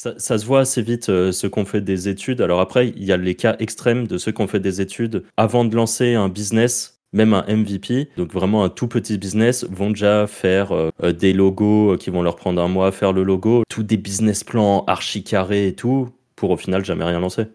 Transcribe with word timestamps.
Ça, 0.00 0.38
se 0.38 0.46
voit 0.46 0.60
assez 0.60 0.80
vite, 0.80 1.08
euh, 1.08 1.32
ceux 1.32 1.48
qui 1.48 1.58
ont 1.58 1.64
fait 1.64 1.80
des 1.80 2.08
études. 2.08 2.40
Alors 2.40 2.60
après, 2.60 2.90
il 2.90 3.02
y 3.02 3.10
a 3.10 3.16
les 3.16 3.34
cas 3.34 3.56
extrêmes 3.58 4.06
de 4.06 4.16
ceux 4.16 4.30
qui 4.30 4.40
ont 4.40 4.46
fait 4.46 4.60
des 4.60 4.80
études 4.80 5.24
avant 5.36 5.64
de 5.64 5.74
lancer 5.74 6.14
un 6.14 6.28
business, 6.28 7.00
même 7.12 7.34
un 7.34 7.44
MVP, 7.48 8.08
donc 8.16 8.32
vraiment 8.32 8.62
un 8.62 8.68
tout 8.68 8.86
petit 8.86 9.18
business, 9.18 9.66
vont 9.68 9.90
déjà 9.90 10.28
faire 10.28 10.70
euh, 10.70 10.90
euh, 11.02 11.12
des 11.12 11.32
logos 11.32 11.96
qui 11.96 12.10
vont 12.10 12.22
leur 12.22 12.36
prendre 12.36 12.62
un 12.62 12.68
mois 12.68 12.86
à 12.86 12.92
faire 12.92 13.12
le 13.12 13.24
logo, 13.24 13.64
tous 13.68 13.82
des 13.82 13.96
business 13.96 14.44
plans 14.44 14.84
archi 14.86 15.24
carrés 15.24 15.66
et 15.66 15.74
tout, 15.74 16.10
pour 16.36 16.50
au 16.50 16.56
final 16.56 16.84
jamais 16.84 17.02
rien 17.02 17.18
lancer. 17.18 17.46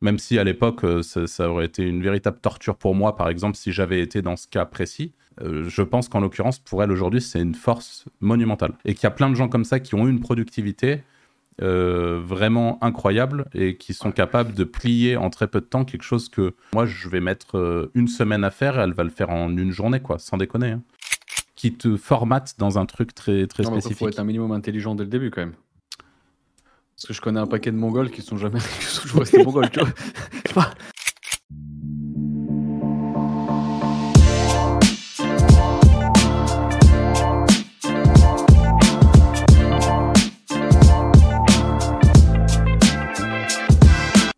Même 0.00 0.20
si 0.20 0.38
à 0.38 0.44
l'époque, 0.44 0.82
ça, 1.02 1.26
ça 1.26 1.50
aurait 1.50 1.64
été 1.64 1.82
une 1.82 2.04
véritable 2.04 2.38
torture 2.38 2.76
pour 2.76 2.94
moi, 2.94 3.16
par 3.16 3.28
exemple, 3.28 3.56
si 3.56 3.72
j'avais 3.72 3.98
été 3.98 4.22
dans 4.22 4.36
ce 4.36 4.46
cas 4.46 4.64
précis. 4.64 5.12
Je 5.42 5.82
pense 5.82 6.08
qu'en 6.08 6.20
l'occurrence, 6.20 6.60
pour 6.60 6.84
elle 6.84 6.92
aujourd'hui, 6.92 7.20
c'est 7.20 7.40
une 7.40 7.54
force 7.54 8.04
monumentale. 8.20 8.74
Et 8.84 8.94
qu'il 8.94 9.04
y 9.04 9.06
a 9.06 9.10
plein 9.10 9.30
de 9.30 9.34
gens 9.34 9.48
comme 9.48 9.64
ça 9.64 9.80
qui 9.80 9.94
ont 9.96 10.06
eu 10.06 10.10
une 10.10 10.20
productivité 10.20 11.00
euh, 11.62 12.20
vraiment 12.24 12.78
incroyable 12.82 13.46
et 13.54 13.76
qui 13.76 13.94
sont 13.94 14.10
capables 14.12 14.54
de 14.54 14.64
plier 14.64 15.16
en 15.16 15.30
très 15.30 15.46
peu 15.46 15.60
de 15.60 15.66
temps 15.66 15.84
quelque 15.84 16.02
chose 16.02 16.28
que 16.28 16.54
moi, 16.72 16.84
je 16.86 17.08
vais 17.08 17.20
mettre 17.20 17.56
euh, 17.58 17.90
une 17.94 18.08
semaine 18.08 18.42
à 18.44 18.50
faire 18.50 18.78
et 18.78 18.82
elle 18.82 18.92
va 18.92 19.04
le 19.04 19.10
faire 19.10 19.30
en 19.30 19.56
une 19.56 19.70
journée, 19.70 20.00
quoi, 20.00 20.18
sans 20.18 20.36
déconner. 20.36 20.70
hein. 20.72 20.82
Qui 21.54 21.72
te 21.74 21.96
formate 21.96 22.54
dans 22.58 22.78
un 22.78 22.86
truc 22.86 23.14
très, 23.14 23.46
très 23.46 23.62
Non, 23.62 23.70
spécifique. 23.72 23.98
faut 23.98 24.08
être 24.08 24.18
un 24.18 24.24
minimum 24.24 24.50
intelligent 24.52 24.94
dès 24.94 25.04
le 25.04 25.10
début 25.10 25.30
quand 25.30 25.42
même. 25.42 25.54
Parce 26.96 27.06
que 27.06 27.12
je 27.12 27.20
connais 27.20 27.40
un 27.40 27.46
paquet 27.46 27.70
de 27.72 27.76
Mongols 27.76 28.10
qui 28.10 28.22
sont 28.22 28.36
jamais 28.36 28.58
qui 28.80 28.84
sont 28.84 29.02
toujours 29.02 29.20
restés 29.20 29.42
Mongols, 29.44 29.70
tu 29.70 29.80
vois. 30.52 30.70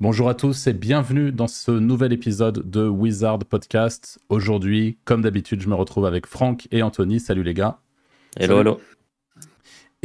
Bonjour 0.09 0.29
à 0.29 0.35
tous 0.35 0.69
et 0.69 0.73
bienvenue 0.73 1.33
dans 1.33 1.49
ce 1.49 1.73
nouvel 1.73 2.13
épisode 2.13 2.71
de 2.71 2.87
Wizard 2.87 3.41
Podcast. 3.41 4.21
Aujourd'hui, 4.29 4.99
comme 5.05 5.21
d'habitude, 5.21 5.61
je 5.61 5.69
me 5.69 5.75
retrouve 5.75 6.07
avec 6.07 6.29
Franck 6.29 6.69
et 6.71 6.85
Anthony. 6.85 7.19
Salut 7.19 7.43
les 7.43 7.55
gars. 7.55 7.81
Hello, 8.37 8.59
Salut. 8.59 8.61
hello. 8.61 8.81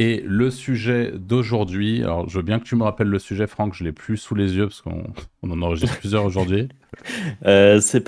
Et 0.00 0.24
le 0.26 0.50
sujet 0.50 1.12
d'aujourd'hui, 1.14 2.02
alors 2.02 2.28
je 2.28 2.36
veux 2.36 2.42
bien 2.42 2.58
que 2.58 2.64
tu 2.64 2.74
me 2.74 2.82
rappelles 2.82 3.06
le 3.06 3.20
sujet, 3.20 3.46
Franck, 3.46 3.74
je 3.74 3.84
l'ai 3.84 3.92
plus 3.92 4.16
sous 4.16 4.34
les 4.34 4.56
yeux 4.56 4.66
parce 4.66 4.82
qu'on 4.82 5.04
on 5.44 5.50
en 5.52 5.62
enregistre 5.62 5.96
plusieurs 6.00 6.24
aujourd'hui. 6.24 6.68
Euh, 7.46 7.80
c'est 7.80 8.04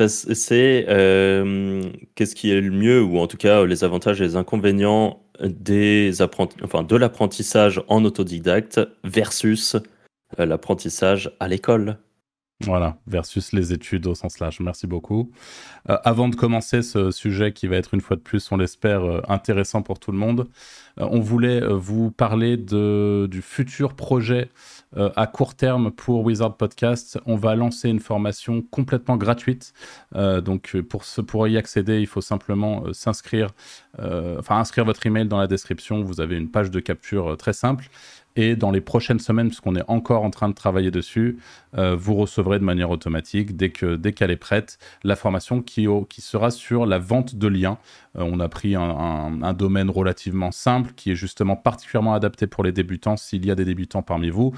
euh, 0.89 1.83
qu'est-ce 2.15 2.35
qui 2.35 2.51
est 2.51 2.61
le 2.61 2.71
mieux, 2.71 3.03
ou 3.03 3.19
en 3.19 3.27
tout 3.27 3.39
cas 3.39 3.65
les 3.65 3.83
avantages 3.83 4.21
et 4.21 4.25
les 4.25 4.37
inconvénients 4.37 5.23
des 5.43 6.21
enfin, 6.63 6.83
de 6.83 6.95
l'apprentissage 6.95 7.83
en 7.89 8.05
autodidacte 8.05 8.81
versus 9.03 9.77
l'apprentissage 10.39 11.35
à 11.41 11.49
l'école. 11.49 11.99
Voilà, 12.61 12.97
versus 13.09 13.53
les 13.53 13.73
études 13.73 14.07
au 14.07 14.15
sens 14.15 14.39
large. 14.39 14.61
Merci 14.61 14.87
beaucoup. 14.87 15.33
Euh, 15.91 15.99
avant 16.05 16.29
de 16.29 16.37
commencer 16.37 16.83
ce 16.83 17.11
sujet 17.11 17.53
qui 17.53 17.67
va 17.67 17.77
être 17.77 17.95
une 17.95 18.01
fois 18.01 18.17
de 18.17 18.23
plus, 18.23 18.51
on 18.53 18.57
l'espère, 18.57 19.03
euh, 19.03 19.21
intéressant 19.29 19.83
pour 19.83 19.99
tout 19.99 20.13
le 20.13 20.19
monde, 20.19 20.47
euh, 21.01 21.09
on 21.11 21.19
voulait 21.19 21.61
euh, 21.61 21.75
vous 21.75 22.13
parler 22.13 22.57
de, 22.57 23.27
du 23.29 23.43
futur 23.43 23.95
projet 23.95 24.51
euh, 24.97 25.11
à 25.17 25.27
court 25.27 25.57
terme 25.57 25.91
pour 25.91 26.25
Wizard 26.25 26.57
Podcast. 26.57 27.19
On 27.27 27.35
va 27.35 27.57
lancer 27.57 27.89
une 27.89 28.01
formation 28.01 28.63
complètement 28.63 29.17
gratuite. 29.17 29.75
Euh, 30.15 30.41
donc 30.41 30.77
euh, 30.77 30.83
pour, 30.83 31.03
pour 31.27 31.49
y 31.49 31.57
accéder, 31.57 31.99
il 32.01 32.07
faut 32.07 32.21
simplement 32.21 32.85
euh, 32.87 32.93
s'inscrire, 32.93 33.49
euh, 33.99 34.39
enfin 34.39 34.59
inscrire 34.59 34.85
votre 34.85 35.05
email 35.07 35.27
dans 35.27 35.39
la 35.39 35.49
description. 35.49 36.03
Vous 36.03 36.21
avez 36.21 36.37
une 36.37 36.51
page 36.51 36.71
de 36.71 36.79
capture 36.79 37.33
euh, 37.33 37.37
très 37.37 37.53
simple. 37.53 37.91
Et 38.37 38.57
dans 38.57 38.71
les 38.71 38.81
prochaines 38.81 39.21
semaines, 39.21 39.49
puisqu'on 39.49 39.77
est 39.77 39.85
encore 39.89 40.25
en 40.25 40.31
train 40.31 40.49
de 40.49 40.55
travailler 40.55 40.91
dessus, 40.91 41.39
euh, 41.79 41.95
vous 41.95 42.15
recevrez 42.15 42.59
de 42.59 42.65
manière 42.65 42.91
automatique, 42.91 43.57
dès 43.57 43.71
que 43.71 43.95
dès 43.97 44.13
qu'elle 44.13 44.33
est 44.33 44.37
prête, 44.37 44.79
la 45.05 45.15
formation 45.15 45.63
qui, 45.63 45.87
qui 46.09 46.21
sera 46.21 46.51
sur 46.51 46.85
la 46.85 46.99
vente 46.99 47.37
de 47.37 47.47
liens. 47.47 47.79
Euh, 48.17 48.23
on 48.25 48.41
a 48.41 48.49
pris 48.49 48.75
un, 48.75 49.53
domaine 49.55 49.89
relativement 49.89 50.51
simple 50.51 50.93
qui 50.97 51.13
est 51.13 51.15
justement 51.15 51.55
particulièrement 51.55 52.15
adapté 52.15 52.47
pour 52.49 52.65
les 52.65 52.73
débutants, 52.73 53.17
s'il 53.17 53.47
y 53.47 53.51
a 53.51 53.55
des 53.55 53.65
débutants 53.65 54.03
parmi 54.03 54.31
vous, 54.31 54.53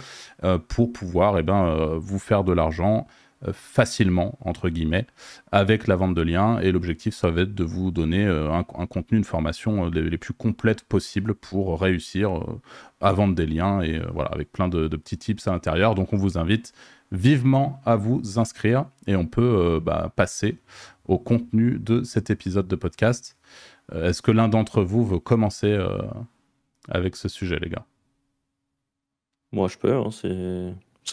euh, 0.44 0.58
pour 0.58 0.92
pouvoir 0.92 1.38
eh 1.38 1.42
ben, 1.42 1.96
vous 1.98 2.18
faire 2.18 2.44
de 2.44 2.52
l'argent 2.52 3.06
facilement, 3.52 4.38
entre 4.40 4.68
guillemets, 4.68 5.06
avec 5.52 5.86
la 5.86 5.96
vente 5.96 6.14
de 6.14 6.22
liens. 6.22 6.58
Et 6.60 6.72
l'objectif, 6.72 7.14
ça 7.14 7.30
va 7.30 7.42
être 7.42 7.54
de 7.54 7.64
vous 7.64 7.90
donner 7.90 8.26
euh, 8.26 8.50
un, 8.52 8.64
contenu, 8.86 9.18
une 9.18 9.24
formation 9.24 9.86
euh, 9.86 9.90
les, 9.90 10.18
plus 10.18 10.34
complètes 10.34 10.82
possibles 10.84 11.34
pour 11.34 11.80
réussir 11.80 12.36
euh, 12.38 12.60
à 13.00 13.12
vendre 13.12 13.34
des 13.34 13.46
liens 13.46 13.82
et 13.82 13.98
euh, 13.98 14.06
voilà, 14.12 14.30
avec 14.30 14.52
plein 14.52 14.68
de, 14.68 14.88
petits 14.88 15.18
tips 15.18 15.46
à 15.46 15.52
l'intérieur. 15.52 15.94
Donc 15.94 16.12
on 16.12 16.16
vous 16.16 16.38
invite 16.38 16.72
vivement 17.12 17.80
à 17.84 17.96
vous 17.96 18.38
inscrire 18.38 18.86
et 19.06 19.16
on 19.16 19.26
peut 19.26 19.42
euh, 19.76 19.80
bah, 19.80 20.12
passer 20.16 20.58
au 21.06 21.18
contenu 21.18 21.78
de 21.78 22.02
cet 22.02 22.30
épisode 22.30 22.66
de 22.68 22.76
podcast. 22.76 23.36
Euh, 23.92 24.08
Est-ce 24.08 24.22
que 24.22 24.30
l'un 24.30 24.48
d'entre 24.48 24.82
vous 24.82 25.04
veut 25.04 25.20
commencer 25.20 25.70
euh, 25.70 26.02
avec 26.88 27.16
ce 27.16 27.28
sujet, 27.28 27.58
les 27.58 27.68
gars? 27.68 27.84
Moi, 29.52 29.68
je 29.68 29.78
peux. 29.78 29.94
hein, 29.94 30.10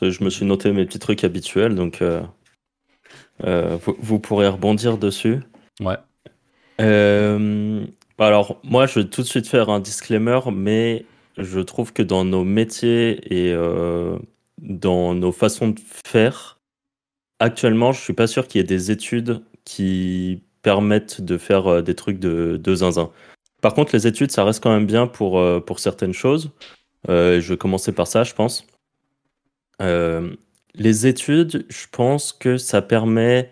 je 0.02 0.24
me 0.24 0.30
suis 0.30 0.46
noté 0.46 0.72
mes 0.72 0.86
petits 0.86 1.00
trucs 1.00 1.24
habituels, 1.24 1.76
donc 1.76 2.02
euh, 2.02 2.22
euh, 3.44 3.78
vous, 3.82 3.96
vous 4.00 4.20
pourrez 4.20 4.48
rebondir 4.48 4.98
dessus. 4.98 5.40
Ouais. 5.80 5.98
Euh, 6.82 7.86
alors, 8.18 8.60
moi, 8.64 8.86
je 8.86 9.00
vais 9.00 9.06
tout 9.06 9.22
de 9.22 9.28
suite 9.28 9.48
faire 9.48 9.70
un 9.70 9.80
disclaimer, 9.80 10.40
mais 10.52 11.06
je 11.38 11.60
trouve 11.60 11.94
que 11.94 12.04
dans 12.04 12.26
nos 12.26 12.44
métiers 12.44 13.20
et 13.34 13.56
dans 14.60 15.14
nos 15.14 15.32
façons 15.32 15.70
de 15.70 15.80
faire, 16.06 16.60
actuellement, 17.40 17.92
je 17.92 18.02
suis 18.02 18.14
pas 18.14 18.28
sûr 18.28 18.48
qu'il 18.48 18.60
y 18.60 18.64
ait 18.64 18.68
des 18.68 18.92
études 18.92 19.42
qui 19.66 20.42
permettent 20.62 21.22
de 21.22 21.38
faire 21.38 21.84
des 21.84 21.96
trucs 21.96 22.20
de, 22.20 22.60
de 22.62 22.76
zinzin. 22.76 23.12
Par 23.62 23.74
contre, 23.74 23.94
les 23.94 24.08
études, 24.08 24.32
ça 24.32 24.44
reste 24.44 24.64
quand 24.64 24.72
même 24.72 24.86
bien 24.86 25.08
pour, 25.08 25.42
pour 25.66 25.80
certaines 25.80 26.14
choses. 26.14 26.52
Je 27.08 27.40
vais 27.40 27.58
commencer 27.58 27.92
par 27.92 28.08
ça, 28.08 28.24
je 28.24 28.34
pense. 28.34 28.66
Euh, 29.82 30.36
les 30.76 31.08
études, 31.08 31.66
je 31.70 31.86
pense 31.92 32.34
que 32.34 32.58
ça 32.58 32.82
permet 32.82 33.52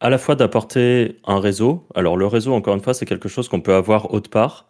à 0.00 0.10
la 0.10 0.18
fois 0.18 0.34
d'apporter 0.34 1.18
un 1.24 1.40
réseau. 1.40 1.86
Alors 1.94 2.16
le 2.16 2.26
réseau, 2.26 2.52
encore 2.52 2.74
une 2.74 2.82
fois, 2.82 2.94
c'est 2.94 3.06
quelque 3.06 3.28
chose 3.28 3.48
qu'on 3.48 3.60
peut 3.60 3.74
avoir 3.74 4.12
autre 4.12 4.30
part. 4.30 4.68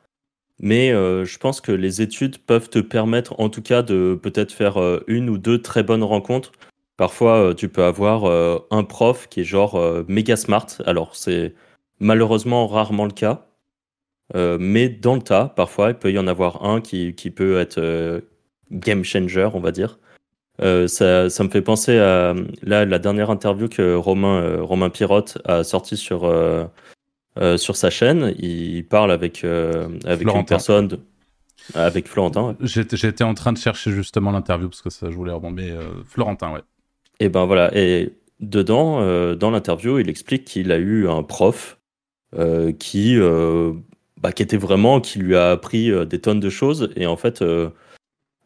Mais 0.60 0.92
euh, 0.92 1.24
je 1.24 1.38
pense 1.38 1.60
que 1.60 1.72
les 1.72 2.00
études 2.00 2.38
peuvent 2.38 2.70
te 2.70 2.78
permettre 2.78 3.40
en 3.40 3.48
tout 3.48 3.62
cas 3.62 3.82
de 3.82 4.18
peut-être 4.22 4.52
faire 4.52 4.80
euh, 4.80 5.02
une 5.08 5.28
ou 5.28 5.38
deux 5.38 5.60
très 5.60 5.82
bonnes 5.82 6.04
rencontres. 6.04 6.52
Parfois, 6.96 7.54
tu 7.56 7.68
peux 7.68 7.82
avoir 7.82 8.24
un 8.70 8.84
prof 8.84 9.28
qui 9.28 9.40
est 9.40 9.44
genre 9.44 10.04
méga 10.06 10.36
smart. 10.36 10.68
Alors 10.86 11.16
c'est 11.16 11.54
malheureusement 11.98 12.68
rarement 12.68 13.04
le 13.04 13.10
cas. 13.10 13.48
Mais 14.32 14.88
dans 14.88 15.16
le 15.16 15.22
tas, 15.22 15.48
parfois, 15.56 15.90
il 15.90 15.96
peut 15.96 16.12
y 16.12 16.20
en 16.20 16.28
avoir 16.28 16.64
un 16.64 16.80
qui, 16.80 17.16
qui 17.16 17.32
peut 17.32 17.58
être 17.58 18.22
game 18.70 19.02
changer, 19.02 19.48
on 19.54 19.58
va 19.58 19.72
dire. 19.72 19.98
Euh, 20.62 20.86
ça, 20.86 21.28
ça 21.30 21.42
me 21.42 21.48
fait 21.48 21.62
penser 21.62 21.98
à 21.98 22.32
là, 22.62 22.84
la 22.84 22.98
dernière 22.98 23.30
interview 23.30 23.68
que 23.68 23.94
Romain, 23.96 24.40
euh, 24.40 24.62
Romain 24.62 24.88
Pirotte 24.88 25.38
a 25.44 25.64
sorti 25.64 25.96
sur, 25.96 26.24
euh, 26.24 26.64
sur 27.56 27.76
sa 27.76 27.90
chaîne. 27.90 28.34
Il 28.38 28.86
parle 28.86 29.10
avec, 29.10 29.42
avec 29.44 30.20
une 30.20 30.28
Florentin. 30.28 30.44
personne, 30.44 30.88
de- 30.88 31.00
avec 31.74 32.06
Florentin. 32.08 32.48
ouais. 32.60 32.66
J'étais 32.92 33.24
en 33.24 33.34
train 33.34 33.52
de 33.52 33.58
chercher 33.58 33.90
justement 33.90 34.30
l'interview 34.30 34.68
parce 34.68 34.82
que 34.82 34.90
ça, 34.90 35.10
je 35.10 35.16
voulais 35.16 35.32
rebondir. 35.32 35.80
Florentin, 36.06 36.52
ouais. 36.52 36.60
Et 37.20 37.28
ben 37.28 37.46
voilà. 37.46 37.70
Et 37.76 38.12
dedans, 38.40 39.00
dans 39.34 39.50
l'interview, 39.50 39.98
il 39.98 40.08
explique 40.08 40.44
qu'il 40.44 40.70
a 40.72 40.78
eu 40.78 41.08
un 41.08 41.22
prof 41.22 41.78
qui, 42.78 43.18
bah, 44.20 44.32
qui 44.32 44.42
était 44.42 44.56
vraiment, 44.56 45.00
qui 45.00 45.18
lui 45.18 45.36
a 45.36 45.50
appris 45.52 45.90
des 46.06 46.20
tonnes 46.20 46.40
de 46.40 46.50
choses. 46.50 46.90
Et 46.96 47.06
en 47.06 47.16
fait, 47.16 47.42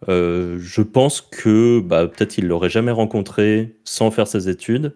euh, 0.08 0.58
je 0.60 0.82
pense 0.82 1.20
que 1.20 1.80
bah, 1.80 2.06
peut-être 2.06 2.38
il 2.38 2.46
l'aurait 2.46 2.70
jamais 2.70 2.92
rencontré 2.92 3.76
sans 3.84 4.10
faire 4.10 4.26
ses 4.28 4.48
études. 4.48 4.94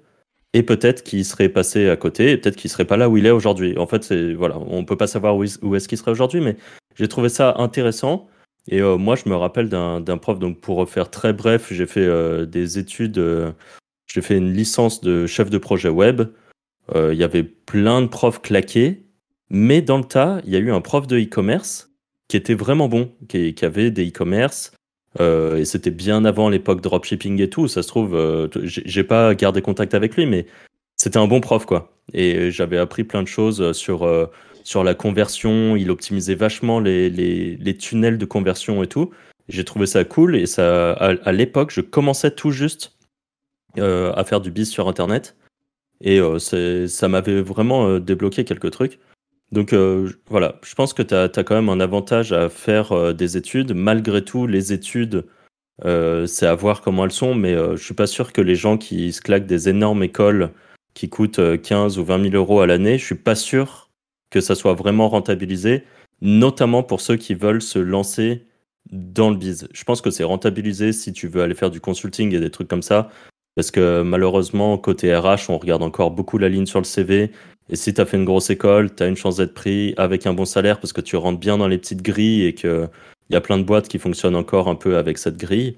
Et 0.55 0.63
peut-être 0.63 1.03
qu'il 1.03 1.25
serait 1.25 1.49
passé 1.49 1.89
à 1.89 1.97
côté, 1.97 2.33
et 2.33 2.37
peut-être 2.37 2.57
qu'il 2.57 2.71
serait 2.71 2.85
pas 2.85 2.99
là 2.99 3.09
où 3.09 3.17
il 3.17 3.25
est 3.25 3.31
aujourd'hui. 3.31 3.79
En 3.79 3.87
fait, 3.87 4.05
c'est 4.05 4.35
voilà, 4.35 4.59
on 4.59 4.85
peut 4.85 4.99
pas 4.99 5.07
savoir 5.07 5.35
où, 5.35 5.45
est- 5.45 5.63
où 5.65 5.75
est-ce 5.75 5.89
qu'il 5.89 5.97
serait 5.97 6.11
aujourd'hui, 6.11 6.43
mais 6.43 6.59
j'ai 6.95 7.09
trouvé 7.09 7.31
ça 7.31 7.55
intéressant. 7.57 8.29
Et 8.69 8.83
euh, 8.83 8.99
moi, 8.99 9.17
je 9.17 9.29
me 9.31 9.35
rappelle 9.35 9.71
d'un 9.71 10.19
prof. 10.19 10.39
Donc, 10.39 10.61
pour 10.61 10.87
faire 10.89 11.11
très 11.11 11.33
bref, 11.33 11.73
j'ai 11.73 11.87
fait 11.87 12.05
euh, 12.05 12.45
des 12.45 12.79
études. 12.79 13.19
j'ai 14.07 14.21
fait 14.21 14.37
une 14.37 14.53
licence 14.53 15.01
de 15.01 15.27
chef 15.27 15.49
de 15.49 15.59
projet 15.59 15.89
web. 15.89 16.23
Il 16.95 17.15
y 17.15 17.25
avait 17.25 17.45
plein 17.45 18.03
de 18.03 18.07
profs 18.09 18.43
claqués, 18.43 19.07
mais 19.49 19.81
dans 19.81 19.97
le 19.99 20.05
tas, 20.05 20.43
il 20.45 20.51
y 20.51 20.57
a 20.57 20.59
eu 20.59 20.71
un 20.71 20.83
prof 20.83 21.07
de 21.07 21.19
e-commerce 21.19 21.91
qui 22.29 22.37
était 22.37 22.55
vraiment 22.55 22.89
bon, 22.89 23.11
qui 23.29 23.55
avait 23.63 23.91
des 23.91 24.09
e-commerce. 24.09 24.73
Euh, 25.21 25.59
et 25.59 25.65
c'était 25.65 25.91
bien 25.91 26.25
avant 26.25 26.49
l'époque 26.49 26.81
dropshipping 26.81 27.41
et 27.41 27.51
tout. 27.51 27.69
Ça 27.69 27.83
se 27.83 27.89
trouve, 27.89 28.15
euh, 28.15 28.49
j'ai 28.65 29.05
pas 29.05 29.35
gardé 29.35 29.63
contact 29.63 29.95
avec 29.95 30.17
lui, 30.17 30.27
mais 30.27 30.47
c'était 30.97 31.19
un 31.19 31.27
bon 31.27 31.41
prof, 31.41 31.67
quoi. 31.67 31.93
Et 32.15 32.51
j'avais 32.51 32.79
appris 32.79 33.05
plein 33.05 33.23
de 33.23 33.29
choses 33.29 33.73
sur, 33.73 34.05
euh, 34.05 34.27
sur 34.65 34.85
la 34.85 34.95
conversion. 34.95 35.77
Il 35.77 35.91
optimisait 35.91 36.35
vachement 36.35 36.81
les, 36.81 37.11
les, 37.11 37.77
tunnels 37.77 38.19
de 38.19 38.25
conversion 38.25 38.83
et 38.83 38.87
tout. 38.87 39.11
J'ai 39.49 39.65
trouvé 39.65 39.87
ça 39.87 40.05
cool 40.05 40.37
et 40.37 40.47
ça, 40.47 40.93
à, 40.93 41.33
l'époque, 41.33 41.73
je 41.73 41.81
commençais 41.81 42.31
tout 42.31 42.53
juste 42.53 42.97
à 43.77 44.25
faire 44.25 44.41
du 44.41 44.51
biz 44.51 44.69
sur 44.69 44.89
Internet. 44.89 45.37
Et 46.01 46.21
ça 46.39 47.09
m'avait 47.09 47.43
vraiment 47.43 47.99
débloqué 47.99 48.45
quelques 48.45 48.71
trucs. 48.71 48.99
Donc 49.53 49.75
voilà, 50.29 50.59
je 50.65 50.75
pense 50.75 50.95
que 50.95 51.03
tu 51.03 51.15
as, 51.15 51.29
quand 51.29 51.55
même 51.55 51.69
un 51.69 51.81
avantage 51.81 52.33
à 52.33 52.49
faire 52.49 53.15
des 53.15 53.37
études. 53.37 53.75
Malgré 53.75 54.25
tout, 54.25 54.47
les 54.47 54.73
études, 54.73 55.27
c'est 55.85 56.47
à 56.47 56.55
voir 56.55 56.81
comment 56.81 57.05
elles 57.05 57.13
sont, 57.13 57.35
mais 57.35 57.55
je 57.55 57.83
suis 57.83 57.95
pas 57.95 58.07
sûr 58.07 58.33
que 58.33 58.41
les 58.41 58.55
gens 58.55 58.79
qui 58.79 59.13
se 59.13 59.21
claquent 59.21 59.47
des 59.47 59.69
énormes 59.69 60.03
écoles 60.03 60.51
qui 60.95 61.09
coûtent 61.09 61.61
15 61.63 61.99
ou 61.99 62.05
20 62.05 62.31
000 62.31 62.35
euros 62.35 62.61
à 62.61 62.67
l'année, 62.67 62.99
je 62.99 63.05
suis 63.05 63.15
pas 63.15 63.35
sûr 63.35 63.91
que 64.31 64.41
ça 64.41 64.55
soit 64.55 64.75
vraiment 64.75 65.09
rentabilisé, 65.09 65.85
notamment 66.23 66.83
pour 66.83 67.01
ceux 67.01 67.17
qui 67.17 67.35
veulent 67.35 67.63
se 67.63 67.79
lancer 67.79 68.47
dans 68.91 69.31
le 69.31 69.37
biz. 69.37 69.69
Je 69.73 69.85
pense 69.85 70.01
que 70.01 70.11
c'est 70.11 70.25
rentabilisé 70.25 70.93
si 70.93 71.13
tu 71.13 71.29
veux 71.29 71.43
aller 71.43 71.55
faire 71.55 71.71
du 71.71 71.81
consulting 71.81 72.35
et 72.35 72.41
des 72.41 72.51
trucs 72.51 72.69
comme 72.69 72.83
ça, 72.83 73.11
parce 73.55 73.71
que 73.71 74.03
malheureusement, 74.03 74.79
côté 74.79 75.15
RH, 75.15 75.51
on 75.51 75.59
regarde 75.59 75.83
encore 75.83 76.11
beaucoup 76.11 76.39
la 76.39 76.49
ligne 76.49 76.67
sur 76.67 76.81
le 76.81 76.85
CV. 76.85 77.31
Et 77.69 77.77
si 77.77 77.95
tu 77.95 78.01
as 78.01 78.07
fait 78.07 78.17
une 78.17 78.25
grosse 78.25 78.51
école, 78.51 78.95
tu 78.95 79.03
as 79.03 79.07
une 79.07 79.17
chance 79.17 79.37
d'être 79.37 79.55
pris 79.55 79.95
avec 79.97 80.27
un 80.27 80.35
bon 80.35 80.45
salaire 80.45 80.81
parce 80.81 80.93
que 80.93 81.01
tu 81.01 81.17
rentres 81.17 81.39
bien 81.39 81.59
dans 81.59 81.69
les 81.69 81.79
petites 81.79 82.03
grilles 82.03 82.45
et 82.45 82.55
qu'il 82.55 82.89
y 83.31 83.37
a 83.37 83.41
plein 83.41 83.59
de 83.59 83.65
boîtes 83.65 83.89
qui 83.89 83.99
fonctionnent 83.99 84.37
encore 84.37 84.69
un 84.69 84.75
peu 84.75 84.97
avec 84.97 85.19
cette 85.19 85.37
grille. 85.37 85.77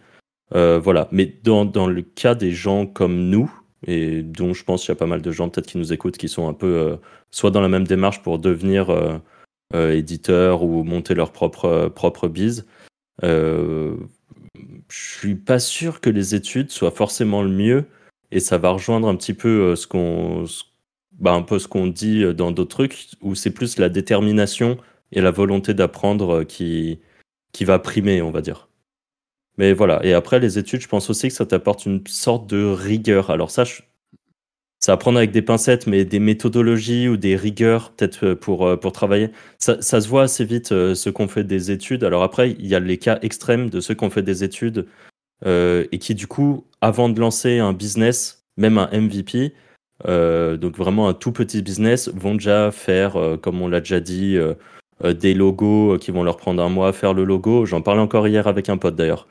Euh, 0.55 0.79
voilà. 0.79 1.09
Mais 1.13 1.33
dans, 1.43 1.65
dans, 1.65 1.87
le 1.87 2.03
cas 2.03 2.35
des 2.35 2.53
gens 2.53 2.87
comme 2.87 3.29
nous, 3.29 3.53
et 3.87 4.23
dont 4.23 4.55
je 4.55 4.65
pense 4.65 4.83
qu'il 4.83 4.91
y 4.91 4.93
a 4.93 4.99
pas 4.99 5.07
mal 5.07 5.23
de 5.23 5.31
gens 5.31 5.49
peut-être 5.49 5.67
qui 5.67 5.79
nous 5.79 5.93
écoutent 5.93 6.17
qui 6.17 6.29
sont 6.29 6.49
un 6.49 6.55
peu 6.55 6.67
euh, 6.67 6.97
soit 7.31 7.51
dans 7.51 7.61
la 7.61 7.69
même 7.69 7.87
démarche 7.87 8.23
pour 8.23 8.39
devenir 8.39 8.91
euh, 8.91 9.19
euh 9.75 9.93
éditeur 9.93 10.63
ou 10.63 10.85
monter 10.85 11.15
leur 11.15 11.33
propre, 11.33 11.89
propre 11.95 12.29
bise, 12.29 12.67
je 13.23 13.97
suis 14.89 15.35
pas 15.35 15.59
sûr 15.59 16.01
que 16.01 16.11
les 16.11 16.35
études 16.35 16.71
soient 16.71 16.91
forcément 16.91 17.43
le 17.43 17.51
mieux 17.51 17.85
et 18.31 18.41
ça 18.41 18.59
va 18.59 18.71
rejoindre 18.71 19.09
un 19.09 19.17
petit 19.17 19.35
peu 19.35 19.77
ce 19.77 19.87
qu'on 19.87 20.45
bah, 21.21 21.33
un 21.33 21.43
peu 21.43 21.59
ce 21.59 21.69
qu'on 21.69 21.87
dit 21.87 22.25
dans 22.35 22.51
d'autres 22.53 22.71
trucs 22.77 23.09
où 23.23 23.35
c'est 23.35 23.51
plus 23.51 23.79
la 23.79 23.89
détermination 23.89 24.79
et 25.13 25.21
la 25.21 25.31
volonté 25.31 25.75
d'apprendre 25.75 26.45
qui 26.45 27.01
qui 27.53 27.65
va 27.65 27.79
primer 27.79 28.23
on 28.23 28.31
va 28.31 28.41
dire 28.41 28.69
mais 29.59 29.73
voilà 29.73 30.05
et 30.05 30.13
après 30.13 30.41
les 30.41 30.59
études 30.59 30.81
je 30.81 30.89
pense 30.89 31.11
aussi 31.11 31.29
que 31.29 31.35
ça 31.35 31.47
t'apporte 31.47 31.87
une 31.87 32.05
sorte 32.07 32.49
de 32.49 32.65
rigueur 32.65 33.31
alors 33.31 33.51
ça 33.51 33.65
ça 34.85 34.93
va 34.93 34.99
prendre 34.99 35.17
avec 35.17 35.31
des 35.31 35.41
pincettes, 35.41 35.87
mais 35.87 36.05
des 36.05 36.19
méthodologies 36.19 37.09
ou 37.09 37.17
des 37.17 37.37
rigueurs, 37.37 37.93
peut-être 37.93 38.27
euh, 38.27 38.35
pour, 38.35 38.67
euh, 38.67 38.77
pour 38.77 38.93
travailler. 38.93 39.31
Ça, 39.59 39.81
ça, 39.81 39.99
se 40.03 40.09
voit 40.09 40.25
assez 40.25 40.45
vite, 40.45 40.73
euh, 40.73 40.95
ceux 40.95 41.11
qui 41.11 41.23
ont 41.23 41.29
fait 41.29 41.43
des 41.43 41.71
études. 41.71 42.05
Alors 42.05 42.23
après, 42.23 42.51
il 42.51 42.67
y 42.67 42.75
a 42.75 42.81
les 42.81 42.99
cas 42.99 43.19
extrêmes 43.23 43.71
de 43.71 43.81
ceux 43.81 43.95
qui 43.95 44.05
ont 44.05 44.11
fait 44.11 44.23
des 44.23 44.45
études 44.45 44.87
euh, 45.47 45.87
et 45.91 45.99
qui, 45.99 46.15
du 46.15 46.27
coup, 46.27 46.67
avant 46.83 47.09
de 47.09 47.19
lancer 47.19 47.61
un 47.61 47.73
business, 47.73 48.45
même 48.59 48.77
un 48.77 48.91
MVP, 48.93 49.55
euh, 50.07 50.57
donc 50.57 50.77
vraiment 50.77 51.09
un 51.09 51.15
tout 51.15 51.33
petit 51.33 51.63
business, 51.63 52.09
vont 52.15 52.35
déjà 52.35 52.71
faire, 52.71 53.17
comme 53.43 53.63
on 53.63 53.69
l'a 53.69 53.81
déjà 53.81 54.01
dit, 54.01 54.39
des 55.03 55.35
logos 55.35 55.99
qui 55.99 56.11
vont 56.11 56.23
leur 56.23 56.37
prendre 56.37 56.63
un 56.63 56.69
mois 56.69 56.89
à 56.89 56.93
faire 56.93 57.15
le 57.15 57.25
logo. 57.25 57.67
J'en 57.67 57.83
parlais 57.83 58.01
encore 58.01 58.29
hier 58.29 58.47
avec 58.47 58.69
un 58.69 58.77
pote 58.77 58.97
d'ailleurs. 58.97 59.27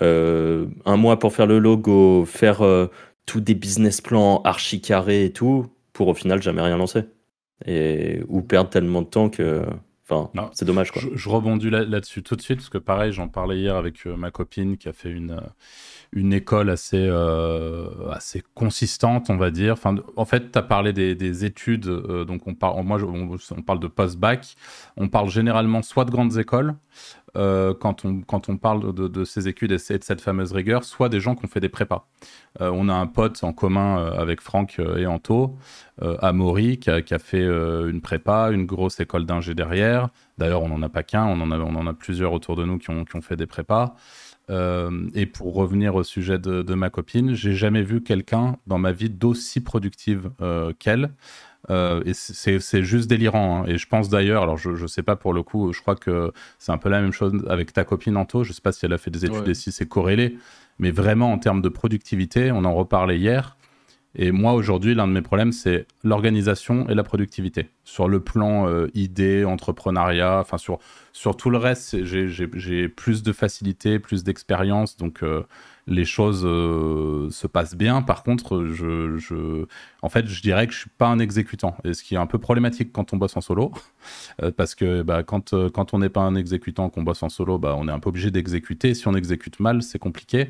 un 0.00 0.96
mois 0.96 1.18
pour 1.18 1.32
faire 1.32 1.46
le 1.46 1.58
logo, 1.58 2.24
faire 2.24 2.62
tous 3.26 3.40
des 3.40 3.54
business 3.54 4.00
plans 4.00 4.42
archi 4.42 4.80
carrés 4.80 5.24
et 5.24 5.32
tout, 5.32 5.66
pour 5.92 6.08
au 6.08 6.14
final 6.14 6.42
jamais 6.42 6.62
rien 6.62 6.76
lancer. 6.76 7.04
Et, 7.66 8.22
ou 8.28 8.42
perdre 8.42 8.70
tellement 8.70 9.02
de 9.02 9.06
temps 9.06 9.28
que. 9.28 9.64
Enfin, 10.04 10.30
c'est 10.52 10.64
dommage 10.64 10.90
quoi. 10.90 11.00
Je, 11.14 11.28
rebondis 11.28 11.70
là-dessus 11.70 12.22
tout 12.22 12.36
de 12.36 12.42
suite, 12.42 12.58
parce 12.58 12.68
que 12.68 12.78
pareil, 12.78 13.12
j'en 13.12 13.28
parlais 13.28 13.58
hier 13.58 13.76
avec 13.76 14.06
euh, 14.06 14.16
ma 14.16 14.30
copine 14.30 14.76
qui 14.76 14.88
a 14.88 14.92
fait 14.92 15.10
une, 15.10 15.30
euh, 15.32 15.40
une 16.12 16.32
école 16.32 16.68
assez, 16.68 17.06
euh, 17.08 18.10
assez 18.10 18.42
consistante, 18.54 19.30
on 19.30 19.36
va 19.36 19.50
dire. 19.50 19.76
En 20.16 20.24
fait, 20.24 20.52
tu 20.52 20.58
as 20.58 20.62
parlé 20.62 20.92
des, 20.92 21.14
des 21.14 21.44
études, 21.44 21.86
donc 21.86 22.46
on 22.46 22.54
parle, 22.54 22.84
moi, 22.84 22.98
on, 23.02 23.62
parle 23.62 23.80
de 23.80 23.86
post-bac. 23.86 24.54
On 24.96 25.08
parle 25.08 25.30
généralement 25.30 25.82
soit 25.82 26.04
de 26.04 26.10
grandes 26.10 26.36
écoles, 26.38 26.74
euh, 27.34 27.72
quand, 27.72 28.04
on, 28.04 28.20
quand 28.20 28.50
on 28.50 28.58
parle 28.58 28.94
de, 28.94 29.24
ces 29.24 29.48
études 29.48 29.72
et 29.72 29.76
de 29.76 29.78
cette 29.78 30.20
fameuse 30.20 30.52
rigueur, 30.52 30.84
soit 30.84 31.08
des 31.08 31.20
gens 31.20 31.34
qui 31.34 31.46
ont 31.46 31.48
fait 31.48 31.60
des 31.60 31.70
prépas. 31.70 32.06
Euh, 32.60 32.70
on 32.74 32.90
a 32.90 32.94
un 32.94 33.06
pote 33.06 33.42
en 33.42 33.54
commun 33.54 33.98
euh, 33.98 34.20
avec 34.20 34.42
Franck 34.42 34.78
et 34.78 35.06
Anto, 35.06 35.56
Amaury, 36.20 36.78
qui 36.78 36.90
a, 36.90 37.00
qui 37.00 37.14
a 37.14 37.18
fait 37.18 37.44
une 37.44 38.00
prépa, 38.00 38.50
une 38.50 38.66
grosse 38.66 38.98
école 39.00 39.24
d'ingé 39.24 39.54
derrière. 39.54 40.08
D'ailleurs, 40.36 40.62
on 40.62 40.68
n'en 40.68 40.82
a 40.82 40.88
pas 40.88 41.04
qu'un, 41.04 41.24
on, 41.24 41.40
en 41.40 41.50
a, 41.52 41.58
on 41.58 41.76
en 41.76 41.86
a 41.86 41.94
plusieurs 41.94 42.32
autour 42.32 42.56
de 42.56 42.64
nous 42.64 42.78
qui 42.78 42.90
ont, 42.90 43.04
qui 43.04 43.16
ont 43.16 43.22
fait 43.22 43.36
des 43.36 43.46
prépas. 43.46 43.94
Et 45.14 45.26
pour 45.26 45.54
revenir 45.54 45.94
au 45.94 46.02
sujet 46.02 46.38
de, 46.38 46.62
de 46.62 46.74
ma 46.74 46.90
copine, 46.90 47.34
j'ai 47.34 47.54
jamais 47.54 47.82
vu 47.82 48.02
quelqu'un 48.02 48.56
dans 48.66 48.78
ma 48.78 48.92
vie 48.92 49.10
d'aussi 49.10 49.60
productive 49.60 50.30
qu'elle. 50.78 51.10
Euh, 51.70 52.02
et 52.04 52.12
c'est 52.14 52.82
juste 52.82 53.08
délirant. 53.08 53.62
Hein. 53.62 53.64
Et 53.68 53.78
je 53.78 53.86
pense 53.86 54.08
d'ailleurs, 54.08 54.42
alors 54.42 54.56
je, 54.56 54.70
ne 54.70 54.86
sais 54.86 55.02
pas 55.02 55.16
pour 55.16 55.32
le 55.32 55.42
coup, 55.42 55.72
je 55.72 55.80
crois 55.80 55.94
que 55.94 56.32
c'est 56.58 56.72
un 56.72 56.78
peu 56.78 56.88
la 56.88 57.00
même 57.00 57.12
chose 57.12 57.44
avec 57.48 57.72
ta 57.72 57.84
copine 57.84 58.16
Anto. 58.16 58.44
Je 58.44 58.52
sais 58.52 58.60
pas 58.60 58.72
si 58.72 58.84
elle 58.84 58.92
a 58.92 58.98
fait 58.98 59.10
des 59.10 59.24
études 59.24 59.48
et 59.48 59.54
si 59.54 59.70
c'est 59.72 59.86
corrélé, 59.86 60.36
mais 60.78 60.90
vraiment 60.90 61.32
en 61.32 61.38
termes 61.38 61.62
de 61.62 61.68
productivité, 61.68 62.50
on 62.52 62.64
en 62.64 62.74
reparlait 62.74 63.18
hier. 63.18 63.56
Et 64.14 64.30
moi 64.30 64.52
aujourd'hui, 64.52 64.94
l'un 64.94 65.08
de 65.08 65.12
mes 65.12 65.22
problèmes, 65.22 65.52
c'est 65.52 65.86
l'organisation 66.04 66.86
et 66.88 66.94
la 66.94 67.02
productivité. 67.02 67.70
Sur 67.84 68.08
le 68.08 68.20
plan 68.20 68.68
euh, 68.68 68.88
idée, 68.94 69.44
entrepreneuriat, 69.44 70.38
enfin 70.40 70.58
sur, 70.58 70.78
sur 71.12 71.36
tout 71.36 71.48
le 71.48 71.56
reste, 71.56 72.04
j'ai 72.04 72.88
plus 72.88 73.22
de 73.22 73.32
facilité, 73.32 73.98
plus 73.98 74.22
d'expérience. 74.22 74.98
Donc 74.98 75.22
euh, 75.22 75.44
les 75.86 76.04
choses 76.04 76.42
euh, 76.44 77.30
se 77.30 77.46
passent 77.46 77.74
bien. 77.74 78.02
Par 78.02 78.22
contre, 78.22 78.66
je, 78.66 79.16
je, 79.16 79.64
en 80.02 80.10
fait, 80.10 80.26
je 80.28 80.42
dirais 80.42 80.66
que 80.66 80.74
je 80.74 80.80
suis 80.80 80.90
pas 80.90 81.08
un 81.08 81.18
exécutant. 81.18 81.74
Et 81.84 81.94
ce 81.94 82.04
qui 82.04 82.14
est 82.14 82.18
un 82.18 82.26
peu 82.26 82.38
problématique 82.38 82.92
quand 82.92 83.14
on 83.14 83.16
bosse 83.16 83.36
en 83.38 83.40
solo, 83.40 83.72
parce 84.58 84.74
que 84.74 85.00
bah, 85.00 85.22
quand, 85.22 85.54
quand 85.70 85.94
on 85.94 86.00
n'est 86.00 86.10
pas 86.10 86.20
un 86.20 86.34
exécutant, 86.34 86.90
qu'on 86.90 87.02
bosse 87.02 87.22
en 87.22 87.30
solo, 87.30 87.58
bah, 87.58 87.74
on 87.78 87.88
est 87.88 87.92
un 87.92 87.98
peu 87.98 88.10
obligé 88.10 88.30
d'exécuter. 88.30 88.92
Si 88.92 89.08
on 89.08 89.14
exécute 89.14 89.58
mal, 89.58 89.82
c'est 89.82 89.98
compliqué. 89.98 90.48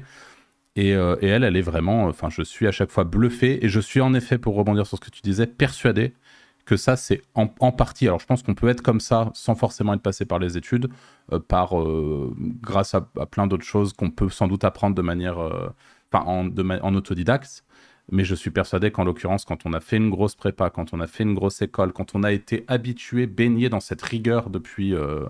Et, 0.77 0.91
et, 0.91 1.27
elle, 1.27 1.45
elle 1.45 1.57
est 1.57 1.63
vraiment, 1.63 2.05
enfin, 2.07 2.31
je 2.31 2.43
suis 2.43 2.67
à 2.67 2.73
chaque 2.73 2.91
fois 2.91 3.05
bluffé. 3.05 3.65
Et 3.65 3.69
je 3.69 3.81
suis 3.81 4.01
en 4.01 4.15
effet, 4.15 4.39
pour 4.39 4.55
rebondir 4.55 4.87
sur 4.87 4.97
ce 4.97 5.03
que 5.03 5.11
tu 5.11 5.21
disais, 5.23 5.47
persuadé 5.47 6.15
que 6.65 6.77
ça, 6.77 6.97
c'est 6.97 7.23
en, 7.35 7.47
partie. 7.47 8.07
Alors, 8.07 8.21
je 8.21 8.27
pense 8.27 8.43
qu'on 8.43 8.55
peut 8.55 8.69
être 8.69 8.83
comme 8.83 9.01
ça 9.01 9.31
sans 9.35 9.55
forcément 9.55 9.95
être 9.95 10.03
passé 10.03 10.25
par 10.25 10.39
les 10.39 10.57
études, 10.57 10.89
euh, 11.33 11.41
par 11.41 11.81
euh, 11.81 12.35
grâce 12.63 12.95
à, 12.95 13.01
plein 13.31 13.47
d'autres 13.47 13.65
choses 13.65 13.93
qu'on 13.93 14.11
peut 14.11 14.29
sans 14.29 14.49
doute 14.49 14.65
apprendre 14.65 14.95
de 14.95 15.03
manière, 15.03 15.39
euh, 15.39 15.69
en, 16.13 16.49
en, 16.57 16.95
autodidacte. 16.95 17.65
Mais 18.11 18.25
je 18.25 18.35
suis 18.35 18.51
persuadé 18.51 18.91
qu'en 18.91 19.05
l'occurrence, 19.05 19.45
quand 19.45 19.65
on 19.65 19.73
a 19.73 19.81
fait 19.81 19.97
une 19.97 20.11
grosse 20.11 20.35
prépa, 20.35 20.71
quand 20.71 20.93
on 20.93 21.01
a 21.01 21.07
fait 21.07 21.23
une 21.23 21.35
grosse 21.35 21.63
école, 21.63 21.93
quand 21.93 22.15
on 22.15 22.23
a 22.23 22.33
été 22.33 22.65
habitué, 22.69 23.27
baigné 23.27 23.69
dans 23.69 23.81
cette 23.81 24.03
rigueur 24.03 24.51
depuis 24.51 24.95
euh, 24.95 25.27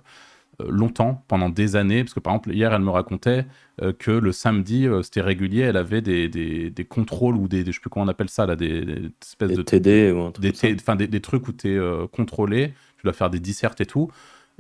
longtemps, 0.69 1.25
pendant 1.29 1.49
des 1.49 1.77
années, 1.77 2.05
parce 2.05 2.15
que 2.15 2.21
par 2.21 2.35
exemple, 2.35 2.53
hier, 2.53 2.73
elle 2.73 2.83
me 2.83 2.91
racontait 2.91 3.47
euh, 3.81 3.93
que 3.93 4.11
le 4.11 4.33
samedi, 4.33 4.87
euh, 4.87 5.03
c'était 5.03 5.21
régulier, 5.21 5.61
elle 5.61 5.77
avait 5.77 6.03
des, 6.03 6.29
des, 6.29 6.71
des, 6.71 6.85
contrôles 6.85 7.37
ou 7.37 7.49
des, 7.49 7.65
je 7.65 7.73
sais 7.73 7.81
plus 7.81 7.91
comment 7.91 8.05
on 8.05 8.09
appelle 8.09 8.29
ça, 8.29 8.47
là, 8.47 8.57
des, 8.57 9.11
espèces 9.23 9.53
de. 9.53 9.63
TD 9.63 10.13
ou 10.13 10.23
un 10.23 10.31
truc 10.31 10.43
des, 10.45 10.75
enfin, 10.75 10.97
des, 10.97 11.21
trucs 11.21 11.49
où 11.49 11.53
tu 11.53 11.77
es 11.77 12.09
contrôlé, 12.13 12.75
tu 12.97 13.05
dois 13.05 13.13
faire 13.13 13.31
des 13.31 13.41
dissertes 13.41 13.81
et 13.81 13.87
tout, 13.87 14.11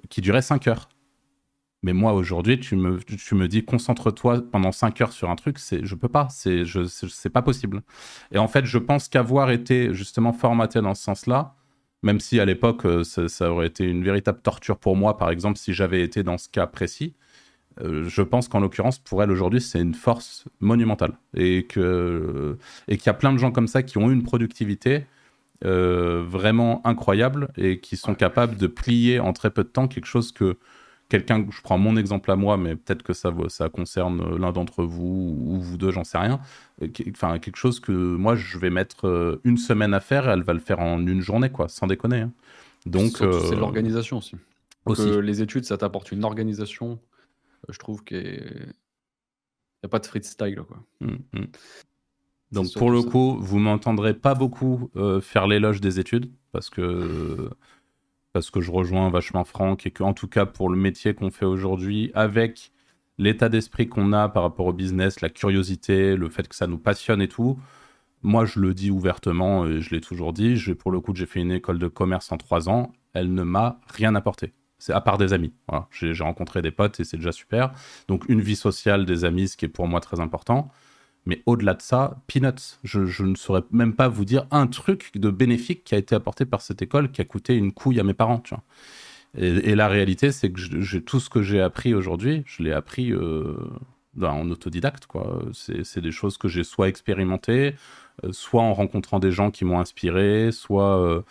qui 0.09 0.21
duraient 0.21 0.42
5 0.42 0.66
heures. 0.68 0.88
Mais 1.82 1.92
moi, 1.92 2.12
aujourd'hui, 2.12 2.61
tu 2.61 2.76
me, 2.76 3.00
tu 3.00 3.35
me 3.35 3.49
dis, 3.49 3.64
concentre-toi 3.64 4.42
pendant 4.52 4.71
5 4.71 5.00
heures 5.00 5.12
sur 5.12 5.30
un 5.30 5.37
truc, 5.37 5.59
c'est, 5.59 5.85
je 5.85 5.94
peux 5.97 6.09
pas, 6.09 6.28
c'est, 6.30 6.64
je, 6.64 6.85
c'est 6.85 7.30
pas 7.30 7.42
possible. 7.42 7.82
Et 8.30 8.38
en 8.38 8.47
fait, 8.47 8.66
je 8.66 8.78
pense 8.78 9.09
qu'avoir 9.09 9.50
été 9.50 9.92
justement 9.92 10.32
formaté 10.32 10.80
dans 10.80 10.94
ce 10.94 11.02
sens-là, 11.02 11.56
même 12.02 12.21
si 12.21 12.40
à 12.40 12.44
l'époque, 12.44 12.85
euh, 12.85 13.04
ça, 13.04 13.50
aurait 13.50 13.66
été 13.68 13.85
une 13.85 14.02
véritable 14.04 14.40
torture 14.42 14.78
pour 14.78 14.97
moi, 14.97 15.16
par 15.16 15.30
exemple, 15.30 15.59
si 15.59 15.73
j'avais 15.73 16.02
été 16.02 16.23
dans 16.23 16.38
ce 16.38 16.49
cas 16.49 16.66
précis. 16.66 17.14
Euh, 17.80 18.04
je 18.04 18.23
pense 18.23 18.49
qu'en 18.49 18.61
l'occurrence, 18.61 18.99
pour 18.99 19.23
elle 19.23 19.30
aujourd'hui, 19.30 19.61
c'est 19.61 19.80
une 19.80 19.94
force 19.94 20.44
monumentale. 20.61 21.14
Et 21.35 21.66
qu'il 21.68 21.82
et 22.88 22.94
y 22.94 23.09
a 23.09 23.14
plein 23.14 23.32
de 23.32 23.38
gens 23.38 23.50
comme 23.50 23.68
ça 23.68 23.82
qui 23.82 23.99
ont 23.99 24.11
une 24.11 24.23
productivité 24.23 25.06
euh, 25.64 26.25
vraiment 26.26 26.85
incroyable 26.85 27.49
et 27.56 27.78
qui 27.78 27.97
sont 27.97 28.14
capables 28.14 28.56
de 28.56 28.66
plier 28.66 29.21
en 29.21 29.32
très 29.32 29.50
peu 29.50 29.62
de 29.62 29.68
temps 29.68 29.87
quelque 29.87 30.06
chose 30.06 30.32
que 30.32 30.59
quelqu'un, 31.12 31.47
je 31.50 31.61
prends 31.61 31.76
mon 31.76 31.99
exemple 31.99 32.31
à 32.31 32.37
moi, 32.37 32.57
mais 32.57 32.75
peut-être 32.75 33.02
que 33.02 33.12
ça, 33.12 33.35
ça 33.49 33.69
concerne 33.69 34.23
euh, 34.23 34.38
l'un 34.38 34.50
d'entre 34.50 34.83
vous 34.83 35.37
ou 35.47 35.61
vous 35.61 35.76
deux, 35.76 35.90
j'en 35.90 36.04
sais 36.04 36.16
rien. 36.16 36.40
Euh, 36.81 36.88
enfin, 37.11 37.38
quelque 37.38 37.59
chose 37.59 37.81
que 37.81 37.92
moi, 37.92 38.35
je 38.35 38.57
vais 38.57 38.71
mettre 38.71 39.07
euh, 39.07 39.38
une 39.45 39.59
semaine 39.59 39.92
à 39.92 40.00
faire, 40.00 40.26
elle 40.31 40.42
va 40.42 40.54
le 40.54 40.59
faire 40.59 40.81
en 40.81 41.07
une 41.07 41.21
journée, 41.21 41.50
quoi, 41.50 41.69
sans 41.69 41.87
déconner. 41.87 42.21
Hein. 42.21 42.33
Donc, 42.87 43.19
c'est 43.19 43.54
l'organisation 43.57 44.16
aussi. 44.19 44.37
aussi. 44.87 45.21
les 45.21 45.42
études, 45.42 45.66
ça 45.66 45.76
t'apporte 45.76 46.12
une 46.12 46.25
organisation. 46.25 46.99
Je 47.69 47.78
trouve 47.78 48.02
qu'il 48.04 48.19
n'y 48.19 49.85
a 49.85 49.88
pas 49.88 49.99
de 49.99 50.07
freestyle, 50.07 50.62
quoi. 50.66 50.78
Mmh. 51.00 51.45
Donc, 52.52 52.73
pour 52.75 52.90
le 52.90 53.02
coup, 53.02 53.37
vous 53.38 53.59
m'entendrez 53.59 54.14
pas 54.14 54.35
beaucoup 54.35 54.90
faire 55.21 55.47
l'éloge 55.47 55.83
des 55.83 56.00
études 56.00 56.33
parce 56.52 56.71
que 56.71 57.50
parce 58.32 58.50
que 58.50 58.60
je 58.60 58.70
rejoins 58.70 59.10
vachement 59.10 59.44
Franck 59.44 59.86
et 59.86 59.90
que, 59.90 60.02
en 60.02 60.14
tout 60.14 60.28
cas, 60.28 60.46
pour 60.46 60.68
le 60.70 60.76
métier 60.76 61.14
qu'on 61.14 61.30
fait 61.30 61.44
aujourd'hui, 61.44 62.10
avec 62.14 62.72
l'état 63.18 63.48
d'esprit 63.48 63.88
qu'on 63.88 64.12
a 64.12 64.28
par 64.28 64.42
rapport 64.42 64.66
au 64.66 64.72
business, 64.72 65.20
la 65.20 65.28
curiosité, 65.28 66.16
le 66.16 66.28
fait 66.28 66.48
que 66.48 66.54
ça 66.54 66.66
nous 66.66 66.78
passionne 66.78 67.20
et 67.20 67.28
tout, 67.28 67.58
moi 68.22 68.44
je 68.44 68.60
le 68.60 68.74
dis 68.74 68.90
ouvertement 68.90 69.66
et 69.66 69.80
je 69.80 69.94
l'ai 69.94 70.00
toujours 70.00 70.32
dit, 70.32 70.56
pour 70.78 70.90
le 70.90 71.00
coup 71.00 71.14
j'ai 71.14 71.26
fait 71.26 71.40
une 71.40 71.52
école 71.52 71.78
de 71.78 71.88
commerce 71.88 72.32
en 72.32 72.38
trois 72.38 72.68
ans, 72.68 72.92
elle 73.12 73.34
ne 73.34 73.42
m'a 73.42 73.80
rien 73.88 74.14
apporté. 74.14 74.54
C'est 74.78 74.92
à 74.92 75.00
part 75.00 75.18
des 75.18 75.32
amis. 75.32 75.52
J'ai 75.90 76.12
rencontré 76.24 76.60
des 76.60 76.72
potes 76.72 76.98
et 76.98 77.04
c'est 77.04 77.16
déjà 77.16 77.30
super. 77.30 77.72
Donc 78.08 78.24
une 78.28 78.40
vie 78.40 78.56
sociale, 78.56 79.04
des 79.04 79.24
amis, 79.24 79.46
ce 79.48 79.56
qui 79.56 79.66
est 79.66 79.68
pour 79.68 79.86
moi 79.86 80.00
très 80.00 80.18
important. 80.18 80.72
Mais 81.25 81.43
au-delà 81.47 81.75
de 81.75 81.83
ça, 81.83 82.21
peanuts. 82.26 82.79
Je, 82.83 83.23
ne 83.23 83.35
saurais 83.37 83.62
même 83.71 83.95
pas 83.95 84.09
vous 84.09 84.25
dire 84.25 84.47
un 84.50 84.67
truc 84.67 85.12
de 85.14 85.31
bénéfique 85.31 85.85
qui 85.85 85.95
a 85.95 85.99
été 85.99 86.14
apporté 86.14 86.45
par 86.45 86.62
cette 86.62 86.83
école 86.83 87.12
qui 87.12 87.21
a 87.21 87.25
coûté 87.25 87.55
une 87.55 87.73
couille 87.73 88.00
à 88.00 88.05
mes 88.05 88.14
parents. 88.14 88.43
Et, 89.37 89.75
la 89.75 89.88
réalité, 89.88 90.33
c'est 90.33 90.50
que 90.50 90.61
j'ai 90.61 91.02
tout 91.02 91.21
ce 91.21 91.31
que 91.31 91.43
j'ai 91.43 91.61
appris 91.61 91.95
aujourd'hui, 91.95 92.43
je 92.45 92.62
l'ai 92.62 92.73
appris 92.73 93.12
euh, 93.12 93.57
en 94.21 94.50
autodidacte. 94.50 95.07
C'est 95.52 96.00
des 96.00 96.12
choses 96.12 96.37
que 96.38 96.49
j'ai 96.49 96.64
soit 96.64 96.88
expérimentées, 96.88 97.76
euh, 98.25 98.33
soit 98.33 98.62
en 98.62 98.75
rencontrant 98.75 99.21
des 99.21 99.31
gens 99.31 99.50
qui 99.50 99.64
m'ont 99.64 99.79
inspiré, 99.81 100.50
soit 100.52 101.00
euh, 101.00 101.23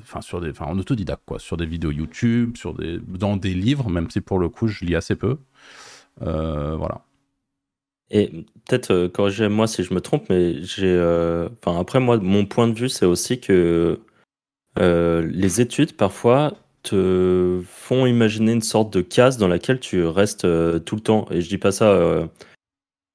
enfin 0.00 0.20
sur 0.20 0.40
des, 0.40 0.52
en 0.60 0.78
autodidacte 0.78 1.22
quoi, 1.24 1.38
sur 1.38 1.56
des 1.56 1.66
vidéos 1.66 1.92
YouTube, 1.92 2.56
sur 2.56 2.74
des, 2.74 2.98
dans 2.98 3.36
des 3.36 3.54
livres, 3.54 3.88
même 3.88 4.10
si 4.10 4.20
pour 4.20 4.38
le 4.38 4.48
coup 4.50 4.66
je 4.68 4.84
lis 4.84 4.96
assez 4.96 5.14
peu. 5.16 5.38
voilà. 6.20 7.05
Et 8.10 8.30
peut-être 8.66 9.08
corrigez-moi 9.08 9.66
si 9.66 9.82
je 9.82 9.92
me 9.94 10.00
trompe, 10.00 10.28
mais 10.30 10.62
j'ai, 10.62 10.96
enfin 11.60 11.80
après 11.80 12.00
moi, 12.00 12.18
mon 12.18 12.46
point 12.46 12.68
de 12.68 12.78
vue, 12.78 12.88
c'est 12.88 13.06
aussi 13.06 13.40
que 13.40 14.00
les 14.78 15.60
études 15.60 15.96
parfois 15.96 16.54
te 16.86 17.62
font 17.66 18.06
imaginer 18.06 18.52
une 18.52 18.62
sorte 18.62 18.92
de 18.92 19.00
case 19.00 19.38
dans 19.38 19.48
laquelle 19.48 19.80
tu 19.80 20.04
restes 20.04 20.44
euh, 20.44 20.78
tout 20.78 20.94
le 20.96 21.02
temps. 21.02 21.26
Et 21.30 21.40
je 21.40 21.48
dis 21.48 21.58
pas 21.58 21.72
ça. 21.72 21.90
Euh, 21.90 22.26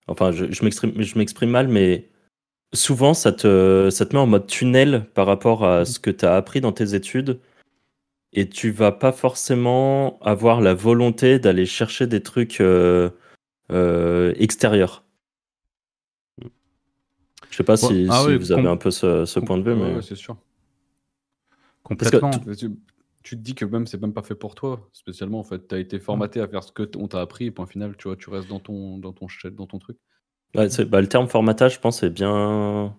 enfin, 0.07 0.31
je, 0.31 0.45
je 0.51 1.17
m'exprime 1.17 1.49
mal, 1.49 1.67
mais 1.67 2.09
souvent, 2.73 3.13
ça 3.13 3.31
te, 3.31 3.89
ça 3.91 4.05
te 4.05 4.15
met 4.15 4.21
en 4.21 4.27
mode 4.27 4.47
tunnel 4.47 5.05
par 5.13 5.27
rapport 5.27 5.65
à 5.65 5.85
ce 5.85 5.99
que 5.99 6.11
tu 6.11 6.25
as 6.25 6.35
appris 6.35 6.61
dans 6.61 6.73
tes 6.73 6.95
études. 6.95 7.39
Et 8.33 8.49
tu 8.49 8.71
vas 8.71 8.91
pas 8.93 9.11
forcément 9.11 10.19
avoir 10.21 10.61
la 10.61 10.73
volonté 10.73 11.39
d'aller 11.39 11.65
chercher 11.65 12.07
des 12.07 12.21
trucs 12.23 12.61
euh, 12.61 13.09
extérieurs. 13.71 15.03
Je 17.49 17.57
sais 17.57 17.63
pas 17.63 17.75
si, 17.77 18.07
ah 18.09 18.23
vous 18.39 18.51
avez 18.51 18.67
un 18.67 18.77
peu 18.77 18.91
ce, 18.91 19.39
point 19.39 19.57
de 19.57 19.69
vue, 19.69 19.75
mais 19.75 20.01
c'est 20.01 20.15
sûr. 20.15 20.37
Complètement 21.83 22.31
tu 23.23 23.37
te 23.37 23.41
dis 23.41 23.55
que 23.55 23.65
même 23.65 23.87
c'est 23.87 24.01
même 24.01 24.13
pas 24.13 24.23
fait 24.23 24.35
pour 24.35 24.55
toi, 24.55 24.89
spécialement 24.93 25.39
en 25.39 25.43
fait. 25.43 25.67
Tu 25.67 25.75
as 25.75 25.79
été 25.79 25.99
formaté 25.99 26.41
à 26.41 26.47
faire 26.47 26.63
ce 26.63 26.71
que 26.71 26.89
on 26.97 27.07
t'a 27.07 27.21
appris 27.21 27.45
et 27.45 27.51
point 27.51 27.67
final, 27.67 27.95
tu 27.97 28.07
vois, 28.07 28.17
tu 28.17 28.29
restes 28.29 28.49
dans 28.49 28.59
ton 28.59 28.97
dans 28.97 29.13
ton 29.13 29.27
dans 29.51 29.67
ton 29.67 29.79
truc. 29.79 29.97
bah, 30.53 30.65
le 30.65 31.07
terme 31.07 31.27
formatage, 31.27 31.75
je 31.75 31.79
pense, 31.79 32.03
est 32.03 32.09
bien 32.09 32.95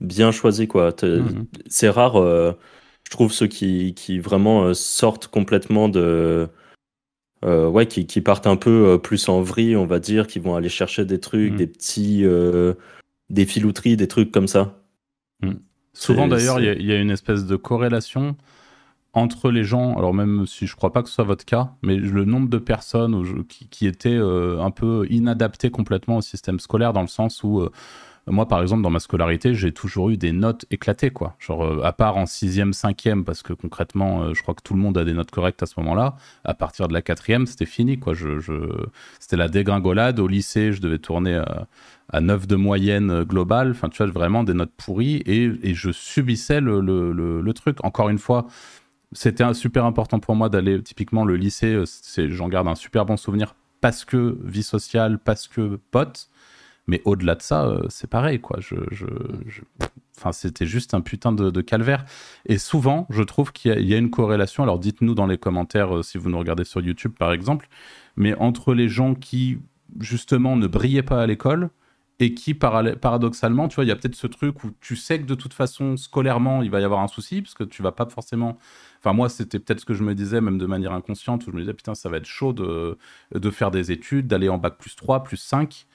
bien 0.00 0.32
choisi 0.32 0.68
quoi. 0.68 0.90
Mmh 1.02 1.44
c'est 1.66 1.88
rare, 1.88 2.16
euh, 2.16 2.52
je 3.04 3.10
trouve 3.10 3.32
ceux 3.32 3.46
qui, 3.46 3.94
qui 3.94 4.18
vraiment 4.20 4.64
euh, 4.64 4.74
sortent 4.74 5.26
complètement 5.26 5.88
de 5.88 6.48
euh, 7.44 7.68
ouais, 7.68 7.86
qui, 7.86 8.06
qui, 8.06 8.20
partent 8.20 8.46
un 8.46 8.56
peu 8.56 8.98
plus 9.02 9.28
en 9.28 9.42
vrille, 9.42 9.76
on 9.76 9.86
va 9.86 9.98
dire, 9.98 10.26
qui 10.26 10.38
vont 10.38 10.54
aller 10.54 10.68
chercher 10.68 11.04
des 11.04 11.20
trucs, 11.20 11.52
mmh. 11.52 11.56
des 11.56 11.66
petits 11.66 12.24
des 13.30 13.44
filouteries, 13.44 13.96
des 13.96 14.08
trucs 14.08 14.32
comme 14.32 14.48
ça. 14.48 14.80
Mmh. 15.42 15.52
Souvent 15.92 16.28
d'ailleurs, 16.28 16.60
il 16.60 16.80
y, 16.80 16.86
y, 16.86 16.92
a 16.92 16.96
une 16.96 17.10
espèce 17.10 17.44
de 17.44 17.56
corrélation 17.56 18.36
entre 19.18 19.50
les 19.50 19.64
gens, 19.64 19.96
alors 19.96 20.14
même 20.14 20.46
si 20.46 20.66
je 20.66 20.76
crois 20.76 20.92
pas 20.92 21.02
que 21.02 21.08
ce 21.08 21.14
soit 21.16 21.24
votre 21.24 21.44
cas, 21.44 21.72
mais 21.82 21.96
le 21.96 22.24
nombre 22.24 22.48
de 22.48 22.58
personnes 22.58 23.44
qui, 23.46 23.86
étaient 23.86 24.10
euh, 24.10 24.60
un 24.60 24.70
peu 24.70 25.06
inadaptées 25.10 25.70
complètement 25.70 26.18
au 26.18 26.20
système 26.20 26.60
scolaire, 26.60 26.92
dans 26.92 27.02
le 27.02 27.08
sens 27.08 27.42
où 27.42 27.60
euh, 27.60 27.70
moi, 28.30 28.46
par 28.46 28.62
exemple, 28.62 28.82
dans 28.82 28.90
ma 28.90 29.00
scolarité, 29.00 29.54
j'ai 29.54 29.72
toujours 29.72 30.10
eu 30.10 30.16
des 30.16 30.32
notes 30.32 30.66
éclatées, 30.70 31.10
quoi. 31.10 31.36
Genre, 31.38 31.64
euh, 31.64 31.82
à 31.82 31.92
part 31.92 32.16
en 32.16 32.26
sixième, 32.26 32.72
cinquième, 32.72 33.24
parce 33.24 33.42
que 33.42 33.52
concrètement, 33.52 34.32
je 34.34 34.42
crois 34.42 34.54
que 34.54 34.62
tout 34.62 34.74
le 34.74 34.80
monde 34.80 34.96
a 34.98 35.04
des 35.04 35.14
notes 35.14 35.30
correctes 35.30 35.62
à 35.62 35.66
ce 35.66 35.74
moment-là. 35.78 36.16
À 36.44 36.54
partir 36.54 36.88
de 36.88 36.92
la 36.92 37.02
quatrième, 37.02 37.46
c'était 37.46 37.66
fini, 37.66 37.98
quoi. 37.98 38.14
C'était 39.20 39.36
la 39.36 39.48
dégringolade. 39.48 40.20
Au 40.20 40.26
lycée, 40.26 40.72
je 40.72 40.80
devais 40.80 40.98
tourner 40.98 41.36
à, 41.36 41.66
à 42.10 42.20
9 42.20 42.46
de 42.46 42.56
moyenne 42.56 43.24
globale. 43.24 43.70
Enfin, 43.72 43.88
tu 43.88 44.02
vois, 44.02 44.12
vraiment 44.12 44.44
des 44.44 44.54
notes 44.54 44.72
pourries. 44.76 45.22
Et, 45.26 45.74
je 45.74 45.90
subissais 45.90 46.60
le, 46.60 46.80
le 46.80 47.52
truc. 47.52 47.78
Encore 47.84 48.08
une 48.08 48.18
fois, 48.18 48.46
c'était 49.12 49.52
super 49.54 49.84
important 49.84 50.20
pour 50.20 50.36
moi 50.36 50.48
d'aller 50.48 50.82
typiquement 50.82 51.24
le 51.24 51.36
lycée. 51.36 51.74
Euh, 51.74 52.28
j'en 52.28 52.48
garde 52.48 52.68
un 52.68 52.74
super 52.74 53.06
bon 53.06 53.16
souvenir 53.16 53.54
parce 53.80 54.04
que 54.04 54.38
vie 54.42 54.62
sociale, 54.62 55.18
parce 55.18 55.48
que 55.48 55.78
pote. 55.90 56.28
Mais 56.88 57.02
au-delà 57.04 57.36
de 57.36 57.42
ça, 57.42 57.66
euh, 57.66 57.82
c'est 57.88 58.08
pareil, 58.08 58.40
quoi. 58.40 58.58
Je, 58.60 58.74
Enfin, 60.16 60.32
c'était 60.32 60.66
juste 60.66 60.94
un 60.94 61.00
putain 61.00 61.30
de, 61.30 61.60
calvaire. 61.60 62.04
Et 62.46 62.58
souvent, 62.58 63.06
je 63.08 63.22
trouve 63.22 63.52
qu'il 63.52 63.88
y, 63.88 63.94
a 63.94 63.98
une 63.98 64.10
corrélation. 64.10 64.64
Alors, 64.64 64.80
dites-nous 64.80 65.14
dans 65.14 65.26
les 65.26 65.38
commentaires 65.38 65.98
euh, 65.98 66.02
si 66.02 66.18
vous 66.18 66.28
nous 66.28 66.38
regardez 66.38 66.64
sur 66.64 66.80
YouTube, 66.80 67.12
par 67.16 67.32
exemple. 67.32 67.68
Mais 68.16 68.34
entre 68.34 68.74
les 68.74 68.88
gens 68.88 69.14
qui, 69.14 69.58
justement, 70.00 70.56
ne 70.56 70.66
brillaient 70.66 71.04
pas 71.04 71.22
à 71.22 71.26
l'école 71.28 71.70
et 72.18 72.34
qui, 72.34 72.52
paradoxalement, 72.54 73.68
tu 73.68 73.76
vois, 73.76 73.84
il 73.84 73.88
y 73.88 73.92
a 73.92 73.96
peut-être 73.96 74.16
ce 74.16 74.26
truc 74.26 74.64
où 74.64 74.72
tu 74.80 74.96
sais 74.96 75.20
que 75.20 75.24
de 75.24 75.36
toute 75.36 75.54
façon, 75.54 75.96
scolairement, 75.96 76.62
il 76.62 76.70
va 76.70 76.80
y 76.80 76.84
avoir 76.84 77.00
un 77.00 77.06
souci, 77.06 77.42
parce 77.42 77.54
que 77.54 77.62
tu 77.62 77.80
vas 77.80 77.92
pas 77.92 78.06
forcément 78.06 78.58
Enfin, 79.00 79.12
moi, 79.12 79.28
c'était 79.28 79.58
peut-être 79.60 79.80
ce 79.80 79.84
que 79.84 79.94
je 79.94 80.02
me 80.02 80.14
disais, 80.14 80.40
même 80.40 80.58
de 80.58 80.66
manière 80.66 80.92
inconsciente, 80.92 81.46
où 81.46 81.50
je 81.50 81.56
me 81.56 81.60
disais, 81.60 81.74
putain, 81.74 81.94
ça 81.94 82.08
va 82.08 82.16
être 82.16 82.26
chaud 82.26 82.52
de, 82.52 82.98
de 83.32 83.50
faire 83.50 83.70
des 83.70 83.92
études, 83.92 84.26
d'aller 84.26 84.48
en 84.48 84.58
bac 84.58 84.76
plus 84.76 84.96
3, 84.96 85.22
plus 85.22 85.36
5. 85.36 85.86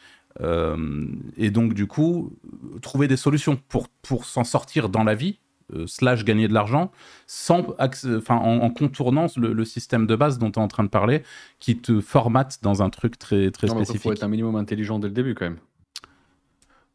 Euh, 0.41 1.07
et 1.37 1.51
donc, 1.51 1.73
du 1.73 1.87
coup, 1.87 2.33
trouver 2.81 3.07
des 3.07 3.17
solutions 3.17 3.57
pour, 3.67 3.87
pour 3.89 4.25
s'en 4.25 4.43
sortir 4.43 4.89
dans 4.89 5.03
la 5.03 5.15
vie, 5.15 5.39
euh, 5.73 5.87
slash 5.87 6.25
gagner 6.25 6.47
de 6.47 6.53
l'argent, 6.53 6.91
sans, 7.25 7.65
enfin, 7.79 8.35
en, 8.35 8.69
contournant 8.69 9.27
le, 9.37 9.65
système 9.65 10.05
de 10.05 10.15
base 10.15 10.37
dont 10.37 10.51
tu 10.51 10.59
es 10.59 10.61
en 10.61 10.67
train 10.67 10.83
de 10.83 10.89
parler, 10.89 11.23
qui 11.59 11.77
te 11.77 12.01
formate 12.01 12.59
dans 12.61 12.83
un 12.83 12.89
truc 12.89 13.17
très, 13.17 13.49
très 13.49 13.67
spécifique. 13.67 13.95
Il 13.95 13.99
faut 14.01 14.11
être 14.11 14.23
un 14.23 14.27
minimum 14.27 14.55
intelligent 14.55 14.99
dès 14.99 15.07
le 15.07 15.13
début, 15.13 15.35
quand 15.35 15.45
même. 15.45 15.59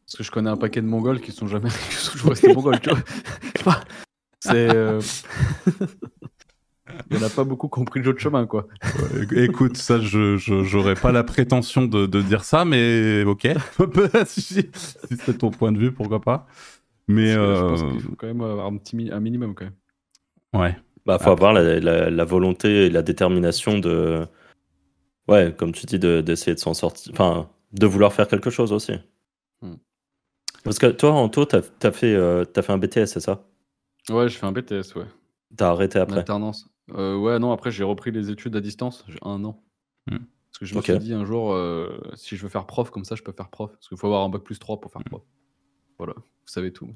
Parce 0.05 0.17
que 0.17 0.23
je 0.23 0.31
connais 0.31 0.49
un 0.49 0.57
paquet 0.57 0.81
de 0.81 0.87
Mongols 0.87 1.19
qui 1.19 1.31
sont 1.31 1.47
jamais 1.47 1.69
qui 1.89 1.95
sont 1.95 2.11
toujours 2.13 2.29
restés 2.31 2.53
Mongols, 2.53 2.79
tu 2.79 2.89
vois. 3.63 3.81
C'est. 4.39 4.75
Euh, 4.75 5.01
il 7.09 7.17
n'y 7.17 7.23
en 7.23 7.27
a 7.27 7.29
pas 7.29 7.43
beaucoup 7.43 7.67
compris 7.67 7.99
le 7.99 8.05
jeu 8.05 8.13
de 8.13 8.19
chemin, 8.19 8.45
quoi. 8.45 8.67
écoute, 9.35 9.77
ça, 9.77 9.99
je 9.99 10.37
j'aurais 10.37 10.95
pas 10.95 11.11
la 11.11 11.23
prétention 11.23 11.85
de, 11.85 12.05
de, 12.05 12.21
dire 12.21 12.43
ça, 12.43 12.65
mais 12.65 13.23
ok. 13.23 13.47
si, 14.25 14.69
c'est 15.25 15.37
ton 15.37 15.51
point 15.51 15.71
de 15.71 15.79
vue, 15.79 15.91
pourquoi 15.91 16.21
pas. 16.21 16.47
Mais. 17.07 17.33
Je 17.33 17.39
pense 17.39 17.81
euh, 17.81 17.91
qu'il 17.91 18.01
faut 18.01 18.15
quand 18.15 18.27
même 18.27 18.41
avoir 18.41 18.67
un, 18.67 18.77
petit, 18.77 19.09
un 19.11 19.19
minimum, 19.19 19.55
quand 19.55 19.65
même. 19.65 19.73
Ouais. 20.53 20.77
Bah, 21.05 21.17
faut 21.17 21.31
avoir 21.31 21.53
la, 21.53 21.79
la, 22.09 22.25
volonté 22.25 22.85
et 22.85 22.89
la 22.89 23.01
détermination 23.01 23.79
de. 23.79 24.25
Ouais, 25.27 25.53
comme 25.57 25.71
tu 25.71 25.85
dis, 25.85 25.99
d'essayer 25.99 26.53
de, 26.53 26.59
s'en 26.59 26.73
sortir. 26.73 27.11
Enfin, 27.13 27.49
de 27.71 27.85
vouloir 27.85 28.13
faire 28.13 28.27
quelque 28.27 28.49
chose 28.49 28.71
aussi. 28.71 28.93
Hmm. 29.61 29.75
Parce 30.63 30.79
que 30.79 30.87
toi, 30.87 31.13
Anto, 31.13 31.45
t'as 31.45 31.61
as 31.83 31.91
fait, 31.91 32.13
euh, 32.13 32.45
as 32.55 32.61
fait 32.61 32.73
un 32.73 32.77
BTS, 32.77 33.05
c'est 33.05 33.19
ça? 33.19 33.43
Ouais, 34.09 34.27
je 34.27 34.37
fais 34.37 34.45
un 34.45 34.51
BTS, 34.51 34.95
ouais. 34.95 35.05
T'as 35.55 35.69
arrêté 35.69 35.99
après? 35.99 36.19
Alternance. 36.19 36.69
Euh, 36.95 37.17
ouais, 37.17 37.39
non, 37.39 37.51
après 37.51 37.71
j'ai 37.71 37.83
repris 37.83 38.11
les 38.11 38.29
études 38.29 38.55
à 38.55 38.61
distance, 38.61 39.05
j'ai 39.07 39.19
un 39.21 39.43
an. 39.43 39.61
Hmm. 40.07 40.17
Parce 40.51 40.59
que 40.59 40.65
je 40.65 40.75
me 40.75 40.81
suis 40.81 40.97
dit 40.99 41.13
un 41.13 41.25
jour, 41.25 41.53
euh, 41.53 41.99
si 42.15 42.35
je 42.35 42.41
veux 42.41 42.49
faire 42.49 42.65
prof 42.65 42.89
comme 42.89 43.05
ça, 43.05 43.15
je 43.15 43.23
peux 43.23 43.31
faire 43.31 43.49
prof. 43.49 43.71
Parce 43.71 43.87
qu'il 43.87 43.97
faut 43.97 44.07
avoir 44.07 44.23
un 44.23 44.29
bac 44.29 44.43
plus 44.43 44.59
3 44.59 44.79
pour 44.79 44.91
faire 44.91 45.01
hmm. 45.01 45.09
prof. 45.09 45.23
Voilà, 45.97 46.13
vous 46.15 46.23
savez 46.45 46.71
tout. 46.71 46.89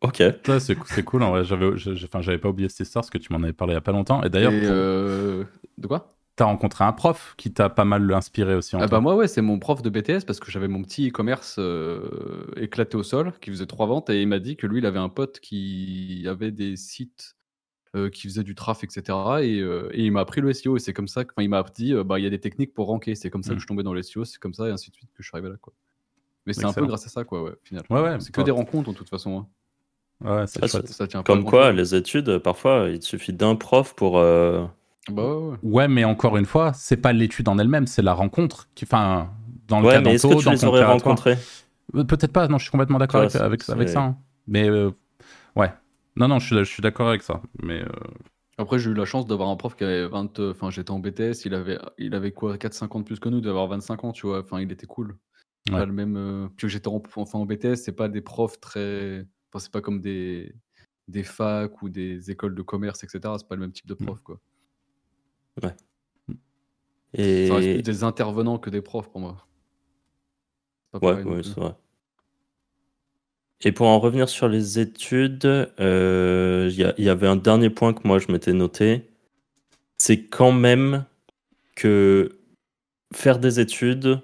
Ok. 0.00 0.22
c'est 0.58 1.02
cool, 1.04 1.22
en 1.22 1.30
vrai. 1.30 1.44
J'avais 1.44 2.38
pas 2.38 2.48
oublié 2.48 2.68
cette 2.68 2.86
histoire 2.86 3.02
parce 3.02 3.10
que 3.10 3.18
tu 3.18 3.32
m'en 3.32 3.42
avais 3.42 3.52
parlé 3.52 3.72
il 3.72 3.74
y 3.74 3.78
a 3.78 3.82
pas 3.82 3.92
longtemps. 3.92 4.22
Et 4.22 4.30
d'ailleurs. 4.30 4.52
Euh, 4.54 5.44
de 5.76 5.86
quoi? 5.86 6.14
T'as 6.36 6.44
rencontré 6.44 6.84
un 6.84 6.92
prof 6.92 7.34
qui 7.36 7.52
t'a 7.52 7.68
pas 7.68 7.84
mal 7.84 8.12
inspiré 8.12 8.54
aussi 8.54 8.76
en 8.76 8.80
ah 8.80 8.86
bah 8.86 9.00
moi 9.00 9.16
ouais 9.16 9.26
c'est 9.26 9.42
mon 9.42 9.58
prof 9.58 9.82
de 9.82 9.90
BTS 9.90 10.24
parce 10.24 10.38
que 10.38 10.52
j'avais 10.52 10.68
mon 10.68 10.82
petit 10.84 11.08
e-commerce 11.08 11.56
euh, 11.58 12.46
éclaté 12.54 12.96
au 12.96 13.02
sol 13.02 13.32
qui 13.40 13.50
faisait 13.50 13.66
trois 13.66 13.88
ventes 13.88 14.08
et 14.08 14.22
il 14.22 14.28
m'a 14.28 14.38
dit 14.38 14.56
que 14.56 14.68
lui 14.68 14.78
il 14.78 14.86
avait 14.86 15.00
un 15.00 15.08
pote 15.08 15.40
qui 15.40 16.24
avait 16.28 16.52
des 16.52 16.76
sites 16.76 17.37
euh, 17.98 18.10
qui 18.10 18.28
faisaient 18.28 18.42
du 18.42 18.54
traf 18.54 18.84
etc 18.84 19.02
euh, 19.08 19.88
et, 19.92 20.04
il 20.04 20.12
m'a 20.12 20.20
appris 20.20 20.40
le 20.40 20.52
SEO 20.52 20.76
et 20.76 20.80
c'est 20.80 20.92
comme 20.92 21.08
ça 21.08 21.24
qu'il 21.24 21.48
m'a 21.48 21.62
dit 21.74 21.94
bah 22.04 22.18
il 22.18 22.24
y 22.24 22.26
a 22.26 22.30
des 22.30 22.40
techniques 22.40 22.74
pour 22.74 22.86
ranker 22.86 23.14
c'est 23.14 23.30
comme 23.30 23.42
ça 23.42 23.50
que 23.50 23.56
mm. 23.56 23.60
je 23.60 23.66
tombais 23.66 23.82
dans 23.82 23.94
le 23.94 24.02
SEO 24.02 24.24
c'est 24.24 24.38
comme 24.38 24.54
ça 24.54 24.68
et 24.68 24.70
ainsi 24.70 24.90
de 24.90 24.96
suite 24.96 25.10
que 25.10 25.22
je 25.22 25.28
suis 25.28 25.36
arrivé 25.36 25.50
là 25.50 25.56
quoi 25.60 25.72
mais 26.46 26.52
c'est 26.52 26.64
un 26.64 26.72
peu 26.72 26.86
grâce 26.86 27.06
à 27.06 27.10
ça 27.10 27.24
quoi 27.24 27.42
ouais 27.42 27.52
final 27.62 27.84
ouais, 27.90 28.00
ouais 28.00 28.16
c'est 28.20 28.32
que 28.32 28.40
des 28.40 28.50
rencontres 28.50 28.88
en 28.88 28.94
toute 28.94 29.08
façon 29.08 29.46
hein. 30.24 30.30
ouais 30.30 30.46
c'est 30.46 30.62
ah, 30.62 30.68
ça, 30.68 31.06
tient 31.06 31.22
comme 31.22 31.44
quoi 31.44 31.72
les 31.72 31.94
études 31.94 32.38
parfois 32.38 32.88
il 32.88 33.02
suffit 33.02 33.32
d'un 33.32 33.56
prof 33.56 33.94
pour 33.94 34.18
bah 35.10 35.38
ouais, 35.62 35.88
mais 35.88 36.04
encore 36.04 36.36
une 36.36 36.46
fois, 36.46 36.72
c'est 36.74 36.96
pas 36.96 37.12
l'étude 37.12 37.48
en 37.48 37.58
elle-même, 37.58 37.86
c'est 37.86 38.02
la 38.02 38.14
rencontre. 38.14 38.68
Qui, 38.74 38.84
enfin, 38.84 39.30
dans 39.66 39.80
le 39.80 39.86
ouais, 39.86 39.94
cas 39.94 40.00
mais 40.00 40.14
est-ce 40.14 40.26
que 40.26 40.34
tu 40.34 40.50
les 40.50 40.64
aurais 40.64 40.84
rencontrés? 40.84 41.38
Euh, 41.94 42.04
Peut-être 42.04 42.32
pas. 42.32 42.48
Non, 42.48 42.58
je 42.58 42.64
suis 42.64 42.70
complètement 42.70 42.98
d'accord 42.98 43.22
avec, 43.22 43.36
avec, 43.68 43.88
ça. 43.88 44.00
Hein. 44.00 44.16
Mais 44.46 44.68
euh, 44.68 44.90
ouais, 45.56 45.72
non, 46.16 46.28
non, 46.28 46.38
je 46.38 46.46
suis, 46.46 46.56
je 46.58 46.64
suis 46.64 46.82
d'accord 46.82 47.08
avec 47.08 47.22
ça. 47.22 47.42
Mais 47.62 47.82
euh, 47.82 47.88
Après, 48.58 48.78
j'ai 48.78 48.90
eu 48.90 48.94
la 48.94 49.04
chance 49.04 49.26
d'avoir 49.26 49.48
un 49.48 49.56
prof 49.56 49.76
qui 49.76 49.84
avait 49.84 50.06
20, 50.06 50.38
enfin, 50.50 50.70
j'étais 50.70 50.90
en 50.90 50.98
BTS, 50.98 51.44
il 51.44 51.54
avait, 51.54 51.78
il 51.98 52.14
avait 52.14 52.32
quoi, 52.32 52.56
4-5 52.58 52.96
ans 52.96 53.00
de 53.00 53.04
plus 53.04 53.20
que 53.20 53.28
nous, 53.28 53.40
d'avoir 53.40 53.68
25 53.68 54.04
ans, 54.04 54.12
tu 54.12 54.26
vois. 54.26 54.40
Enfin, 54.40 54.60
il 54.60 54.70
était 54.72 54.86
cool. 54.86 55.16
Ouais. 55.70 55.78
Pas 55.78 55.86
le 55.86 55.92
même. 55.92 56.16
euh, 56.16 56.48
j'étais 56.56 56.88
en, 56.88 57.02
enfin, 57.16 57.38
en 57.38 57.46
BTS, 57.46 57.76
c'est 57.76 57.92
pas 57.92 58.08
des 58.08 58.20
profs 58.22 58.58
très. 58.60 59.26
Enfin, 59.50 59.58
c'est 59.60 59.72
pas 59.72 59.80
comme 59.80 60.00
des, 60.00 60.54
des 61.08 61.22
facs 61.22 61.82
ou 61.82 61.88
des 61.88 62.30
écoles 62.30 62.54
de 62.54 62.62
commerce, 62.62 63.04
etc. 63.04 63.34
C'est 63.38 63.48
pas 63.48 63.54
le 63.54 63.60
même 63.62 63.72
type 63.72 63.86
de 63.86 63.94
prof, 63.94 64.20
quoi. 64.22 64.40
Et 67.14 67.46
Ça 67.48 67.54
reste 67.56 67.72
plus 67.74 67.82
des 67.82 68.04
intervenants 68.04 68.58
que 68.58 68.70
des 68.70 68.82
profs 68.82 69.10
pour 69.10 69.20
moi. 69.20 69.46
Ouais, 71.02 71.22
ouais, 71.22 71.42
c'est 71.42 71.56
vrai. 71.60 71.74
Et 73.62 73.72
pour 73.72 73.88
en 73.88 73.98
revenir 73.98 74.28
sur 74.28 74.48
les 74.48 74.78
études, 74.78 75.44
euh, 75.80 76.70
il 76.70 77.04
y, 77.04 77.08
avait 77.08 77.26
un 77.26 77.36
dernier 77.36 77.70
point 77.70 77.92
que 77.92 78.06
moi 78.06 78.18
je 78.18 78.30
m'étais 78.30 78.52
noté. 78.52 79.08
C'est 79.98 80.26
quand 80.26 80.52
même 80.52 81.04
que 81.74 82.38
faire 83.12 83.40
des 83.40 83.58
études, 83.58 84.20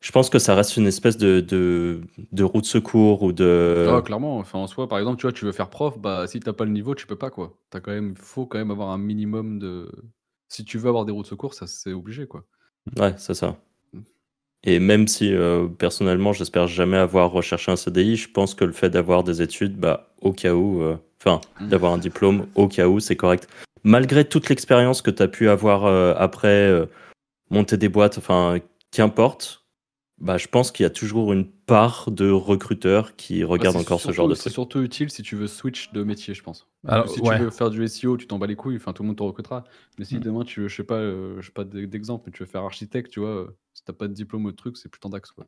je 0.00 0.12
pense 0.12 0.30
que 0.30 0.38
ça 0.38 0.54
reste 0.54 0.76
une 0.76 0.86
espèce 0.86 1.18
de, 1.18 1.40
de, 1.40 2.00
de 2.32 2.44
roue 2.44 2.60
de 2.60 2.66
secours 2.66 3.22
ou 3.22 3.32
de. 3.32 3.86
Ah, 3.88 4.02
clairement, 4.02 4.38
enfin, 4.38 4.58
en 4.58 4.66
soi, 4.66 4.88
par 4.88 4.98
exemple, 4.98 5.18
tu 5.18 5.22
vois, 5.22 5.32
tu 5.32 5.44
veux 5.44 5.52
faire 5.52 5.68
prof, 5.68 5.98
bah, 5.98 6.26
si 6.26 6.40
t'as 6.40 6.52
pas 6.52 6.64
le 6.64 6.70
niveau, 6.70 6.94
tu 6.94 7.06
peux 7.06 7.18
pas, 7.18 7.30
quoi. 7.30 7.58
T'as 7.70 7.80
quand 7.80 7.90
même, 7.90 8.16
faut 8.16 8.46
quand 8.46 8.58
même 8.58 8.70
avoir 8.70 8.90
un 8.90 8.98
minimum 8.98 9.58
de. 9.58 9.90
Si 10.48 10.64
tu 10.64 10.78
veux 10.78 10.88
avoir 10.88 11.04
des 11.04 11.12
routes 11.12 11.26
de 11.26 11.30
secours, 11.30 11.54
ça 11.54 11.66
c'est 11.66 11.92
obligé, 11.92 12.26
quoi. 12.26 12.44
Ouais, 12.98 13.14
c'est 13.18 13.34
ça. 13.34 13.58
Et 14.64 14.78
même 14.78 15.08
si 15.08 15.32
euh, 15.32 15.66
personnellement, 15.66 16.32
j'espère 16.32 16.66
jamais 16.66 16.98
avoir 16.98 17.30
recherché 17.30 17.72
un 17.72 17.76
CDI, 17.76 18.16
je 18.16 18.28
pense 18.30 18.54
que 18.54 18.64
le 18.64 18.72
fait 18.72 18.90
d'avoir 18.90 19.24
des 19.24 19.40
études, 19.42 19.76
bah, 19.76 20.12
au 20.20 20.32
cas 20.32 20.52
où, 20.54 20.82
euh, 20.82 20.96
enfin, 21.18 21.40
Mm. 21.60 21.68
d'avoir 21.68 21.92
un 21.92 21.98
diplôme, 21.98 22.46
au 22.54 22.68
cas 22.68 22.86
où, 22.88 23.00
c'est 23.00 23.16
correct. 23.16 23.48
Malgré 23.84 24.26
toute 24.26 24.48
l'expérience 24.50 25.00
que 25.00 25.10
tu 25.10 25.22
as 25.22 25.28
pu 25.28 25.48
avoir 25.48 25.86
euh, 25.86 26.12
après, 26.18 26.48
euh, 26.48 26.84
monter 27.48 27.78
des 27.78 27.88
boîtes, 27.88 28.18
enfin, 28.18 28.58
qu'importe, 28.90 29.64
bah, 30.18 30.36
je 30.36 30.46
pense 30.48 30.70
qu'il 30.70 30.84
y 30.84 30.86
a 30.86 30.90
toujours 30.90 31.32
une 31.32 31.46
part 31.46 32.10
de 32.10 32.30
recruteurs 32.30 33.16
qui 33.16 33.42
regardent 33.42 33.76
c'est 33.76 33.80
encore 33.82 34.00
ce 34.02 34.12
genre 34.12 34.28
de 34.28 34.34
C'est 34.34 34.42
trucs. 34.42 34.52
surtout 34.52 34.82
utile 34.82 35.08
si 35.08 35.22
tu 35.22 35.34
veux 35.36 35.46
switch 35.46 35.92
de 35.92 36.02
métier, 36.02 36.34
je 36.34 36.42
pense. 36.42 36.68
Alors, 36.86 37.08
si 37.08 37.20
ouais. 37.22 37.38
tu 37.38 37.42
veux 37.44 37.50
faire 37.50 37.70
du 37.70 37.82
SEO, 37.88 38.18
tu 38.18 38.26
t'en 38.26 38.38
bats 38.38 38.46
les 38.46 38.56
couilles, 38.56 38.76
enfin 38.76 38.92
tout 38.92 39.02
le 39.02 39.06
monde 39.06 39.16
te 39.16 39.22
recrutera. 39.22 39.64
Mais 39.98 40.04
si 40.04 40.16
Mm. 40.16 40.20
demain 40.20 40.44
tu 40.44 40.60
veux, 40.60 40.68
je 40.68 40.76
sais 40.76 40.84
pas, 40.84 40.96
euh, 40.96 41.40
je 41.40 41.46
sais 41.46 41.52
pas 41.52 41.64
d'exemple, 41.64 42.24
mais 42.26 42.32
tu 42.32 42.42
veux 42.42 42.48
faire 42.48 42.62
architecte, 42.64 43.10
tu 43.10 43.20
vois, 43.20 43.30
euh, 43.30 43.56
si 43.80 43.84
t'as 43.86 43.94
pas 43.94 44.08
de 44.08 44.12
diplôme 44.12 44.44
ou 44.44 44.50
de 44.50 44.56
truc, 44.56 44.76
c'est 44.76 44.90
plus 44.90 45.00
ton 45.00 45.08
dax, 45.08 45.30
quoi. 45.32 45.46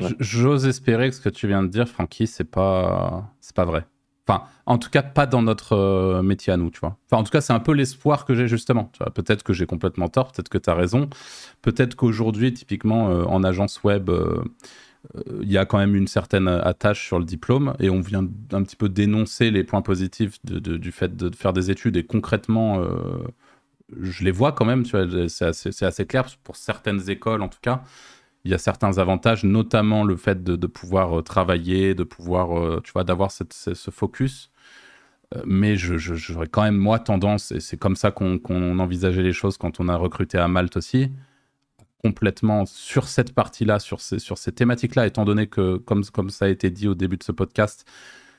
Ouais. 0.00 0.08
J- 0.08 0.14
J'ose 0.20 0.64
espérer 0.66 1.10
que 1.10 1.16
ce 1.16 1.20
que 1.20 1.28
tu 1.28 1.48
viens 1.48 1.64
de 1.64 1.68
dire, 1.68 1.88
Francky, 1.88 2.28
c'est 2.28 2.44
pas, 2.44 3.32
c'est 3.40 3.54
pas 3.56 3.64
vrai. 3.64 3.84
Enfin, 4.28 4.44
en 4.66 4.78
tout 4.78 4.90
cas, 4.90 5.02
pas 5.02 5.26
dans 5.26 5.42
notre 5.42 5.72
euh, 5.72 6.22
métier 6.22 6.52
à 6.52 6.56
nous, 6.56 6.70
tu 6.70 6.78
vois. 6.78 6.96
Enfin, 7.06 7.20
en 7.20 7.24
tout 7.24 7.32
cas, 7.32 7.40
c'est 7.40 7.52
un 7.52 7.58
peu 7.60 7.72
l'espoir 7.72 8.24
que 8.24 8.34
j'ai 8.36 8.46
justement. 8.46 8.90
Tu 8.92 8.98
vois, 8.98 9.12
peut-être 9.12 9.42
que 9.42 9.52
j'ai 9.52 9.66
complètement 9.66 10.08
tort, 10.08 10.30
peut-être 10.32 10.48
que 10.48 10.56
tu 10.58 10.70
as 10.70 10.74
raison. 10.74 11.10
Peut-être 11.62 11.96
qu'aujourd'hui, 11.96 12.54
typiquement, 12.54 13.10
euh, 13.10 13.24
en 13.24 13.42
agence 13.42 13.82
web, 13.82 14.08
euh, 14.08 14.42
euh, 15.16 15.40
il 15.42 15.50
y 15.52 15.58
a 15.58 15.66
quand 15.66 15.78
même 15.78 15.96
une 15.96 16.06
certaine 16.06 16.46
attache 16.48 17.04
sur 17.06 17.18
le 17.18 17.24
diplôme 17.24 17.74
et 17.80 17.90
on 17.90 18.00
vient 18.00 18.22
d'un 18.22 18.62
petit 18.62 18.76
peu 18.76 18.88
dénoncer 18.88 19.50
les 19.50 19.64
points 19.64 19.82
positifs 19.82 20.38
de- 20.44 20.58
de- 20.60 20.76
du 20.78 20.92
fait 20.92 21.16
de 21.16 21.34
faire 21.34 21.52
des 21.52 21.70
études 21.72 21.96
et 21.96 22.04
concrètement, 22.06 22.80
euh, 22.80 23.18
je 24.00 24.24
les 24.24 24.30
vois 24.30 24.52
quand 24.52 24.64
même, 24.64 24.84
c'est 24.84 25.84
assez, 25.84 26.06
clair 26.06 26.26
pour 26.42 26.56
certaines 26.56 27.10
écoles 27.10 27.42
en 27.42 27.48
tout 27.48 27.58
cas 27.62 27.82
il 28.44 28.50
y 28.50 28.54
a 28.54 28.58
certains 28.58 28.98
avantages, 28.98 29.44
notamment 29.44 30.04
le 30.04 30.16
fait 30.16 30.44
de, 30.44 30.66
pouvoir 30.66 31.18
euh, 31.18 31.22
travailler, 31.22 31.94
de 31.94 32.04
pouvoir, 32.04 32.58
euh, 32.58 32.80
tu 32.84 32.92
vois, 32.92 33.04
d'avoir 33.04 33.30
ce, 33.32 33.90
focus. 33.90 34.50
Euh, 35.34 35.42
mais 35.46 35.76
j'aurais 35.76 36.48
quand 36.48 36.62
même, 36.62 36.76
moi, 36.76 36.98
tendance, 36.98 37.52
et 37.52 37.60
c'est 37.60 37.78
comme 37.78 37.96
ça 37.96 38.10
qu'on 38.10 38.38
qu'on 38.38 38.78
envisageait 38.78 39.22
les 39.22 39.32
choses 39.32 39.56
quand 39.56 39.80
on 39.80 39.88
a 39.88 39.96
recruté 39.96 40.38
à 40.38 40.48
Malte 40.48 40.76
aussi, 40.76 41.10
complètement 42.02 42.66
sur 42.66 43.08
cette 43.08 43.34
partie-là, 43.34 43.78
sur 43.78 44.00
ces, 44.00 44.18
sur 44.18 44.36
ces 44.36 44.52
thématiques-là, 44.52 45.06
étant 45.06 45.24
donné 45.24 45.46
que, 45.46 45.78
comme, 45.78 46.04
comme 46.04 46.30
ça 46.30 46.44
a 46.46 46.48
été 46.48 46.70
dit 46.70 46.88
au 46.88 46.94
début 46.94 47.16
de 47.16 47.24
ce 47.24 47.32
podcast, 47.32 47.86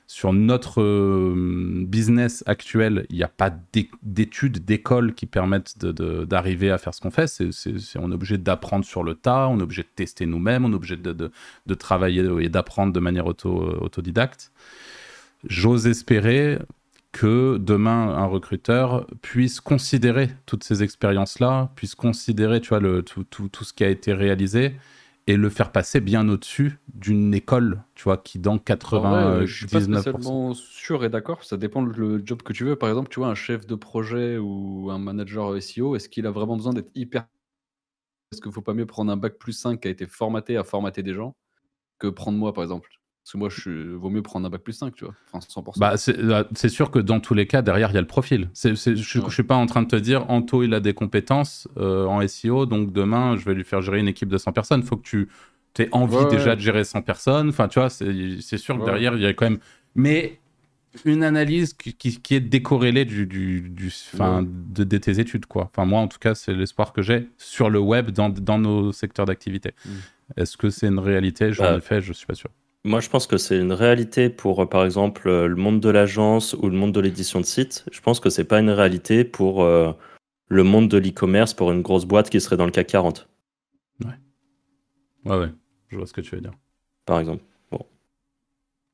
sur 0.06 0.32
notre 0.32 0.80
euh, 0.80 1.84
business 1.86 2.44
actuel, 2.46 3.06
il 3.10 3.16
n'y 3.16 3.24
a 3.24 3.28
pas 3.28 3.50
d'é- 3.72 3.90
d'études, 4.02 4.64
d'écoles 4.64 5.14
qui 5.14 5.26
permettent 5.26 5.78
d'arriver 5.78 6.70
à 6.70 6.78
faire 6.78 6.94
ce 6.94 7.00
qu'on 7.00 7.10
fait. 7.10 7.26
On 7.96 8.10
est 8.10 8.14
obligé 8.14 8.38
d'apprendre 8.38 8.84
sur 8.84 9.02
le 9.02 9.14
tas, 9.14 9.48
on 9.48 9.58
est 9.58 9.62
obligé 9.62 9.82
de 9.82 9.88
tester 9.94 10.26
nous-mêmes, 10.26 10.64
on 10.64 10.72
est 10.72 10.76
obligé 10.76 10.96
de, 10.96 11.74
travailler 11.74 12.24
et 12.40 12.48
d'apprendre 12.48 12.92
de 12.92 13.00
manière 13.00 13.26
auto, 13.26 13.50
autodidacte. 13.80 14.52
J'ose 15.44 15.86
espérer 15.86 16.58
que 17.10 17.56
demain, 17.58 18.10
un 18.10 18.26
recruteur 18.26 19.06
puisse 19.22 19.60
considérer 19.60 20.30
toutes 20.44 20.62
ces 20.62 20.82
expériences-là, 20.82 21.70
puisse 21.74 21.94
considérer 21.94 22.60
tout 22.60 23.64
ce 23.64 23.72
qui 23.72 23.84
a 23.84 23.88
été 23.88 24.12
réalisé 24.12 24.76
et 25.26 25.36
le 25.36 25.48
faire 25.50 25.72
passer 25.72 26.00
bien 26.00 26.28
au-dessus 26.28 26.78
d'une 26.94 27.34
école, 27.34 27.82
tu 27.94 28.04
vois, 28.04 28.16
qui 28.18 28.38
dans 28.38 28.58
En 28.92 29.02
vrai, 29.02 29.18
99%. 29.18 29.42
euh, 29.42 29.46
je 29.46 29.54
suis 29.56 29.66
pas 29.68 29.80
spécialement 29.80 30.54
sûr 30.54 31.04
et 31.04 31.08
d'accord. 31.08 31.44
Ça 31.44 31.56
dépend 31.56 31.82
le 31.82 32.22
job 32.24 32.42
que 32.42 32.52
tu 32.52 32.64
veux. 32.64 32.76
Par 32.76 32.88
exemple, 32.88 33.08
tu 33.10 33.20
vois, 33.20 33.28
un 33.28 33.34
chef 33.34 33.66
de 33.66 33.74
projet 33.74 34.38
ou 34.38 34.90
un 34.90 34.98
manager 34.98 35.56
SEO, 35.56 35.96
est-ce 35.96 36.08
qu'il 36.08 36.26
a 36.26 36.30
vraiment 36.30 36.56
besoin 36.56 36.72
d'être 36.72 36.90
hyper. 36.94 37.26
Est-ce 38.30 38.40
qu'il 38.40 38.52
faut 38.52 38.62
pas 38.62 38.72
mieux 38.72 38.86
prendre 38.86 39.10
un 39.10 39.16
bac 39.16 39.36
plus 39.36 39.52
5 39.52 39.80
qui 39.80 39.88
a 39.88 39.90
été 39.90 40.06
formaté 40.06 40.56
à 40.56 40.62
formater 40.62 41.02
des 41.02 41.12
gens 41.12 41.36
que 41.98 42.08
prendre 42.08 42.38
moi, 42.38 42.52
par 42.52 42.64
exemple? 42.64 42.90
Parce 43.26 43.32
que 43.32 43.38
moi, 43.38 43.48
je 43.48 43.60
suis... 43.60 43.84
vaut 43.96 44.08
mieux 44.08 44.22
prendre 44.22 44.46
un 44.46 44.50
bac 44.50 44.60
plus 44.60 44.72
5, 44.72 44.94
tu 44.94 45.04
vois. 45.04 45.12
Enfin, 45.32 45.44
100%. 45.60 45.80
Bah, 45.80 45.96
c'est 45.96 46.16
euh, 46.16 46.44
c'est 46.54 46.68
sûr 46.68 46.92
que 46.92 47.00
dans 47.00 47.18
tous 47.18 47.34
les 47.34 47.48
cas, 47.48 47.60
derrière, 47.60 47.90
il 47.90 47.94
y 47.94 47.96
a 47.96 48.00
le 48.00 48.06
profil. 48.06 48.50
Je 48.54 48.68
ne 48.68 49.24
Ouais. 49.24 49.30
suis 49.32 49.42
pas 49.42 49.56
en 49.56 49.66
train 49.66 49.82
de 49.82 49.88
te 49.88 49.96
dire, 49.96 50.30
Anto, 50.30 50.62
il 50.62 50.72
a 50.74 50.78
des 50.78 50.94
compétences 50.94 51.66
euh, 51.76 52.06
en 52.06 52.24
SEO, 52.28 52.66
donc 52.66 52.92
demain, 52.92 53.34
je 53.34 53.44
vais 53.44 53.54
lui 53.54 53.64
faire 53.64 53.82
gérer 53.82 53.98
une 53.98 54.06
équipe 54.06 54.28
de 54.28 54.38
100 54.38 54.52
personnes. 54.52 54.80
Il 54.82 54.86
faut 54.86 54.96
que 54.96 55.02
tu 55.08 55.28
aies 55.80 55.88
envie 55.90 56.14
Ouais, 56.18 56.30
déjà 56.30 56.50
ouais. 56.50 56.54
de 56.56 56.60
gérer 56.60 56.84
100 56.84 57.02
personnes. 57.02 57.48
Enfin, 57.48 57.66
tu 57.66 57.80
vois, 57.80 57.90
c'est 57.90 58.58
sûr 58.58 58.76
que 58.76 58.82
Ouais. 58.82 58.86
derrière, 58.86 59.14
il 59.16 59.22
y 59.22 59.26
a 59.26 59.32
quand 59.32 59.50
même... 59.50 59.58
Mais 59.96 60.38
une 61.04 61.24
analyse 61.24 61.72
qui, 61.72 61.94
qui- 61.94 62.20
qui 62.22 62.36
est 62.36 62.40
décorrélée 62.40 63.04
du, 63.04 63.26
du, 63.26 63.60
du- 63.62 63.92
enfin, 64.14 64.42
Ouais. 64.42 64.48
de, 64.68 64.84
de 64.84 64.98
tes 64.98 65.18
études, 65.18 65.46
quoi. 65.46 65.68
Enfin, 65.72 65.84
moi, 65.84 65.98
en 65.98 66.06
tout 66.06 66.18
cas, 66.20 66.36
c'est 66.36 66.54
l'espoir 66.54 66.92
que 66.92 67.02
j'ai 67.02 67.28
sur 67.38 67.70
le 67.70 67.80
web, 67.80 68.12
dans, 68.12 68.28
dans 68.28 68.58
nos 68.60 68.92
secteurs 68.92 69.26
d'activité. 69.26 69.72
Mm. 69.84 69.90
Est-ce 70.36 70.56
que 70.56 70.70
c'est 70.70 70.86
une 70.86 71.00
réalité? 71.00 71.52
J'en 71.52 71.64
Bah, 71.64 71.76
ai 71.78 71.80
fait, 71.80 72.00
je 72.00 72.12
suis 72.12 72.24
pas 72.26 72.34
sûr. 72.34 72.50
Moi, 72.86 73.00
je 73.00 73.08
pense 73.08 73.26
que 73.26 73.36
c'est 73.36 73.58
une 73.58 73.72
réalité 73.72 74.30
pour, 74.30 74.62
euh, 74.62 74.66
par 74.66 74.84
exemple, 74.84 75.28
euh, 75.28 75.48
le 75.48 75.56
monde 75.56 75.80
de 75.80 75.88
l'agence 75.88 76.52
ou 76.54 76.68
le 76.68 76.76
monde 76.76 76.92
de 76.92 77.00
l'édition 77.00 77.40
de 77.40 77.44
site. 77.44 77.84
Je 77.90 78.00
pense 78.00 78.20
que 78.20 78.30
c'est 78.30 78.44
pas 78.44 78.60
une 78.60 78.70
réalité 78.70 79.24
pour 79.24 79.64
euh, 79.64 79.92
le 80.48 80.62
monde 80.62 80.88
de 80.88 80.96
l'e-commerce, 80.96 81.52
pour 81.52 81.72
une 81.72 81.82
grosse 81.82 82.04
boîte 82.04 82.30
qui 82.30 82.40
serait 82.40 82.56
dans 82.56 82.64
le 82.64 82.70
CAC 82.70 82.86
40, 82.86 83.28
Ouais, 84.04 85.36
ouais, 85.36 85.48
je 85.88 85.96
vois 85.96 86.06
ce 86.06 86.12
que 86.12 86.20
tu 86.20 86.36
veux 86.36 86.40
dire. 86.40 86.52
par 87.06 87.18
exemple. 87.18 87.42
Bon. 87.72 87.84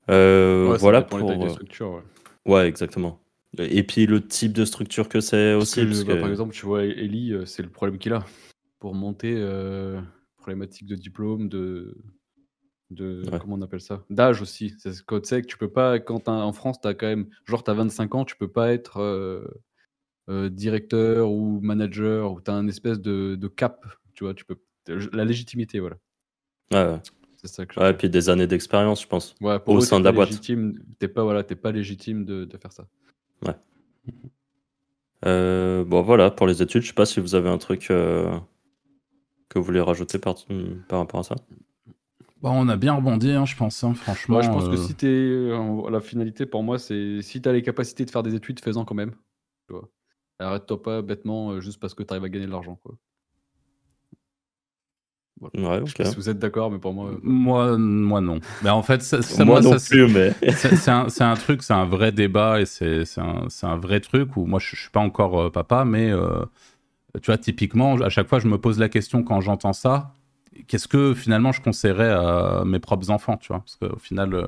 Euh, 0.08 0.70
Ouais, 0.70 0.78
voilà 0.78 1.02
pour. 1.02 1.18
les 1.18 1.36
ouais. 1.36 2.02
Ouais, 2.46 2.66
exactement. 2.66 3.20
Et 3.58 3.82
puis 3.82 4.06
le 4.06 4.26
type 4.26 4.54
de 4.54 4.64
structure 4.64 5.10
que 5.10 5.20
c'est 5.20 5.52
aussi. 5.52 5.82
que, 5.82 5.86
parce 5.88 6.04
bah, 6.04 6.14
que- 6.14 6.20
Par 6.22 6.30
exemple, 6.30 6.54
tu 6.54 6.64
vois, 6.64 6.84
Ellie, 6.84 7.34
euh, 7.34 7.44
c'est 7.44 7.62
le 7.62 7.68
problème 7.68 7.98
qu'il 7.98 8.14
a. 8.14 8.24
Pour 8.78 8.94
monter, 8.94 9.34
euh, 9.36 10.00
problématique 10.38 10.86
de 10.86 10.94
diplôme, 10.96 11.50
de. 11.50 11.94
De 12.94 13.22
Ouais. 13.30 13.38
Comment 13.40 13.56
on 13.56 13.62
appelle 13.62 13.80
ça 13.80 14.02
D'âge 14.10 14.40
aussi. 14.42 14.74
C'est 14.78 14.92
ce 14.92 15.02
que 15.02 15.16
tu 15.18 15.28
sais 15.28 15.42
que 15.42 15.46
tu 15.46 15.56
peux 15.58 15.70
pas. 15.70 15.98
Quand 15.98 16.28
en 16.28 16.52
France, 16.52 16.80
tu 16.80 16.88
as 16.88 16.94
quand 16.94 17.06
même. 17.06 17.28
Genre, 17.44 17.62
tu 17.64 17.70
as 17.70 17.74
25 17.74 18.14
ans, 18.14 18.24
tu 18.24 18.36
peux 18.36 18.48
pas 18.48 18.72
être 18.72 18.98
euh, 19.00 19.44
euh, 20.28 20.48
directeur 20.48 21.30
ou 21.30 21.60
manager, 21.60 22.32
ou 22.32 22.40
tu 22.40 22.50
as 22.50 22.54
un 22.54 22.68
espèce 22.68 23.00
de, 23.00 23.34
de 23.36 23.48
cap. 23.48 23.84
Tu 24.14 24.24
vois, 24.24 24.34
tu 24.34 24.44
peux. 24.44 24.56
La 25.12 25.24
légitimité, 25.24 25.80
voilà. 25.80 25.96
Ouais, 26.72 26.84
ouais. 26.84 27.00
C'est 27.36 27.48
ça 27.48 27.66
que 27.66 27.74
je 27.74 27.80
Ouais, 27.80 27.86
veux 27.86 27.92
dire. 27.92 27.98
puis 27.98 28.10
des 28.10 28.28
années 28.30 28.46
d'expérience, 28.46 29.02
je 29.02 29.06
pense. 29.08 29.34
Ouais, 29.40 29.58
pour 29.58 29.74
au 29.74 29.78
eux, 29.78 29.80
sein 29.80 29.98
de 29.98 30.04
la 30.04 30.10
pas 30.10 30.16
boîte. 30.16 30.28
légitime- 30.30 30.78
T'es 30.98 31.08
pas, 31.08 31.22
voilà, 31.24 31.42
t'es 31.42 31.56
pas 31.56 31.72
légitime 31.72 32.24
de, 32.24 32.44
de 32.44 32.56
faire 32.56 32.72
ça. 32.72 32.86
Euh, 35.24 35.84
bon, 35.84 36.02
voilà, 36.02 36.30
pour 36.30 36.46
les 36.48 36.62
études, 36.62 36.82
je 36.82 36.88
sais 36.88 36.92
pas 36.94 37.06
si 37.06 37.20
vous 37.20 37.34
avez 37.36 37.48
un 37.48 37.58
truc 37.58 37.86
que 37.88 38.38
vous 39.54 39.62
voulez 39.62 39.80
rajouter 39.80 40.18
par, 40.18 40.34
par 40.88 40.98
rapport 40.98 41.20
à 41.20 41.22
ça. 41.22 41.36
Bon, 42.42 42.50
on 42.52 42.68
a 42.68 42.76
bien 42.76 42.94
rebondi, 42.94 43.30
hein, 43.30 43.44
je 43.46 43.54
pense, 43.56 43.82
hein, 43.84 43.94
franchement. 43.94 44.34
Moi, 44.34 44.42
je 44.42 44.50
pense 44.50 44.68
que 44.68 44.76
euh, 44.76 44.76
si 44.76 44.94
t'es. 44.96 45.52
en- 45.52 45.88
La 45.88 46.00
finalité 46.00 46.44
pour 46.46 46.62
moi, 46.62 46.78
c'est 46.78 47.22
si 47.22 47.40
t'as 47.40 47.52
les 47.52 47.62
capacités 47.62 48.04
de 48.04 48.10
faire 48.10 48.22
des 48.22 48.34
études, 48.34 48.60
fais-en 48.60 48.84
quand 48.84 48.94
même. 48.94 49.14
Arrête-toi 50.38 50.82
pas 50.82 51.00
bêtement 51.00 51.52
euh, 51.52 51.60
juste 51.62 51.80
parce 51.80 51.94
que 51.94 52.02
t'arrives 52.02 52.24
à 52.24 52.28
gagner 52.28 52.44
de 52.46 52.50
l'argent. 52.50 52.76
Quoi. 52.76 52.96
Ouais, 55.40 55.80
Je 55.84 55.90
sais 55.90 55.96
pas 55.96 56.04
ok. 56.04 56.06
si 56.06 56.16
vous 56.16 56.28
êtes 56.28 56.38
d'accord, 56.38 56.70
mais 56.70 56.78
pour 56.78 56.92
moi. 56.92 57.10
euh, 57.10 57.18
Moi, 57.22 57.76
moi 57.78 58.20
non. 58.20 58.38
Mais 58.62 58.70
en 58.70 58.82
fait, 58.82 59.02
ça, 59.02 59.22
ça- 59.22 59.44
Moi, 59.44 59.60
non 59.60 59.72
ça, 59.78 59.80
plus, 59.88 60.08
mais. 60.08 60.32
c'est 60.54 60.76
c'est 60.76 60.90
un, 60.90 61.08
c'est 61.08 61.24
un 61.24 61.34
truc, 61.34 61.62
c'est 61.62 61.72
un 61.74 61.84
vrai 61.84 62.12
débat 62.12 62.60
et 62.60 62.66
c'est 62.66 63.04
c'est 63.04 63.20
un, 63.20 63.48
c'est 63.48 63.66
un 63.66 63.76
vrai 63.76 64.00
truc 64.00 64.36
où 64.36 64.46
moi 64.46 64.58
je, 64.60 64.76
je 64.76 64.80
suis 64.82 64.90
pas 64.90 65.00
encore 65.00 65.40
euh, 65.40 65.50
papa, 65.50 65.84
mais 65.84 66.10
euh, 66.10 66.44
tu 67.22 67.26
vois, 67.26 67.38
typiquement, 67.38 67.94
à 68.02 68.08
chaque 68.10 68.28
fois 68.28 68.38
je 68.40 68.48
me 68.48 68.58
pose 68.58 68.78
la 68.78 68.88
question 68.88 69.22
quand 69.24 69.40
j'entends 69.40 69.72
ça, 69.74 70.14
qu'est-ce 70.66 70.88
que 70.88 71.14
finalement 71.14 71.52
je 71.52 71.60
conseillerais 71.62 72.10
à 72.10 72.62
mes 72.66 72.78
propres 72.80 73.10
enfants, 73.10 73.36
tu 73.36 73.48
vois, 73.48 73.60
parce 73.60 73.76
qu'au 73.76 73.98
final, 73.98 74.34
euh, 74.34 74.46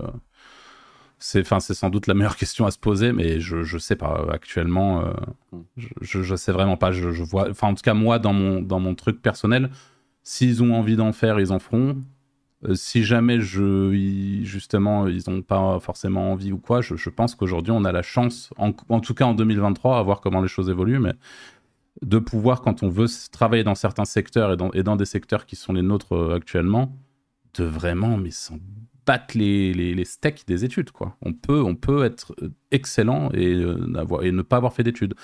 c'est, 1.19 1.45
c'est 1.61 1.75
sans 1.75 1.91
doute 1.91 2.07
la 2.07 2.15
meilleure 2.15 2.37
question 2.45 2.67
à 2.67 2.71
se 2.71 2.79
poser, 2.79 3.13
mais 3.13 3.41
je, 3.41 3.63
je 3.63 3.79
sais 3.79 3.97
pas 3.97 4.27
actuellement. 4.33 5.01
Euh, 5.07 5.13
Mm. 5.53 5.83
je, 6.01 6.23
je 6.23 6.35
sais 6.37 6.51
vraiment 6.53 6.77
pas. 6.77 6.91
Je, 6.91 7.13
je 7.13 7.23
vois, 7.23 7.49
enfin, 7.49 7.69
en 7.69 7.75
tout 7.75 7.83
cas, 7.83 7.95
moi, 7.95 8.19
dans 8.19 8.33
mon, 8.33 8.61
dans 8.61 8.81
mon 8.81 8.95
truc 8.97 9.23
personnel, 9.23 9.71
s'ils 10.25 10.63
ont 10.65 10.75
envie 10.75 10.97
d'en 10.97 11.13
faire, 11.13 11.39
ils 11.39 11.53
en 11.53 11.59
feront. 11.61 11.97
Euh, 12.65 12.75
si 12.75 13.05
jamais 13.05 13.41
je, 13.41 13.93
ils- 13.95 14.45
justement, 14.47 15.07
ils 15.07 15.23
n'ont 15.29 15.43
pas 15.43 15.79
forcément 15.81 16.33
envie 16.33 16.51
ou 16.53 16.59
quoi, 16.59 16.81
je, 16.81 16.97
je 16.97 17.11
pense 17.11 17.35
qu'aujourd'hui, 17.37 17.73
on 17.73 17.85
a 17.85 17.93
la 17.93 18.03
chance, 18.03 18.51
en, 18.57 18.73
en 18.89 19.01
tout 19.01 19.15
cas 19.15 19.27
en 19.27 19.35
2023, 19.35 19.99
à 19.99 20.03
voir 20.03 20.21
comment 20.21 20.41
les 20.41 20.49
choses 20.49 20.69
évoluent, 20.71 20.99
mais 20.99 21.13
de 22.03 22.19
pouvoir, 22.19 22.61
quand 22.61 22.83
on 22.83 22.89
veut 22.89 23.07
travailler 23.31 23.65
dans 23.65 23.75
certains 23.75 24.05
secteurs 24.05 24.53
et 24.53 24.57
dans, 24.57 24.71
et 24.73 24.83
dans 24.83 24.97
des 24.97 25.05
secteurs 25.05 25.47
qui 25.47 25.57
sont 25.57 25.73
les 25.73 25.83
nôtres 25.83 26.15
euh, 26.15 26.37
actuellement, 26.37 26.97
de 27.55 27.65
vraiment, 27.65 28.17
mais 28.17 28.31
s'en 28.31 28.59
battre 29.07 29.37
les, 29.37 29.73
les, 29.75 29.95
les 29.95 30.05
steaks 30.05 30.45
des 30.47 30.65
études, 30.65 30.91
quoi. 30.91 31.17
On 31.23 31.33
peut, 31.33 31.63
on 31.63 31.75
peut 31.77 32.05
être 32.05 32.35
euh, 32.43 32.49
excellent 32.71 33.31
et, 33.33 33.55
euh, 33.55 34.21
et 34.23 34.33
ne 34.33 34.43
pas 34.43 34.57
avoir 34.57 34.73
fait 34.73 34.83
d'études. 34.83 35.15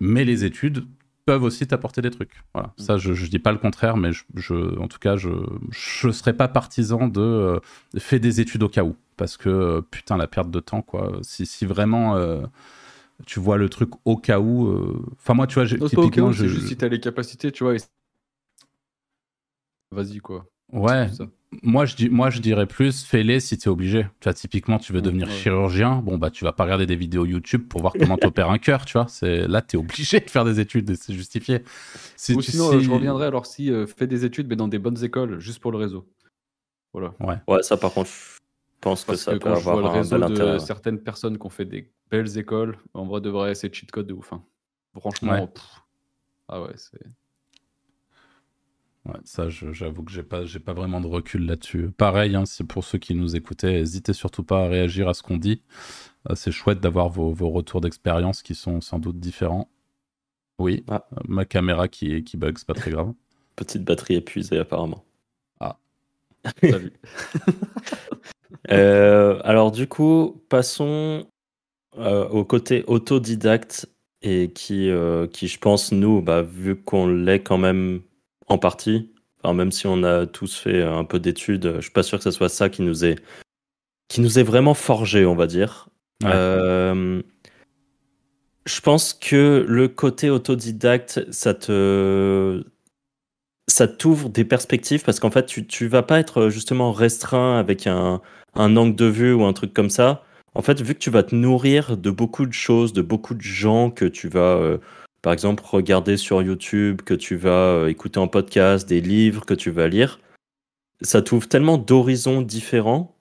Mais 0.00 0.24
les 0.24 0.44
études 0.44 0.86
peuvent 1.24 1.42
aussi 1.42 1.66
t'apporter 1.66 2.02
des 2.02 2.10
trucs. 2.10 2.42
Voilà. 2.54 2.72
Ça, 2.78 2.98
je, 2.98 3.12
je 3.12 3.26
dis 3.26 3.38
pas 3.38 3.52
le 3.52 3.58
contraire, 3.58 3.96
mais 3.96 4.12
je, 4.12 4.24
je- 4.34 4.78
en 4.78 4.88
tout 4.88 4.98
cas, 4.98 5.16
je, 5.16 5.28
je 5.70 6.10
serais 6.10 6.34
pas 6.34 6.48
partisan 6.48 7.08
de 7.08 7.60
faire 7.98 8.20
des 8.20 8.40
études 8.40 8.62
au 8.62 8.68
cas 8.68 8.84
où. 8.84 8.96
Parce 9.16 9.36
que, 9.36 9.80
putain, 9.90 10.16
la 10.16 10.26
perte 10.26 10.50
de 10.50 10.60
temps, 10.60 10.82
quoi. 10.82 11.18
Si, 11.22 11.46
si 11.46 11.64
vraiment 11.64 12.16
tu 13.24 13.40
vois 13.40 13.56
le 13.56 13.68
truc 13.68 13.90
au 14.04 14.16
cas 14.16 14.38
où. 14.40 14.66
euh, 14.68 15.02
Enfin, 15.12 15.34
moi, 15.34 15.46
tu 15.46 15.54
vois, 15.54 15.64
j'ai- 15.64 15.78
Non, 15.78 15.88
c'est 15.88 15.96
pas 15.96 16.02
au 16.02 16.04
cas 16.04 16.10
typiquement, 16.10 16.28
où, 16.28 16.32
je- 16.32 16.42
c'est 16.42 16.48
juste 16.48 16.66
si 16.68 16.76
t'as 16.76 16.88
les 16.88 17.00
capacités, 17.00 17.50
tu 17.52 17.64
vois. 17.64 17.74
et- 17.74 17.78
Vas-y, 19.90 20.18
quoi. 20.18 20.46
Ouais, 20.72 21.08
moi 21.62 21.86
je, 21.86 21.94
dis, 21.94 22.08
moi 22.10 22.28
je 22.28 22.40
dirais 22.40 22.66
plus, 22.66 23.04
fais-les 23.04 23.38
si 23.38 23.56
t'es 23.56 23.68
obligé. 23.68 24.02
Tu 24.18 24.24
vois, 24.24 24.34
typiquement, 24.34 24.80
tu 24.80 24.92
veux 24.92 25.00
devenir 25.00 25.28
ouais. 25.28 25.32
chirurgien, 25.32 26.02
bon, 26.02 26.18
bah 26.18 26.28
tu 26.30 26.42
vas 26.44 26.52
pas 26.52 26.64
regarder 26.64 26.86
des 26.86 26.96
vidéos 26.96 27.24
YouTube 27.24 27.68
pour 27.68 27.80
voir 27.82 27.92
comment 27.96 28.16
t'opères 28.18 28.50
un 28.50 28.58
cœur, 28.58 28.84
tu 28.84 28.94
vois. 28.94 29.06
C'est, 29.06 29.46
là, 29.46 29.62
t'es 29.62 29.76
obligé 29.76 30.18
de 30.18 30.28
faire 30.28 30.44
des 30.44 30.58
études 30.58 30.90
et 30.90 30.96
c'est 30.96 31.14
justifié. 31.14 31.62
Si 32.16 32.34
Ou 32.34 32.42
tu- 32.42 32.50
sinon, 32.50 32.70
si- 32.70 32.76
euh, 32.76 32.80
je 32.80 32.90
reviendrai 32.90 33.26
alors 33.26 33.46
si 33.46 33.70
euh, 33.70 33.86
fais 33.86 34.08
des 34.08 34.24
études, 34.24 34.48
mais 34.48 34.56
dans 34.56 34.66
des 34.66 34.80
bonnes 34.80 35.02
écoles, 35.04 35.38
juste 35.38 35.60
pour 35.60 35.70
le 35.70 35.78
réseau. 35.78 36.04
Voilà. 36.92 37.14
Ouais, 37.46 37.62
ça 37.62 37.76
par 37.76 37.92
contre, 37.92 38.10
je 38.10 38.40
pense 38.80 39.04
que 39.04 39.14
ça 39.14 39.32
que 39.32 39.38
peut 39.38 39.50
quand 39.50 39.54
je 39.54 39.62
vois 39.62 39.74
le 39.74 39.78
avoir 39.80 39.94
un 39.94 39.98
réseau 39.98 40.18
bel 40.18 40.28
de 40.28 40.32
intérêt. 40.34 40.52
ouais. 40.54 40.58
certaines 40.58 40.98
personnes 40.98 41.38
qui 41.38 41.46
ont 41.46 41.50
fait 41.50 41.64
des 41.64 41.88
belles 42.10 42.38
écoles, 42.38 42.78
en 42.94 43.04
vrai 43.06 43.20
de 43.20 43.30
vrai, 43.30 43.54
c'est 43.54 43.72
cheat 43.74 43.90
code 43.90 44.06
de 44.06 44.14
ouf. 44.14 44.32
hein. 44.32 44.42
Franchement, 44.98 45.32
Ouais. 45.32 45.46
pff. 45.46 45.82
ah 46.48 46.62
ouais, 46.62 46.72
c'est. 46.76 47.00
Ouais, 49.04 49.20
ça, 49.24 49.48
j'avoue 49.48 50.02
que 50.02 50.10
j'ai 50.10 50.24
pas, 50.24 50.44
j'ai 50.44 50.58
pas 50.58 50.72
vraiment 50.72 51.00
de 51.00 51.06
recul 51.06 51.46
là-dessus. 51.46 51.90
Pareil, 51.92 52.34
hein, 52.34 52.44
c'est 52.44 52.64
pour 52.64 52.82
ceux 52.82 52.98
qui 52.98 53.14
nous 53.14 53.36
écoutaient, 53.36 53.72
n'hésitez 53.74 54.12
surtout 54.12 54.42
pas 54.42 54.64
à 54.64 54.68
réagir 54.68 55.08
à 55.08 55.14
ce 55.14 55.22
qu'on 55.22 55.36
dit. 55.36 55.62
Euh, 56.28 56.34
c'est 56.34 56.50
chouette 56.50 56.80
d'avoir 56.80 57.08
vos, 57.08 57.32
vos 57.32 57.50
retours 57.50 57.80
d'expérience 57.80 58.42
qui 58.42 58.56
sont 58.56 58.80
sans 58.80 58.98
doute 58.98 59.20
différents. 59.20 59.70
Oui, 60.58 60.84
Ah. 60.88 61.06
ma 61.28 61.44
caméra 61.44 61.86
qui, 61.86 62.24
qui 62.24 62.36
bug, 62.36 62.58
c'est 62.58 62.66
pas 62.66 62.74
très 62.74 62.90
grave. 62.90 63.12
Petite 63.56 63.84
batterie 63.84 64.14
épuisée 64.14 64.58
apparemment. 64.58 65.04
Salut. 66.62 66.92
Euh, 68.70 69.40
alors 69.44 69.70
du 69.72 69.86
coup, 69.88 70.42
passons 70.48 71.26
euh, 71.98 72.28
au 72.28 72.44
côté 72.44 72.84
autodidacte 72.86 73.88
et 74.22 74.50
qui, 74.52 74.90
euh, 74.90 75.26
qui 75.26 75.48
je 75.48 75.58
pense, 75.58 75.92
nous, 75.92 76.20
bah, 76.22 76.42
vu 76.42 76.76
qu'on 76.76 77.06
l'est 77.06 77.40
quand 77.40 77.58
même 77.58 78.00
en 78.48 78.58
partie, 78.58 79.12
enfin, 79.42 79.54
même 79.54 79.72
si 79.72 79.86
on 79.86 80.02
a 80.02 80.26
tous 80.26 80.56
fait 80.56 80.82
un 80.82 81.04
peu 81.04 81.18
d'études, 81.18 81.74
je 81.76 81.80
suis 81.82 81.90
pas 81.90 82.02
sûr 82.02 82.18
que 82.18 82.24
ce 82.24 82.30
soit 82.30 82.48
ça 82.48 82.68
qui 82.68 82.82
nous 82.82 83.04
est, 83.04 83.16
qui 84.08 84.20
nous 84.20 84.38
est 84.38 84.42
vraiment 84.42 84.74
forgé, 84.74 85.26
on 85.26 85.34
va 85.34 85.46
dire. 85.46 85.88
Ouais. 86.22 86.30
Euh, 86.32 87.22
je 88.66 88.80
pense 88.80 89.14
que 89.14 89.64
le 89.66 89.88
côté 89.88 90.28
autodidacte, 90.28 91.24
ça 91.30 91.54
te, 91.54 92.64
ça 93.68 93.86
t'ouvre 93.88 94.28
des 94.28 94.44
perspectives 94.44 95.04
parce 95.04 95.20
qu'en 95.20 95.30
fait, 95.30 95.46
tu, 95.46 95.66
tu 95.66 95.86
vas 95.86 96.02
pas 96.02 96.18
être 96.18 96.48
justement 96.48 96.92
restreint 96.92 97.58
avec 97.58 97.86
un, 97.86 98.20
un 98.54 98.76
angle 98.76 98.96
de 98.96 99.06
vue 99.06 99.32
ou 99.32 99.44
un 99.44 99.52
truc 99.52 99.72
comme 99.72 99.90
ça. 99.90 100.24
En 100.56 100.62
fait, 100.62 100.80
vu 100.80 100.94
que 100.94 100.98
tu 100.98 101.10
vas 101.10 101.22
te 101.22 101.34
nourrir 101.34 101.98
de 101.98 102.10
beaucoup 102.10 102.46
de 102.46 102.52
choses, 102.54 102.94
de 102.94 103.02
beaucoup 103.02 103.34
de 103.34 103.42
gens 103.42 103.90
que 103.90 104.06
tu 104.06 104.26
vas, 104.26 104.56
euh, 104.56 104.78
par 105.20 105.34
exemple, 105.34 105.62
regarder 105.66 106.16
sur 106.16 106.40
YouTube, 106.40 107.02
que 107.02 107.12
tu 107.12 107.36
vas 107.36 107.50
euh, 107.50 107.88
écouter 107.88 108.18
en 108.18 108.26
podcast, 108.26 108.88
des 108.88 109.02
livres 109.02 109.44
que 109.44 109.52
tu 109.52 109.70
vas 109.70 109.86
lire, 109.86 110.18
ça 111.02 111.20
t'ouvre 111.20 111.46
tellement 111.46 111.76
d'horizons 111.76 112.40
différents 112.40 113.18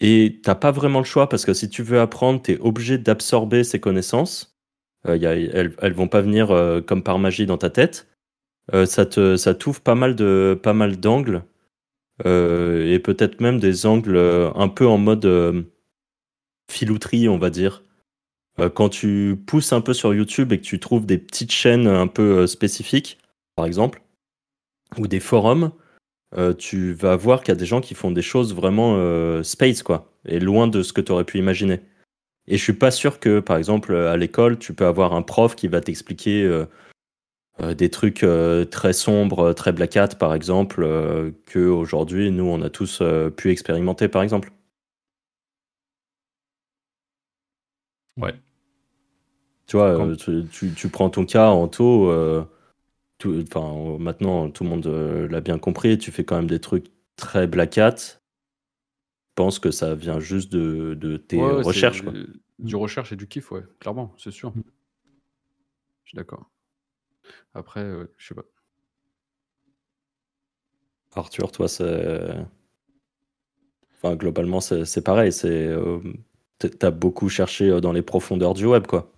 et 0.00 0.40
t'as 0.42 0.56
pas 0.56 0.72
vraiment 0.72 0.98
le 0.98 1.04
choix 1.04 1.28
parce 1.28 1.44
que 1.44 1.54
si 1.54 1.68
tu 1.68 1.84
veux 1.84 2.00
apprendre, 2.00 2.42
tu 2.42 2.54
es 2.54 2.58
obligé 2.58 2.98
d'absorber 2.98 3.62
ces 3.62 3.78
connaissances. 3.78 4.58
Euh, 5.06 5.16
elles, 5.80 5.92
vont 5.92 6.08
pas 6.08 6.22
venir 6.22 6.48
comme 6.88 7.04
par 7.04 7.20
magie 7.20 7.46
dans 7.46 7.58
ta 7.58 7.70
tête. 7.70 8.08
Ça 8.84 9.06
te, 9.06 9.36
ça 9.36 9.54
t'ouvre 9.54 9.80
pas 9.80 9.94
mal 9.94 10.16
de, 10.16 10.58
pas 10.60 10.74
mal 10.74 10.98
d'angles 10.98 11.44
et 12.24 12.98
peut-être 12.98 13.40
même 13.40 13.60
des 13.60 13.86
angles 13.86 14.18
un 14.18 14.68
peu 14.68 14.86
en 14.88 14.98
mode 14.98 15.24
filouterie, 16.70 17.28
on 17.28 17.38
va 17.38 17.50
dire. 17.50 17.82
Euh, 18.60 18.68
quand 18.68 18.88
tu 18.88 19.38
pousses 19.46 19.72
un 19.72 19.80
peu 19.80 19.94
sur 19.94 20.14
YouTube 20.14 20.52
et 20.52 20.58
que 20.58 20.64
tu 20.64 20.80
trouves 20.80 21.06
des 21.06 21.18
petites 21.18 21.52
chaînes 21.52 21.86
un 21.86 22.06
peu 22.06 22.40
euh, 22.40 22.46
spécifiques, 22.46 23.18
par 23.56 23.66
exemple, 23.66 24.02
ou 24.96 25.06
des 25.06 25.20
forums, 25.20 25.72
euh, 26.36 26.54
tu 26.54 26.92
vas 26.92 27.16
voir 27.16 27.40
qu'il 27.40 27.52
y 27.54 27.56
a 27.56 27.60
des 27.60 27.66
gens 27.66 27.80
qui 27.80 27.94
font 27.94 28.10
des 28.10 28.22
choses 28.22 28.54
vraiment 28.54 29.42
space, 29.42 29.82
quoi, 29.82 30.12
et 30.26 30.40
loin 30.40 30.66
de 30.66 30.82
ce 30.82 30.92
que 30.92 31.00
tu 31.00 31.12
aurais 31.12 31.24
pu 31.24 31.38
imaginer. 31.38 31.80
Et 32.46 32.56
je 32.56 32.62
suis 32.62 32.72
pas 32.72 32.90
sûr 32.90 33.20
que, 33.20 33.40
par 33.40 33.56
exemple, 33.56 33.94
à 33.94 34.16
l'école, 34.16 34.58
tu 34.58 34.72
peux 34.72 34.86
avoir 34.86 35.12
un 35.12 35.22
prof 35.22 35.54
qui 35.54 35.68
va 35.68 35.80
t'expliquer 35.80 36.64
des 37.60 37.90
trucs 37.90 38.24
très 38.70 38.92
sombres, 38.94 39.52
très 39.52 39.72
black 39.72 39.96
hat, 39.96 40.08
par 40.18 40.34
exemple, 40.34 40.82
que 41.44 41.58
aujourd'hui, 41.58 42.30
nous, 42.30 42.44
on 42.44 42.62
a 42.62 42.70
tous 42.70 43.02
pu 43.36 43.50
expérimenter, 43.50 44.08
par 44.08 44.22
exemple. 44.22 44.50
Ouais. 48.18 48.34
Tu 49.66 49.76
vois, 49.76 49.88
euh, 49.98 50.16
tu, 50.16 50.44
tu- 50.50 50.72
tu 50.74 50.88
prends 50.88 51.10
ton 51.10 51.26
cas 51.26 51.48
en 51.50 51.68
taux, 51.68 52.10
euh, 52.10 52.44
tout- 53.18 53.44
enfin, 53.50 53.98
maintenant, 53.98 54.50
tout 54.50 54.64
le 54.64 54.70
monde 54.70 54.86
euh, 54.86 55.28
l'a 55.28 55.40
bien 55.40 55.58
compris, 55.58 55.98
tu 55.98 56.12
fais 56.12 56.24
quand 56.24 56.36
même 56.36 56.48
des 56.48 56.60
trucs 56.60 56.86
très 57.16 57.46
black 57.46 57.78
hat. 57.78 57.96
Je 57.96 59.42
pense 59.42 59.58
que 59.60 59.70
ça 59.70 59.94
vient 59.94 60.18
juste 60.20 60.50
de, 60.52 60.94
de 60.94 61.16
tes 61.16 61.36
Ouais, 61.36 61.44
ouais, 61.52 61.62
recherches. 61.62 62.02
quoi. 62.02 62.12
Du 62.58 62.74
recherche 62.76 63.12
et 63.12 63.16
du 63.16 63.28
kiff, 63.28 63.52
ouais, 63.52 63.62
clairement, 63.78 64.12
c'est 64.18 64.32
sûr. 64.32 64.50
Mm. 64.50 64.62
Je 66.04 66.08
suis 66.10 66.16
d'accord. 66.16 66.50
Après, 67.54 67.80
euh, 67.80 68.06
je 68.16 68.28
sais 68.28 68.34
pas. 68.34 68.44
Arthur, 71.14 71.52
toi, 71.52 71.68
c'est. 71.68 72.48
Enfin, 73.96 74.16
globalement, 74.16 74.60
c'est 74.60 75.02
pareil. 75.02 75.32
C'est, 75.32 75.48
euh, 75.68 75.98
t'as 76.58 76.90
beaucoup 76.90 77.28
cherché 77.28 77.70
euh, 77.70 77.80
dans 77.80 77.92
les 77.92 78.02
profondeurs 78.02 78.54
du 78.54 78.66
web, 78.66 78.86
quoi. 78.86 79.10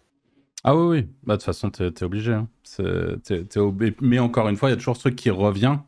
Ah 0.64 0.76
oui, 0.76 0.86
oui. 0.98 1.08
Bah, 1.24 1.34
de 1.34 1.38
toute 1.38 1.46
façon, 1.46 1.70
t'es 1.70 1.86
es 1.86 2.02
obligé. 2.04 2.34
hein. 2.34 2.48
Ob- 3.56 3.94
Mais 4.00 4.18
encore 4.18 4.48
une 4.48 4.56
fois, 4.56 4.68
il 4.68 4.72
y 4.72 4.74
a 4.74 4.76
toujours 4.76 4.96
ce 4.96 5.00
truc 5.02 5.16
qui 5.16 5.30
revient 5.30 5.78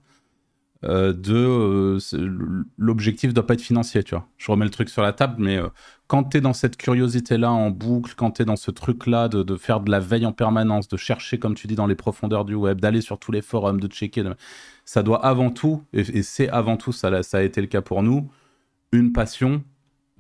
euh, 0.85 1.13
de 1.13 1.35
euh, 1.35 1.99
l'objectif 2.77 3.33
doit 3.33 3.47
pas 3.47 3.55
être 3.55 3.61
financier, 3.63 4.03
tu 4.03 4.17
vois. 4.17 4.27
Je 4.37 4.51
remets 4.51 4.65
le 4.65 4.71
truc 4.71 4.89
sur 4.89 5.03
la 5.03 5.13
table, 5.13 5.37
mais 5.39 5.57
euh, 5.59 5.69
quand 6.09 6.25
t'es 6.25 6.41
dans 6.41 6.53
cette 6.55 6.77
curiosité-là 6.77 7.53
en 7.53 7.71
boucle, 7.71 8.15
quand 8.17 8.33
t'es 8.33 8.45
dans 8.45 8.57
ce 8.57 8.73
truc-là 8.73 9.29
de, 9.29 9.57
faire 9.57 9.79
de 9.81 9.91
la 9.93 10.01
veille 10.01 10.27
en 10.27 10.33
permanence, 10.33 10.89
de 10.89 10.97
chercher, 10.97 11.39
comme 11.39 11.55
tu 11.55 11.69
dis, 11.69 11.77
dans 11.77 11.87
les 11.87 11.95
profondeurs 11.95 12.45
du 12.45 12.55
web, 12.55 12.81
d'aller 12.81 13.01
sur 13.01 13.19
tous 13.21 13.31
les 13.31 13.43
forums, 13.43 13.79
de 13.81 13.87
checker, 13.87 14.25
ça 14.85 15.05
doit 15.05 15.25
avant 15.25 15.51
tout, 15.51 15.85
et, 15.93 16.01
et 16.01 16.23
c'est 16.25 16.49
avant 16.49 16.77
tout, 16.77 16.91
ça, 16.93 17.23
ça 17.23 17.39
a 17.39 17.43
été 17.43 17.61
le 17.61 17.69
cas 17.69 17.81
pour 17.83 18.03
nous, 18.03 18.29
une 18.93 19.13
passion, 19.13 19.63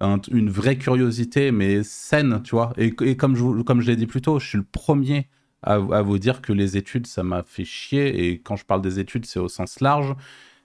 un- 0.02 0.20
une 0.30 0.50
vraie 0.50 0.76
curiosité, 0.76 1.52
mais 1.52 1.82
saine, 1.82 2.42
tu 2.42 2.54
vois. 2.54 2.72
Et, 2.76 2.92
comme 3.16 3.36
je, 3.36 3.62
comme 3.62 3.80
je 3.80 3.86
l'ai 3.86 3.96
dit 3.96 4.06
plus 4.06 4.20
tôt, 4.20 4.38
je 4.38 4.46
suis 4.46 4.58
le 4.58 4.64
premier 4.64 5.28
à, 5.62 5.78
vous 5.78 6.18
dire 6.18 6.42
que 6.42 6.52
les 6.52 6.76
études, 6.76 7.06
ça 7.06 7.22
m'a 7.22 7.44
fait 7.44 7.64
chier. 7.64 8.26
Et 8.26 8.40
quand 8.40 8.56
je 8.56 8.64
parle 8.64 8.82
des 8.82 8.98
études, 8.98 9.26
c'est 9.26 9.38
au 9.38 9.48
sens 9.48 9.80
large. 9.80 10.14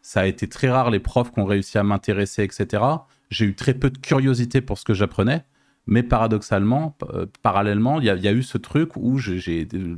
Ça 0.01 0.21
a 0.21 0.25
été 0.25 0.47
très 0.47 0.69
rare 0.69 0.89
les 0.89 0.99
profs 0.99 1.31
qui 1.31 1.39
ont 1.39 1.45
réussi 1.45 1.77
à 1.77 1.83
m'intéresser, 1.83 2.43
etc. 2.43 2.83
J'ai 3.29 3.45
eu 3.45 3.53
très 3.53 3.75
peu 3.75 3.91
de 3.91 3.97
curiosité 3.99 4.61
pour 4.61 4.77
ce 4.79 4.83
que 4.83 4.93
j'apprenais. 4.95 5.43
Mais 5.85 6.03
paradoxalement, 6.03 6.97
euh, 7.13 7.27
parallèlement, 7.43 8.01
il 8.01 8.05
y, 8.05 8.09
a- 8.09 8.31
eu 8.33 8.43
ce 8.43 8.57
truc 8.57 8.97
où 8.97 9.17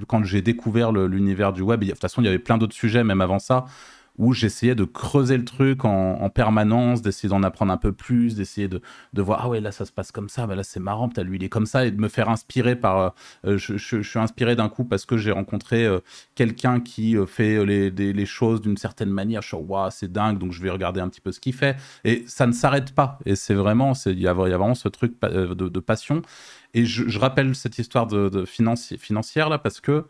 quand 0.08 0.24
j'ai 0.24 0.42
découvert 0.42 0.92
l'univers 0.92 1.52
du 1.52 1.62
web, 1.62 1.84
de 1.84 1.90
toute 1.90 2.00
façon, 2.00 2.22
il 2.22 2.26
y 2.26 2.28
avait 2.28 2.38
plein 2.38 2.60
d'autres 2.60 2.76
sujets, 2.76 3.04
même 3.04 3.22
avant 3.22 3.40
ça, 3.40 3.66
où 4.20 4.34
j'essayais 4.34 4.76
de 4.76 4.84
creuser 4.84 5.38
le 5.38 5.46
truc 5.46 5.86
en, 5.86 6.30
permanence, 6.30 7.02
d'essayer 7.02 7.30
d'en 7.30 7.42
apprendre 7.42 7.72
un 7.72 7.78
peu 7.78 7.94
plus, 7.94 8.36
d'essayer 8.36 8.68
de, 8.68 8.82
de, 9.14 9.22
voir, 9.22 9.40
ah 9.44 9.50
ouais, 9.50 9.62
là 9.62 9.72
ça 9.72 9.86
se 9.86 9.92
passe 9.94 10.12
comme 10.12 10.28
ça, 10.28 10.46
bah 10.46 10.56
là 10.56 10.64
c'est 10.64 10.82
marrant, 10.82 11.08
peut-être 11.08 11.26
lui 11.26 11.38
il 11.38 11.44
est 11.44 11.50
comme 11.50 11.66
ça, 11.66 11.86
et 11.86 11.92
de 11.92 12.00
me 12.00 12.10
faire 12.10 12.30
inspirer 12.30 12.76
par. 12.76 13.16
Euh, 13.46 13.58
je, 13.58 13.78
suis 13.78 14.20
inspiré 14.20 14.58
d'un 14.58 14.68
coup 14.68 14.84
parce 14.84 15.06
que 15.06 15.18
j'ai 15.18 15.32
rencontré 15.32 15.86
euh, 15.86 16.00
quelqu'un 16.36 16.82
qui 16.82 17.16
euh, 17.16 17.26
fait 17.26 17.66
les, 17.66 17.90
les 17.90 18.26
choses 18.26 18.62
d'une 18.62 18.78
certaine 18.78 19.10
manière. 19.10 19.42
Je 19.42 19.48
suis, 19.48 19.58
waouh, 19.58 19.90
c'est 19.90 20.12
dingue, 20.12 20.38
donc 20.38 20.52
je 20.52 20.62
vais 20.62 20.70
regarder 20.70 21.00
un 21.00 21.08
petit 21.08 21.22
peu 21.22 21.32
ce 21.32 21.40
qu'il 21.40 21.54
fait. 21.54 21.78
Et 22.04 22.26
ça 22.28 22.46
ne 22.46 22.52
s'arrête 22.52 22.94
pas. 22.94 23.20
Et 23.26 23.36
c'est 23.36 23.54
vraiment, 23.54 23.94
il 24.06 24.20
y, 24.20 24.28
a 24.28 24.34
vraiment 24.34 24.76
ce 24.76 24.90
truc 24.90 25.14
de, 25.22 25.80
passion. 25.80 26.22
Et 26.74 26.86
je, 26.86 27.18
rappelle 27.18 27.56
cette 27.56 27.80
histoire 27.80 28.06
de 28.06 28.46
financière 28.46 29.50
là 29.50 29.58
parce 29.58 29.80
que 29.80 30.06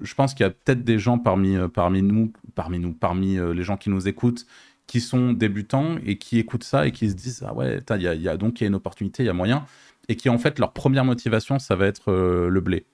je 0.00 0.14
pense 0.14 0.34
qu'il 0.34 0.44
y 0.44 0.46
a 0.46 0.50
peut-être 0.50 0.84
des 0.84 0.98
gens 0.98 1.18
parmi, 1.18 1.56
euh, 1.56 1.68
parmi 1.68 2.02
nous, 2.02 2.32
parmi 2.54 2.78
nous, 2.78 2.92
parmi 2.92 3.38
euh, 3.38 3.52
les 3.52 3.62
gens 3.62 3.76
qui 3.76 3.90
nous 3.90 4.08
écoutent, 4.08 4.46
qui 4.86 5.00
sont 5.00 5.32
débutants 5.32 5.96
et 6.04 6.18
qui 6.18 6.38
écoutent 6.38 6.64
ça 6.64 6.86
et 6.86 6.92
qui 6.92 7.08
se 7.10 7.14
disent 7.14 7.44
ah 7.46 7.54
ouais, 7.54 7.78
il 7.96 8.02
y, 8.02 8.28
a, 8.28 8.36
donc 8.36 8.60
il 8.60 8.64
y 8.64 8.66
a 8.66 8.68
une 8.68 8.74
opportunité, 8.74 9.22
il 9.22 9.26
y 9.26 9.30
a 9.30 9.34
moyen, 9.34 9.64
et 10.08 10.16
qui 10.16 10.28
en 10.28 10.38
fait 10.38 10.58
leur 10.58 10.72
première 10.72 11.04
motivation 11.04 11.58
ça 11.58 11.76
va 11.76 11.86
être 11.86 12.10
euh, 12.10 12.48
le 12.48 12.60
blé. 12.60 12.86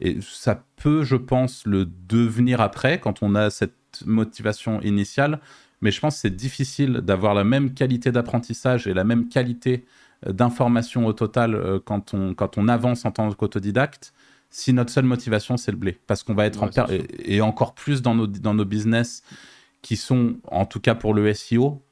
Et 0.00 0.18
ça 0.20 0.64
peut, 0.76 1.04
je 1.04 1.16
pense, 1.16 1.64
le 1.64 1.84
devenir 1.84 2.60
après 2.60 2.98
quand 2.98 3.22
on 3.22 3.34
a 3.34 3.50
cette 3.50 4.02
motivation 4.04 4.80
initiale, 4.80 5.40
mais 5.80 5.90
je 5.90 6.00
pense 6.00 6.14
que 6.14 6.20
c'est 6.22 6.36
difficile 6.36 6.94
d'avoir 7.02 7.34
la 7.34 7.44
même 7.44 7.74
qualité 7.74 8.10
d'apprentissage 8.10 8.86
et 8.86 8.94
la 8.94 9.04
même 9.04 9.28
qualité 9.28 9.84
d'information 10.26 11.06
au 11.06 11.12
total 11.12 11.80
quand 11.84 12.14
on, 12.14 12.34
quand 12.34 12.56
on 12.56 12.68
avance 12.68 13.04
en 13.04 13.10
tant 13.10 13.32
qu'autodidacte 13.32 14.12
si 14.52 14.72
notre 14.72 14.92
seule 14.92 15.06
motivation 15.06 15.56
c'est 15.56 15.72
le 15.72 15.78
blé. 15.78 15.98
Parce 16.06 16.22
qu'on 16.22 16.34
va 16.34 16.46
être 16.46 16.62
en 16.62 16.70
et, 17.24 17.40
encore 17.40 17.74
plus 17.74 18.02
dans 18.02 18.14
nos 18.14 18.28
dans 18.28 18.54
nos 18.54 18.66
business 18.66 19.22
qui 19.80 19.96
sont 19.96 20.36
en 20.44 20.66
tout 20.66 20.78
cas 20.78 20.94
pour 20.94 21.14
le 21.14 21.32
SEO 21.34 21.82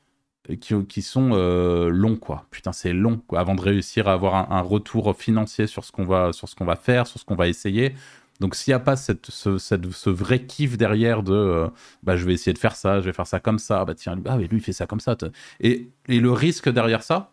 qui, 0.61 0.75
qui 0.87 1.03
sont 1.03 1.31
euh, 1.33 1.89
longs 1.89 2.17
quoi. 2.17 2.47
Putain 2.51 2.73
c'est 2.73 2.93
long 2.93 3.21
quoi. 3.27 3.41
Avant 3.41 3.55
de 3.55 3.63
réussir 3.63 4.09
à 4.09 4.13
avoir 4.13 4.53
un, 4.53 4.61
retour 4.61 5.17
financier 5.17 5.67
sur 5.67 5.85
ce 5.85 5.91
qu'on 5.91 6.05
va 6.05 6.33
sur 6.33 6.49
ce 6.49 6.55
qu'on 6.55 6.67
va 6.67 6.77
faire 6.77 7.07
sur 7.07 7.19
ce 7.19 7.25
qu'on 7.25 7.35
va 7.35 7.49
essayer. 7.49 7.95
Donc 8.41 8.55
s'il 8.55 8.71
n'y 8.71 8.77
a 8.77 8.81
pas 8.81 8.97
cette, 8.97 9.31
ce, 9.31 9.59
cette, 9.59 9.91
ce, 9.91 10.09
vrai 10.09 10.45
kiff 10.45 10.79
derrière 10.79 11.23
de 11.23 11.33
euh, 11.33 11.69
bah, 12.03 12.17
je 12.17 12.25
vais 12.25 12.35
essayer 12.35 12.53
de 12.53 12.59
faire 12.59 12.77
ça 12.77 13.01
je 13.01 13.07
vais 13.07 13.13
faire 13.13 13.27
ça 13.27 13.39
comme 13.39 13.59
ça 13.59 13.85
bah 13.85 13.95
tiens 13.95 14.19
ah, 14.27 14.37
mais 14.39 14.47
lui 14.47 14.59
il 14.59 14.63
fait 14.63 14.73
ça 14.73 14.87
comme 14.87 15.01
ça 15.01 15.15
et, 15.61 15.91
et 16.09 16.21
le 16.21 16.33
risque 16.33 16.71
derrière 16.71 17.03
ça 17.03 17.33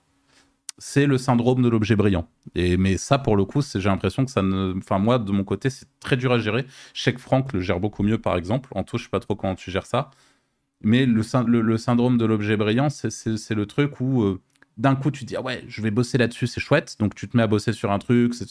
c'est 0.78 1.06
le 1.06 1.18
syndrome 1.18 1.62
de 1.62 1.70
l'objet 1.70 1.96
brillant. 1.96 2.28
Et, 2.56 2.78
mais 2.78 2.98
ça, 2.98 3.18
pour 3.18 3.36
le 3.36 3.46
coup, 3.46 3.62
j'ai 3.62 3.90
l'impression 3.90 4.26
que 4.26 4.32
ça 4.32 4.42
ne. 4.42 4.74
Enfin, 4.78 5.00
moi, 5.00 5.20
de 5.20 5.32
mon 5.32 5.44
côté, 5.44 5.70
c'est 5.70 5.88
très 6.00 6.18
dur 6.18 6.32
à 6.32 6.40
gérer. 6.40 6.66
Je 6.94 7.02
sais 7.02 7.14
que 7.14 7.22
Franck 7.22 7.54
le 7.54 7.62
gère 7.62 7.80
beaucoup 7.80 8.04
mieux, 8.04 8.20
par 8.20 8.38
exemple. 8.38 8.70
En 8.76 8.84
tout, 8.84 8.98
je 8.98 9.04
sais 9.04 9.10
pas 9.10 9.20
trop 9.20 9.36
comment 9.36 9.56
tu 9.56 9.72
gères 9.72 9.86
ça. 9.86 10.12
Mais 10.82 11.06
le, 11.08 11.24
syndrome 11.78 12.18
de 12.18 12.26
l'objet 12.26 12.56
brillant, 12.56 12.90
c'est 12.90 13.56
le 13.56 13.66
truc 13.66 14.00
où 14.00 14.22
euh, 14.22 14.40
d'un 14.78 14.96
coup, 14.96 15.10
tu 15.10 15.26
dis 15.26 15.36
ah 15.36 15.42
ouais, 15.42 15.64
je 15.68 15.82
vais 15.82 15.90
bosser 15.90 16.20
là-dessus, 16.20 16.46
c'est 16.46 16.62
chouette. 16.62 16.98
Donc, 17.00 17.16
tu 17.16 17.28
te 17.28 17.36
mets 17.36 17.44
à 17.44 17.48
bosser 17.48 17.74
sur 17.74 17.92
un 17.92 18.00
truc. 18.00 18.36
C'est 18.36 18.48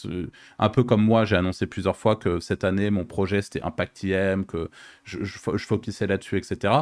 un 0.59 0.69
peu 0.69 0.83
comme 0.83 1.03
moi, 1.05 1.25
j'ai 1.25 1.37
annoncé 1.37 1.67
plusieurs 1.67 1.97
fois 1.97 2.17
que 2.17 2.41
cette 2.41 2.65
année, 2.65 2.91
mon 2.91 3.05
projet, 3.05 3.43
c'était 3.43 3.63
Impact 3.63 4.03
IM, 4.03 4.45
que 4.45 4.71
je, 5.05 5.23
je, 5.23 5.39
je 5.55 5.67
focusais 5.67 6.09
là-dessus, 6.09 6.39
etc. 6.39 6.73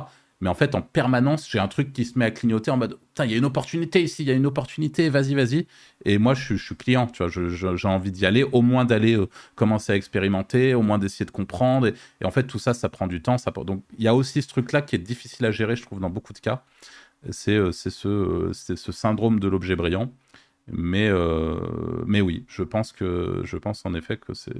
Mais 0.44 0.50
en 0.50 0.54
fait, 0.54 0.74
en 0.74 0.82
permanence, 0.82 1.48
j'ai 1.50 1.58
un 1.58 1.68
truc 1.68 1.94
qui 1.94 2.04
se 2.04 2.18
met 2.18 2.26
à 2.26 2.30
clignoter 2.30 2.70
en 2.70 2.76
mode 2.76 2.98
Putain, 2.98 3.24
il 3.24 3.30
y 3.30 3.34
a 3.34 3.38
une 3.38 3.46
opportunité 3.46 4.02
ici, 4.02 4.24
il 4.24 4.28
y 4.28 4.30
a 4.30 4.34
une 4.34 4.44
opportunité, 4.44 5.08
vas-y, 5.08 5.34
vas-y. 5.34 5.66
Et 6.04 6.18
moi, 6.18 6.34
je, 6.34 6.54
suis 6.56 6.76
client, 6.76 7.06
tu 7.06 7.24
vois, 7.24 7.30
j'ai 7.30 7.88
envie 7.88 8.12
d'y 8.12 8.26
aller, 8.26 8.42
au 8.42 8.60
moins 8.60 8.84
d'aller 8.84 9.16
euh, 9.16 9.26
commencer 9.54 9.92
à 9.92 9.96
expérimenter, 9.96 10.74
au 10.74 10.82
moins 10.82 10.98
d'essayer 10.98 11.24
de 11.24 11.30
comprendre. 11.30 11.86
Et, 11.86 12.26
en 12.26 12.30
fait, 12.30 12.42
tout 12.42 12.58
ça, 12.58 12.74
ça 12.74 12.90
prend 12.90 13.06
du 13.06 13.22
temps. 13.22 13.38
Ça... 13.38 13.52
Donc, 13.52 13.84
il 13.96 14.04
y 14.04 14.06
a 14.06 14.14
aussi 14.14 14.42
ce 14.42 14.48
truc-là 14.48 14.82
qui 14.82 14.96
est 14.96 14.98
difficile 14.98 15.46
à 15.46 15.50
gérer, 15.50 15.76
je 15.76 15.82
trouve, 15.82 15.98
dans 15.98 16.10
beaucoup 16.10 16.34
de 16.34 16.40
cas. 16.40 16.62
C'est 17.30 17.56
euh, 17.56 17.72
ce, 17.72 17.88
euh, 18.06 18.52
ce 18.52 18.92
syndrome 18.92 19.40
de 19.40 19.48
l'objet 19.48 19.76
brillant. 19.76 20.12
Mais, 20.70 21.10
mais 22.06 22.20
oui, 22.20 22.44
je 22.48 22.62
pense, 22.64 22.92
que, 22.92 23.40
je 23.44 23.56
pense 23.56 23.86
en 23.86 23.94
effet 23.94 24.18
que 24.18 24.34
c'est. 24.34 24.52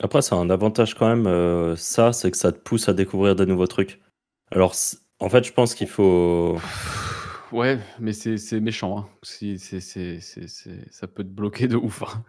Après, 0.00 0.22
c'est 0.22 0.36
un 0.36 0.50
avantage 0.50 0.94
quand 0.94 1.16
même, 1.16 1.76
ça, 1.76 2.12
c'est 2.12 2.30
que 2.30 2.36
ça 2.36 2.52
te 2.52 2.58
pousse 2.58 2.88
à 2.88 2.92
découvrir 2.92 3.34
de 3.34 3.44
nouveaux 3.44 3.66
trucs. 3.66 4.00
Alors, 4.52 4.74
en 5.18 5.28
fait, 5.28 5.44
je 5.44 5.52
pense 5.52 5.74
qu'il 5.74 5.88
faut. 5.88 6.58
Ouais, 7.52 7.78
mais 7.98 8.12
c'est 8.12 8.60
méchant. 8.60 8.98
Hein. 8.98 9.08
Si, 9.22 9.58
ça 9.58 11.06
peut 11.06 11.24
te 11.24 11.28
bloquer 11.28 11.68
de 11.68 11.76
ouf. 11.76 12.02
Hein. 12.02 12.22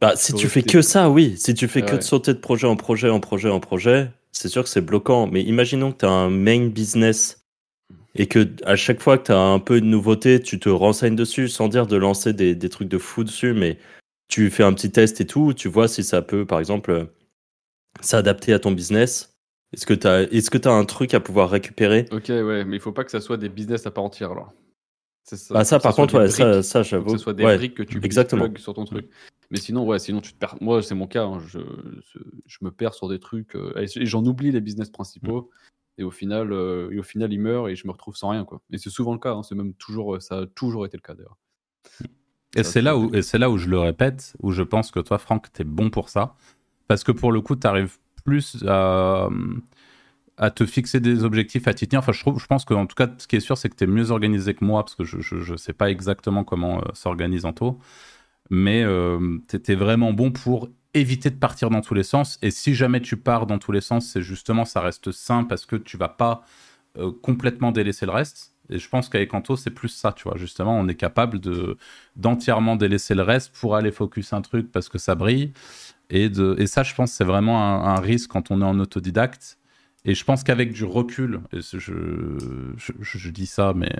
Bah, 0.00 0.14
si 0.16 0.34
tu 0.34 0.48
fais 0.48 0.62
que 0.62 0.82
ça, 0.82 1.10
oui. 1.10 1.36
Si 1.36 1.54
tu 1.54 1.68
fais 1.68 1.82
que 1.82 1.96
de 1.96 2.00
sauter 2.00 2.34
de 2.34 2.38
projet 2.38 2.66
en 2.66 2.76
projet, 2.76 3.08
en 3.08 3.20
projet, 3.20 3.48
en 3.48 3.60
projet, 3.60 4.10
c'est 4.32 4.48
sûr 4.48 4.62
que 4.62 4.68
c'est 4.68 4.80
bloquant. 4.80 5.26
Mais 5.26 5.42
imaginons 5.42 5.92
que 5.92 5.98
tu 5.98 6.06
as 6.06 6.10
un 6.10 6.30
main 6.30 6.66
business 6.68 7.44
et 8.14 8.26
que 8.26 8.48
à 8.64 8.76
chaque 8.76 9.00
fois 9.00 9.18
que 9.18 9.26
tu 9.26 9.32
as 9.32 9.38
un 9.38 9.58
peu 9.58 9.80
de 9.80 9.86
nouveauté, 9.86 10.40
tu 10.40 10.60
te 10.60 10.68
renseignes 10.68 11.16
dessus 11.16 11.48
sans 11.48 11.68
dire 11.68 11.86
de 11.86 11.96
lancer 11.96 12.32
des, 12.32 12.54
des, 12.54 12.68
trucs 12.68 12.88
de 12.88 12.98
fou 12.98 13.24
dessus, 13.24 13.52
mais 13.52 13.78
tu 14.28 14.50
fais 14.50 14.62
un 14.62 14.72
petit 14.72 14.90
test 14.90 15.20
et 15.20 15.26
tout, 15.26 15.52
tu 15.54 15.68
vois 15.68 15.88
si 15.88 16.04
ça 16.04 16.22
peut, 16.22 16.46
par 16.46 16.60
exemple, 16.60 17.08
s'adapter 18.00 18.52
à 18.52 18.58
ton 18.58 18.72
business. 18.72 19.33
Est-ce 19.74 19.86
que 19.86 19.94
tu 19.94 20.06
as, 20.06 20.22
est 20.22 20.66
as 20.66 20.72
un 20.72 20.84
truc 20.84 21.14
à 21.14 21.20
pouvoir 21.20 21.50
récupérer? 21.50 22.06
Ok, 22.12 22.28
ouais, 22.28 22.64
mais 22.64 22.76
il 22.76 22.80
faut 22.80 22.92
pas 22.92 23.04
que 23.04 23.10
ça 23.10 23.20
soit 23.20 23.36
des 23.36 23.48
business 23.48 23.86
à 23.86 23.90
part 23.90 24.04
entière 24.04 24.30
alors. 24.30 24.52
Ça, 25.24 25.54
bah 25.54 25.64
ça, 25.64 25.80
par 25.80 25.94
contre, 25.94 26.18
ouais, 26.18 26.28
ça, 26.28 26.62
ça 26.62 26.82
j'avoue. 26.82 27.06
Que 27.06 27.12
ce 27.12 27.18
soit 27.18 27.32
des 27.32 27.44
briques 27.44 27.74
que 27.74 27.82
tu 27.82 27.98
exactement. 28.04 28.46
sur 28.56 28.74
ton 28.74 28.84
truc. 28.84 29.08
Mais 29.50 29.58
sinon, 29.58 29.86
ouais, 29.86 29.98
sinon 29.98 30.20
tu 30.20 30.32
te 30.32 30.38
perds. 30.38 30.56
Moi, 30.60 30.82
c'est 30.82 30.94
mon 30.94 31.06
cas. 31.06 31.24
Hein, 31.24 31.40
je, 31.46 31.60
je, 32.46 32.58
me 32.60 32.70
perds 32.70 32.94
sur 32.94 33.08
des 33.08 33.18
trucs 33.18 33.56
euh, 33.56 33.72
et 33.76 34.06
j'en 34.06 34.24
oublie 34.24 34.52
les 34.52 34.60
business 34.60 34.90
principaux. 34.90 35.42
Mm. 35.42 36.00
Et 36.00 36.04
au 36.04 36.10
final, 36.10 36.52
euh, 36.52 36.90
et 36.92 36.98
au 36.98 37.02
final, 37.02 37.32
ils 37.32 37.40
meurent 37.40 37.68
et 37.68 37.74
je 37.74 37.86
me 37.86 37.92
retrouve 37.92 38.16
sans 38.16 38.28
rien, 38.28 38.44
quoi. 38.44 38.60
Et 38.70 38.78
c'est 38.78 38.90
souvent 38.90 39.14
le 39.14 39.18
cas. 39.18 39.32
Hein, 39.32 39.42
c'est 39.42 39.54
même 39.54 39.72
toujours, 39.74 40.20
ça 40.20 40.40
a 40.40 40.46
toujours 40.46 40.84
été 40.84 40.98
le 40.98 41.02
cas 41.02 41.14
d'ailleurs. 41.14 41.38
Et 42.56 42.62
c'est 42.62 42.82
là 42.82 42.96
où, 42.96 43.12
et 43.14 43.22
c'est 43.22 43.38
là 43.38 43.50
où 43.50 43.56
je 43.56 43.68
le 43.68 43.78
répète, 43.78 44.34
où 44.40 44.52
je 44.52 44.62
pense 44.62 44.90
que 44.90 45.00
toi, 45.00 45.18
Franck, 45.18 45.52
t'es 45.52 45.64
bon 45.64 45.90
pour 45.90 46.08
ça, 46.08 46.36
parce 46.86 47.02
que 47.02 47.12
pour 47.12 47.32
le 47.32 47.40
coup, 47.40 47.56
tu 47.56 47.66
arrives 47.66 47.98
plus 48.24 48.64
à, 48.66 49.28
te 50.54 50.66
fixer 50.66 51.00
des 51.00 51.24
objectifs, 51.24 51.68
à 51.68 51.74
t'y 51.74 51.86
tenir. 51.86 52.00
Enfin, 52.00 52.12
je, 52.12 52.20
trouve, 52.20 52.40
je 52.40 52.46
pense 52.46 52.64
qu'en 52.64 52.86
tout 52.86 52.96
cas, 52.96 53.08
ce 53.18 53.26
qui 53.26 53.36
est 53.36 53.40
sûr, 53.40 53.56
c'est 53.56 53.68
que 53.68 53.76
tu 53.76 53.84
es 53.84 53.86
mieux 53.86 54.10
organisé 54.10 54.54
que 54.54 54.64
moi, 54.64 54.82
parce 54.82 54.94
que 54.94 55.04
je 55.04 55.52
ne 55.52 55.56
sais 55.56 55.72
pas 55.72 55.90
exactement 55.90 56.44
comment 56.44 56.78
euh, 56.78 56.82
s'organise 56.94 57.44
Anto. 57.44 57.78
Mais 58.50 58.82
euh, 58.82 59.38
tu 59.48 59.56
étais 59.56 59.74
vraiment 59.74 60.12
bon 60.12 60.30
pour 60.30 60.68
éviter 60.94 61.30
de 61.30 61.36
partir 61.36 61.70
dans 61.70 61.80
tous 61.80 61.94
les 61.94 62.02
sens. 62.02 62.38
Et 62.42 62.50
si 62.50 62.74
jamais 62.74 63.00
tu 63.00 63.16
pars 63.16 63.46
dans 63.46 63.58
tous 63.58 63.72
les 63.72 63.80
sens, 63.80 64.06
c'est 64.06 64.22
justement, 64.22 64.64
ça 64.64 64.80
reste 64.80 65.12
sain 65.12 65.44
parce 65.44 65.66
que 65.66 65.76
tu 65.76 65.96
vas 65.96 66.08
pas 66.08 66.44
euh, 66.98 67.10
complètement 67.22 67.72
délaisser 67.72 68.06
le 68.06 68.12
reste. 68.12 68.52
Et 68.70 68.78
je 68.78 68.88
pense 68.88 69.08
qu'avec 69.08 69.34
Anto, 69.34 69.56
c'est 69.56 69.70
plus 69.70 69.88
ça, 69.88 70.12
tu 70.12 70.24
vois. 70.24 70.36
Justement, 70.38 70.78
on 70.78 70.88
est 70.88 70.94
capable 70.94 71.38
de 71.38 71.76
d'entièrement 72.16 72.76
délaisser 72.76 73.14
le 73.14 73.22
reste 73.22 73.54
pour 73.54 73.76
aller 73.76 73.92
focus 73.92 74.32
un 74.32 74.40
truc 74.40 74.72
parce 74.72 74.88
que 74.88 74.98
ça 74.98 75.14
brille. 75.14 75.52
Et, 76.14 76.30
et 76.58 76.66
ça, 76.68 76.84
je 76.84 76.94
pense, 76.94 77.10
c'est 77.10 77.24
vraiment 77.24 77.84
un, 77.84 78.00
risque 78.00 78.30
quand 78.30 78.52
on 78.52 78.62
est 78.62 78.64
en 78.64 78.78
autodidacte. 78.78 79.58
Et 80.04 80.14
je 80.14 80.24
pense 80.24 80.44
qu'avec 80.44 80.72
du 80.72 80.84
recul, 80.84 81.40
je, 81.52 81.90
je, 82.76 83.30
dis 83.30 83.46
ça, 83.46 83.72
mais 83.74 83.90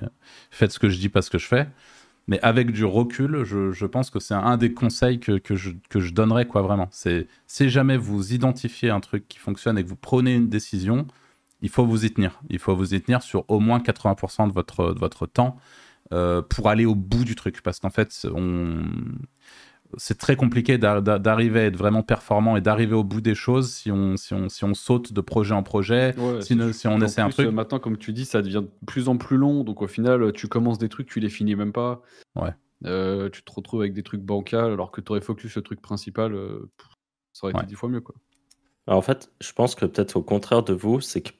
faites 0.52 0.70
ce 0.70 0.78
que 0.78 0.88
je 0.88 0.98
dis, 0.98 1.08
pas 1.08 1.22
ce 1.22 1.30
que 1.30 1.38
je 1.38 1.46
fais. 1.46 1.66
Mais 2.28 2.38
avec 2.40 2.70
du 2.70 2.84
recul, 2.84 3.42
je, 3.42 3.86
pense 3.86 4.10
que 4.10 4.20
c'est 4.20 4.34
un 4.34 4.56
des 4.56 4.72
conseils 4.72 5.18
que, 5.18 5.38
que, 5.38 5.56
je, 5.56 5.72
que 5.90 5.98
je 5.98 6.12
donnerais, 6.12 6.46
quoi, 6.46 6.62
vraiment. 6.62 6.88
C'est 6.92 7.26
si 7.48 7.68
jamais 7.68 7.96
vous 7.96 8.32
identifiez 8.32 8.90
un 8.90 9.00
truc 9.00 9.26
qui 9.26 9.40
fonctionne 9.40 9.76
et 9.76 9.82
que 9.82 9.88
vous 9.88 9.96
prenez 9.96 10.36
une 10.36 10.48
décision, 10.48 11.08
il 11.62 11.68
faut 11.68 11.84
vous 11.84 12.04
y 12.04 12.12
tenir. 12.12 12.40
Il 12.48 12.60
faut 12.60 12.76
vous 12.76 12.94
y 12.94 13.00
tenir 13.00 13.22
sur 13.24 13.44
au 13.48 13.58
moins 13.58 13.80
80% 13.80 14.46
de 14.48 14.52
votre, 14.52 14.94
de 14.94 15.00
votre 15.00 15.26
temps 15.26 15.56
euh, 16.12 16.42
pour 16.42 16.68
aller 16.68 16.84
au 16.84 16.94
bout 16.94 17.24
du 17.24 17.34
truc. 17.34 17.60
Parce 17.60 17.80
qu'en 17.80 17.90
fait, 17.90 18.24
on 18.32 18.84
c'est 19.96 20.18
très 20.18 20.36
compliqué 20.36 20.78
d'arriver 20.78 21.60
à 21.60 21.64
être 21.64 21.76
vraiment 21.76 22.02
performant 22.02 22.56
et 22.56 22.60
d'arriver 22.60 22.94
au 22.94 23.04
bout 23.04 23.20
des 23.20 23.34
choses 23.34 23.72
si 23.72 23.90
on, 23.90 24.16
si 24.16 24.34
on, 24.34 24.48
si 24.48 24.64
on 24.64 24.74
saute 24.74 25.12
de 25.12 25.20
projet 25.20 25.54
en 25.54 25.62
projet, 25.62 26.14
si, 26.40 26.58
si, 26.72 26.88
on 26.88 27.00
essaie 27.00 27.20
un 27.20 27.30
truc. 27.30 27.48
Maintenant, 27.48 27.78
comme 27.78 27.98
tu 27.98 28.12
dis, 28.12 28.24
ça 28.24 28.42
devient 28.42 28.62
de 28.62 28.86
plus 28.86 29.08
en 29.08 29.16
plus 29.16 29.36
long. 29.36 29.64
Donc 29.64 29.82
au 29.82 29.88
final, 29.88 30.32
tu 30.32 30.48
commences 30.48 30.78
des 30.78 30.88
trucs, 30.88 31.08
tu 31.08 31.20
les 31.20 31.28
finis 31.28 31.54
même 31.54 31.72
pas. 31.72 32.02
Ouais. 32.36 32.54
Euh, 32.86 33.30
tu 33.30 33.42
te 33.42 33.52
retrouves 33.52 33.80
avec 33.80 33.94
des 33.94 34.02
trucs 34.02 34.20
bancals 34.20 34.72
alors 34.72 34.90
que 34.90 35.00
tu 35.00 35.10
aurais 35.10 35.20
focus 35.20 35.56
le 35.56 35.62
truc 35.62 35.80
principal. 35.80 36.34
Euh, 36.34 36.70
ça 37.32 37.46
aurait 37.46 37.54
été 37.54 37.66
dix 37.66 37.74
fois 37.74 37.88
mieux. 37.88 38.00
Quoi. 38.00 38.14
en 38.86 39.02
fait, 39.02 39.30
je 39.40 39.52
pense 39.52 39.74
que 39.74 39.86
peut-être 39.86 40.16
au 40.16 40.22
contraire 40.22 40.62
de 40.62 40.72
vous, 40.72 41.00
c'est 41.00 41.22
que 41.22 41.32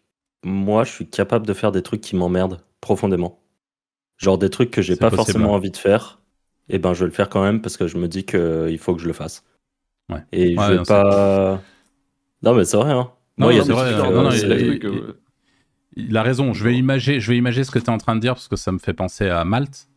moi, 0.44 0.84
je 0.84 0.92
suis 0.92 1.08
capable 1.08 1.46
de 1.46 1.52
faire 1.52 1.72
des 1.72 1.82
trucs 1.82 2.00
qui 2.00 2.16
m'emmerdent 2.16 2.60
profondément. 2.80 3.42
Genre 4.16 4.38
des 4.38 4.50
trucs 4.50 4.70
que 4.70 4.82
j'ai 4.82 4.96
pas 4.96 5.10
forcément 5.10 5.52
envie 5.52 5.70
de 5.70 5.76
faire 5.76 6.20
et 6.68 6.77
eh 6.77 6.79
ben 6.79 6.94
je 6.94 7.00
vais 7.00 7.07
le 7.07 7.12
faire 7.12 7.29
quand 7.29 7.42
même 7.42 7.61
parce 7.61 7.77
que 7.77 7.87
je 7.87 7.98
me 7.98 8.09
dis 8.09 8.24
qu'il 8.24 8.79
faut 8.79 8.94
que 8.94 9.03
je 9.03 9.07
le 9.07 9.12
fasse. 9.12 9.44
Ouais. 10.11 10.20
Et 10.33 10.57
je 10.57 10.72
vais 10.72 10.83
pas. 10.83 11.61
Non, 12.42 12.55
mais 12.55 12.64
c'est 12.64 12.77
vrai. 12.77 12.92
Hein. 12.92 13.11
Non, 13.37 13.50
il, 13.50 13.57
il, 15.96 16.16
a 16.16 16.22
raison. 16.22 16.53
Je 16.55 16.64
vais 16.64 16.74
imaginer, 16.77 17.20
je 17.20 17.33
vais 17.33 17.64
ce 17.64 17.70
que 17.70 17.79
tu 17.79 17.87
es 17.87 17.90
en 17.90 17.98
train 17.98 18.14
de 18.16 18.20
dire 18.20 18.35
parce 18.35 18.48
que 18.48 18.57
ça 18.57 18.72
me 18.72 18.79
fait 18.79 18.94
penser 18.94 19.29
à 19.29 19.44
Malte. 19.44 19.88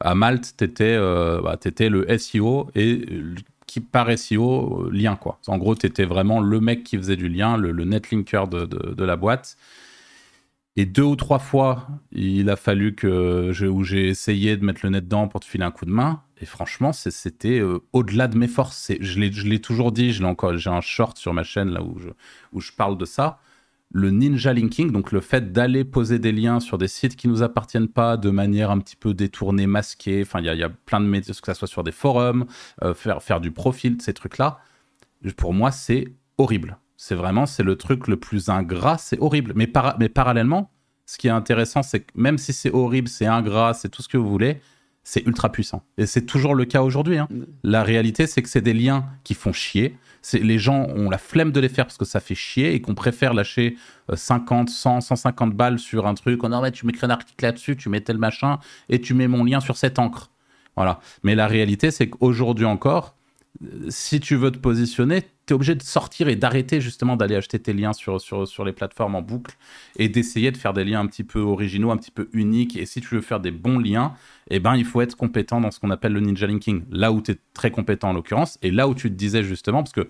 À 0.00 0.14
Malte, 0.14 0.54
tu 0.56 0.64
étais, 0.64 0.96
euh, 0.96 1.40
bah, 1.40 1.56
étais, 1.64 1.88
le 1.88 2.06
SEO 2.18 2.68
et 2.74 3.04
qui 3.66 3.80
par 3.80 4.16
SEO, 4.16 4.86
euh, 4.86 4.90
lien 4.92 5.16
quoi. 5.16 5.38
En 5.46 5.58
gros, 5.58 5.74
tu 5.74 5.86
étais 5.86 6.04
vraiment 6.04 6.40
le 6.40 6.60
mec 6.60 6.84
qui 6.84 6.96
faisait 6.96 7.16
du 7.16 7.28
lien, 7.28 7.56
le, 7.56 7.72
netlinker 7.84 8.48
de, 8.48 8.64
de, 8.64 8.94
de 8.94 9.04
la 9.04 9.16
boîte. 9.16 9.56
Et 10.78 10.86
deux 10.86 11.02
ou 11.02 11.16
trois 11.16 11.40
fois, 11.40 11.88
il 12.12 12.48
a 12.50 12.54
fallu 12.54 12.94
que 12.94 13.50
j'ai 13.52 14.08
essayé 14.08 14.56
de 14.56 14.64
mettre 14.64 14.82
le 14.84 14.90
nez 14.90 15.00
dedans 15.00 15.26
pour 15.26 15.40
te 15.40 15.44
filer 15.44 15.64
un 15.64 15.72
coup 15.72 15.86
de 15.86 15.90
main. 15.90 16.22
Et 16.40 16.46
franchement, 16.46 16.92
c'était 16.92 17.58
euh, 17.58 17.80
au-delà 17.92 18.28
de 18.28 18.38
mes 18.38 18.46
forces. 18.46 18.92
Je 19.00 19.18
l'ai 19.18 19.60
toujours 19.60 19.90
dit, 19.90 20.12
j'ai 20.12 20.24
encore, 20.24 20.56
j'ai 20.56 20.70
un 20.70 20.80
short 20.80 21.18
sur 21.18 21.34
ma 21.34 21.42
chaîne 21.42 21.70
là 21.70 21.82
où 21.82 21.98
je, 21.98 22.10
où 22.52 22.60
je 22.60 22.70
parle 22.70 22.96
de 22.96 23.04
ça. 23.04 23.40
Le 23.90 24.12
ninja 24.12 24.52
linking, 24.52 24.92
donc 24.92 25.10
le 25.10 25.20
fait 25.20 25.52
d'aller 25.52 25.84
poser 25.84 26.20
des 26.20 26.30
liens 26.30 26.60
sur 26.60 26.78
des 26.78 26.86
sites 26.86 27.16
qui 27.16 27.26
nous 27.26 27.42
appartiennent 27.42 27.88
pas 27.88 28.16
de 28.16 28.30
manière 28.30 28.70
un 28.70 28.78
petit 28.78 28.94
peu 28.94 29.14
détournée, 29.14 29.66
masquée. 29.66 30.22
Enfin, 30.22 30.38
il 30.38 30.44
y, 30.44 30.62
a 30.62 30.68
plein 30.68 31.00
de 31.00 31.06
médias, 31.06 31.34
que 31.34 31.46
ça 31.46 31.54
soit 31.54 31.66
sur 31.66 31.82
des 31.82 31.90
forums, 31.90 32.46
euh, 32.84 32.94
faire, 32.94 33.20
faire 33.20 33.40
du 33.40 33.50
profil, 33.50 33.96
ces 34.00 34.14
trucs-là. 34.14 34.60
Pour 35.36 35.54
moi, 35.54 35.72
c'est 35.72 36.14
horrible. 36.36 36.78
C'est 37.00 37.14
vraiment, 37.14 37.46
c'est 37.46 37.62
le 37.62 37.76
truc 37.76 38.08
le 38.08 38.16
plus 38.16 38.48
ingrat, 38.48 38.98
c'est 38.98 39.20
horrible. 39.20 39.52
Mais, 39.54 39.70
mais 40.00 40.08
parallèlement, 40.08 40.72
ce 41.06 41.16
qui 41.16 41.28
est 41.28 41.30
intéressant, 41.30 41.84
c'est 41.84 42.00
que 42.00 42.12
même 42.16 42.38
si 42.38 42.52
c'est 42.52 42.72
horrible, 42.72 43.06
c'est 43.06 43.24
ingrat, 43.24 43.72
c'est 43.72 43.88
tout 43.88 44.02
ce 44.02 44.08
que 44.08 44.18
vous 44.18 44.28
voulez, 44.28 44.60
c'est 45.04 45.24
ultra 45.24 45.50
puissant. 45.50 45.84
Et 45.96 46.06
c'est 46.06 46.26
toujours 46.26 46.56
le 46.56 46.64
cas 46.64 46.82
aujourd'hui. 46.82 47.18
Hein. 47.18 47.28
Mm. 47.30 47.44
La 47.62 47.84
réalité, 47.84 48.26
c'est 48.26 48.42
que 48.42 48.48
c'est 48.48 48.60
des 48.60 48.74
liens 48.74 49.06
qui 49.22 49.34
font 49.34 49.52
chier. 49.52 49.96
Les 50.32 50.58
gens 50.58 50.88
ont 50.88 51.08
la 51.08 51.18
flemme 51.18 51.52
de 51.52 51.60
les 51.60 51.68
faire 51.68 51.86
parce 51.86 51.98
que 51.98 52.04
ça 52.04 52.18
fait 52.18 52.34
chier 52.34 52.74
et 52.74 52.80
qu'on 52.80 52.96
préfère 52.96 53.32
lâcher 53.32 53.76
50, 54.12 54.68
100, 54.68 55.00
150 55.00 55.54
balles 55.54 55.78
sur 55.78 56.08
un 56.08 56.14
truc. 56.14 56.42
On 56.42 56.52
en 56.52 56.68
tu 56.72 56.84
m'écris 56.84 57.06
un 57.06 57.10
article 57.10 57.44
là-dessus, 57.44 57.76
tu 57.76 57.88
mets 57.88 58.00
tel 58.00 58.18
machin 58.18 58.58
et 58.88 59.00
tu 59.00 59.14
mets 59.14 59.28
mon 59.28 59.44
lien 59.44 59.60
sur 59.60 59.76
cette 59.76 60.00
encre. 60.00 60.32
Voilà. 60.74 60.98
Mais 61.22 61.36
la 61.36 61.46
réalité, 61.46 61.92
c'est 61.92 62.10
qu'aujourd'hui 62.10 62.64
encore, 62.64 63.14
si 63.88 64.20
tu 64.20 64.36
veux 64.36 64.50
te 64.50 64.58
positionner, 64.58 65.22
tu 65.22 65.28
es 65.50 65.52
obligé 65.54 65.74
de 65.74 65.82
sortir 65.82 66.28
et 66.28 66.36
d'arrêter 66.36 66.80
justement 66.80 67.16
d'aller 67.16 67.34
acheter 67.34 67.58
tes 67.58 67.72
liens 67.72 67.92
sur, 67.92 68.20
sur, 68.20 68.46
sur 68.46 68.64
les 68.64 68.72
plateformes 68.72 69.14
en 69.14 69.22
boucle 69.22 69.56
et 69.96 70.08
d'essayer 70.08 70.50
de 70.50 70.56
faire 70.56 70.72
des 70.72 70.84
liens 70.84 71.00
un 71.00 71.06
petit 71.06 71.24
peu 71.24 71.40
originaux, 71.40 71.90
un 71.90 71.96
petit 71.96 72.10
peu 72.10 72.28
uniques. 72.32 72.76
Et 72.76 72.86
si 72.86 73.00
tu 73.00 73.14
veux 73.14 73.20
faire 73.20 73.40
des 73.40 73.50
bons 73.50 73.78
liens, 73.78 74.12
eh 74.50 74.60
ben, 74.60 74.76
il 74.76 74.84
faut 74.84 75.00
être 75.00 75.16
compétent 75.16 75.60
dans 75.60 75.70
ce 75.70 75.80
qu'on 75.80 75.90
appelle 75.90 76.12
le 76.12 76.20
ninja 76.20 76.46
linking. 76.46 76.84
Là 76.90 77.12
où 77.12 77.20
tu 77.20 77.32
es 77.32 77.38
très 77.54 77.70
compétent 77.70 78.10
en 78.10 78.12
l'occurrence 78.12 78.58
et 78.62 78.70
là 78.70 78.88
où 78.88 78.94
tu 78.94 79.10
te 79.10 79.16
disais 79.16 79.42
justement, 79.42 79.82
parce 79.82 79.92
que 79.92 80.08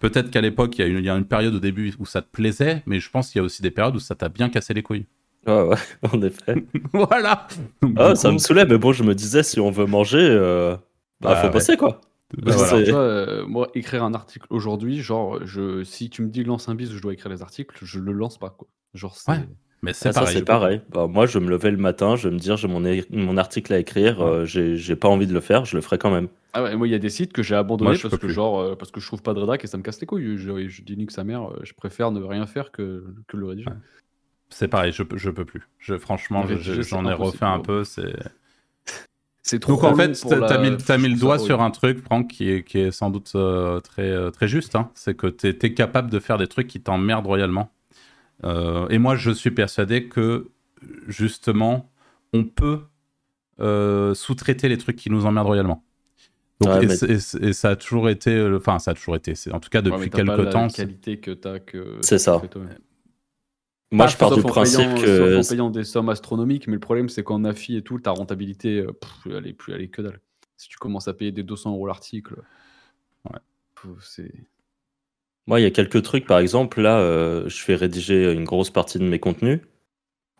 peut-être 0.00 0.30
qu'à 0.30 0.40
l'époque, 0.40 0.78
il 0.78 1.00
y, 1.00 1.10
a 1.10 1.14
une, 1.14 1.24
période 1.24 1.54
au 1.54 1.60
début 1.60 1.94
où 1.98 2.06
ça 2.06 2.22
te 2.22 2.28
plaisait, 2.30 2.82
mais 2.86 2.98
je 2.98 3.10
pense 3.10 3.30
qu'il 3.30 3.38
y 3.38 3.42
a 3.42 3.44
aussi 3.44 3.62
des 3.62 3.70
périodes 3.70 3.94
où 3.94 4.00
ça 4.00 4.14
t'a 4.14 4.28
bien 4.28 4.48
cassé 4.48 4.74
les 4.74 4.82
couilles. 4.82 5.06
Ouais, 5.46 5.62
ouais, 5.62 5.76
en 6.12 6.20
effet. 6.22 6.64
voilà. 6.92 7.46
Ah, 7.96 8.14
ça 8.14 8.32
me 8.32 8.38
saoulait, 8.38 8.66
mais 8.66 8.78
bon, 8.78 8.92
je 8.92 9.04
me 9.04 9.14
disais, 9.14 9.42
si 9.42 9.60
on 9.60 9.70
veut 9.70 9.86
manger, 9.86 10.18
euh, 10.18 10.76
bah, 11.20 11.36
faut 11.36 11.50
passer, 11.50 11.76
quoi. 11.76 12.00
Bah, 12.36 12.52
euh, 12.72 13.44
moi, 13.46 13.68
écrire 13.74 14.04
un 14.04 14.14
article 14.14 14.46
aujourd'hui, 14.50 15.00
genre, 15.00 15.44
je, 15.44 15.82
si 15.82 16.10
tu 16.10 16.22
me 16.22 16.28
dis 16.28 16.44
lance 16.44 16.68
un 16.68 16.74
bis, 16.74 16.90
je 16.92 17.00
dois 17.00 17.12
écrire 17.12 17.32
les 17.32 17.42
articles, 17.42 17.76
je 17.82 17.98
le 17.98 18.12
lance 18.12 18.38
pas, 18.38 18.50
quoi. 18.50 18.68
Genre, 18.94 19.16
ouais. 19.28 19.48
Mais 19.82 19.94
c'est 19.94 20.10
ah, 20.10 20.12
pareil. 20.12 20.36
c'est 20.36 20.44
pareil. 20.44 20.82
Bah, 20.90 21.06
moi, 21.06 21.26
je 21.26 21.38
me 21.38 21.48
levais 21.48 21.70
le 21.70 21.78
matin, 21.78 22.14
je 22.14 22.28
vais 22.28 22.34
me 22.34 22.38
dire, 22.38 22.56
j'ai 22.56 22.68
mon, 22.68 22.82
mon 23.10 23.36
article 23.36 23.72
à 23.72 23.78
écrire, 23.78 24.20
euh, 24.20 24.44
j'ai 24.44 24.96
pas 24.96 25.08
envie 25.08 25.26
de 25.26 25.32
le 25.32 25.40
faire, 25.40 25.64
je 25.64 25.74
le 25.74 25.82
ferai 25.82 25.98
quand 25.98 26.10
même. 26.10 26.28
Ah 26.52 26.62
ouais, 26.62 26.76
moi, 26.76 26.86
il 26.86 26.90
y 26.90 26.94
a 26.94 26.98
des 26.98 27.10
sites 27.10 27.32
que 27.32 27.42
j'ai 27.42 27.54
abandonnés 27.54 27.98
parce 28.00 28.18
que, 28.18 28.28
genre, 28.28 28.60
euh, 28.60 28.76
parce 28.76 28.90
que 28.90 29.00
je 29.00 29.06
trouve 29.06 29.22
pas 29.22 29.34
de 29.34 29.40
rédac 29.40 29.64
et 29.64 29.66
ça 29.66 29.78
me 29.78 29.82
casse 29.82 30.00
les 30.00 30.06
couilles. 30.06 30.36
Je, 30.36 30.68
je 30.68 30.82
dis 30.82 30.96
nique 30.96 31.12
sa 31.12 31.24
mère, 31.24 31.48
je 31.62 31.72
préfère 31.72 32.10
ne 32.10 32.22
rien 32.22 32.46
faire 32.46 32.72
que, 32.72 33.06
que 33.26 33.36
le 33.36 33.46
rédiger. 33.46 33.70
C'est 34.50 34.68
pareil, 34.68 34.92
je, 34.92 35.04
je 35.14 35.30
peux 35.30 35.44
plus. 35.44 35.68
Je, 35.78 35.96
franchement, 35.96 36.44
j'en 36.46 37.08
ai 37.08 37.14
refait 37.14 37.44
un 37.44 37.60
peu, 37.60 37.84
c'est. 37.84 38.14
Donc 39.58 39.84
en 39.84 39.94
fait, 39.94 40.12
tu 40.12 40.34
as, 40.34 40.98
mis, 40.98 41.08
le 41.08 41.18
doigt 41.18 41.38
sur 41.38 41.60
un 41.60 41.70
truc, 41.70 42.02
Franck, 42.04 42.28
qui 42.28 42.50
est, 42.50 42.62
qui 42.62 42.78
est 42.78 42.90
sans 42.90 43.10
doute 43.10 43.32
euh, 43.34 43.80
très, 43.80 44.08
euh, 44.08 44.30
très 44.30 44.48
juste. 44.48 44.76
Hein. 44.76 44.90
C'est 44.94 45.14
que 45.14 45.26
tu 45.26 45.48
es, 45.48 45.74
capable 45.74 46.10
de 46.10 46.18
faire 46.18 46.38
des 46.38 46.46
trucs 46.46 46.66
qui 46.66 46.80
t'emmerdent 46.80 47.26
royalement. 47.26 47.70
Euh, 48.44 48.88
et 48.88 48.98
moi, 48.98 49.16
je 49.16 49.30
suis 49.30 49.50
persuadé 49.50 50.08
que 50.08 50.48
justement, 51.08 51.90
on 52.32 52.44
peut 52.44 52.80
sous-traiter 54.14 54.68
les 54.68 54.78
trucs 54.78 54.96
qui 54.96 55.10
nous 55.10 55.26
emmerdent 55.26 55.48
royalement. 55.48 55.84
Donc, 56.60 56.82
et, 56.82 57.52
ça 57.52 57.70
a 57.70 57.76
toujours 57.76 58.08
été, 58.10 58.42
enfin, 58.54 58.78
ça 58.78 58.90
a 58.90 58.94
toujours 58.94 59.16
été, 59.16 59.34
en 59.50 59.60
tout 59.60 59.70
cas 59.70 59.80
depuis 59.80 60.10
quelques 60.10 60.50
temps. 60.50 60.68
qualité 60.68 61.18
que 61.18 61.30
tu 61.30 61.48
as 61.48 61.58
que. 61.58 61.98
C'est 62.02 62.18
ça. 62.18 62.40
Moi, 63.92 64.06
je 64.06 64.16
pars 64.16 64.34
du 64.34 64.42
principe 64.42 64.94
que. 64.94 65.38
en 65.38 65.42
payant 65.42 65.70
des 65.70 65.84
sommes 65.84 66.08
astronomiques, 66.08 66.68
mais 66.68 66.74
le 66.74 66.80
problème, 66.80 67.08
c'est 67.08 67.24
qu'en 67.24 67.44
AFI 67.44 67.76
et 67.76 67.82
tout, 67.82 67.98
ta 67.98 68.12
rentabilité, 68.12 68.78
euh, 68.78 68.92
elle, 69.26 69.46
est 69.46 69.52
plus, 69.52 69.72
elle 69.72 69.82
est 69.82 69.88
que 69.88 70.02
dalle. 70.02 70.20
Si 70.56 70.68
tu 70.68 70.78
commences 70.78 71.08
à 71.08 71.14
payer 71.14 71.32
des 71.32 71.42
200 71.42 71.72
euros 71.72 71.86
l'article, 71.86 72.36
ouais. 73.28 73.40
c'est. 74.00 74.32
Moi, 75.46 75.58
il 75.58 75.64
y 75.64 75.66
a 75.66 75.70
quelques 75.70 76.02
trucs, 76.02 76.26
par 76.26 76.38
exemple, 76.38 76.80
là, 76.80 76.98
euh, 77.00 77.48
je 77.48 77.62
fais 77.62 77.74
rédiger 77.74 78.32
une 78.32 78.44
grosse 78.44 78.70
partie 78.70 78.98
de 78.98 79.04
mes 79.04 79.18
contenus, 79.18 79.60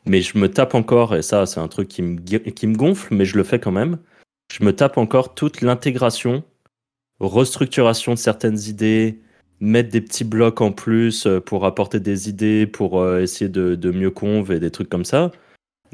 mais 0.07 0.21
je 0.21 0.39
me 0.39 0.49
tape 0.49 0.75
encore, 0.75 1.17
et 1.17 1.23
ça, 1.23 1.47
c'est 1.47 1.59
un 1.59 1.69
truc 1.69 1.89
qui 1.89 2.03
me, 2.03 2.21
qui 2.21 2.67
me 2.69 2.77
gonfle, 2.77 3.15
mais 3.15 3.25
je 3.25 3.37
le 3.37 3.43
fais 3.43 3.59
quand 3.59 3.73
même. 3.73 3.99
Je 4.53 4.65
me 4.65 4.75
tape 4.75 4.99
encore 4.99 5.35
toute 5.35 5.63
l'intégration, 5.63 6.45
restructuration 7.19 8.15
de 8.15 8.19
certaines 8.19 8.61
idées, 8.61 9.21
mettre 9.61 9.91
des 9.91 10.01
petits 10.01 10.25
blocs 10.25 10.61
en 10.61 10.73
plus 10.73 11.27
euh, 11.27 11.41
pour 11.41 11.67
apporter 11.67 12.01
des 12.01 12.29
idées, 12.29 12.67
pour 12.67 13.01
euh, 13.01 13.21
essayer 13.21 13.49
de, 13.49 13.91
mieux 13.91 14.11
conv 14.11 14.51
et 14.51 14.59
des 14.59 14.71
trucs 14.71 14.89
comme 14.89 15.05
ça. 15.05 15.31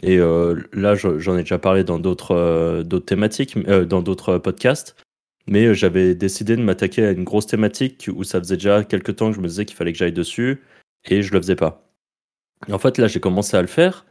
Et 0.02 0.18
euh, 0.18 0.60
là, 0.72 0.94
j'en 0.94 1.36
ai 1.36 1.42
déjà 1.42 1.58
parlé 1.58 1.82
dans 1.82 1.98
d'autres 1.98 2.84
thématiques, 3.06 3.58
dans 3.58 4.02
d'autres 4.02 4.38
podcasts. 4.38 4.94
Mais 5.48 5.74
j'avais 5.74 6.14
décidé 6.14 6.56
de 6.56 6.62
m'attaquer 6.62 7.06
à 7.06 7.12
une 7.12 7.24
grosse 7.24 7.46
thématique 7.46 8.10
où 8.14 8.24
ça 8.24 8.40
faisait 8.40 8.56
déjà 8.56 8.84
quelques 8.84 9.16
temps 9.16 9.30
que 9.30 9.36
je 9.36 9.40
me 9.40 9.48
disais 9.48 9.64
qu'il 9.64 9.76
fallait 9.76 9.92
que 9.92 9.98
j'aille 9.98 10.12
dessus 10.12 10.62
et 11.08 11.22
je 11.22 11.32
le 11.32 11.40
faisais 11.40 11.56
pas. 11.56 11.88
En 12.70 12.78
fait, 12.78 12.98
là, 12.98 13.06
j'ai 13.06 13.20
commencé 13.20 13.56
à 13.56 13.62
le 13.62 13.68
faire. 13.68 14.04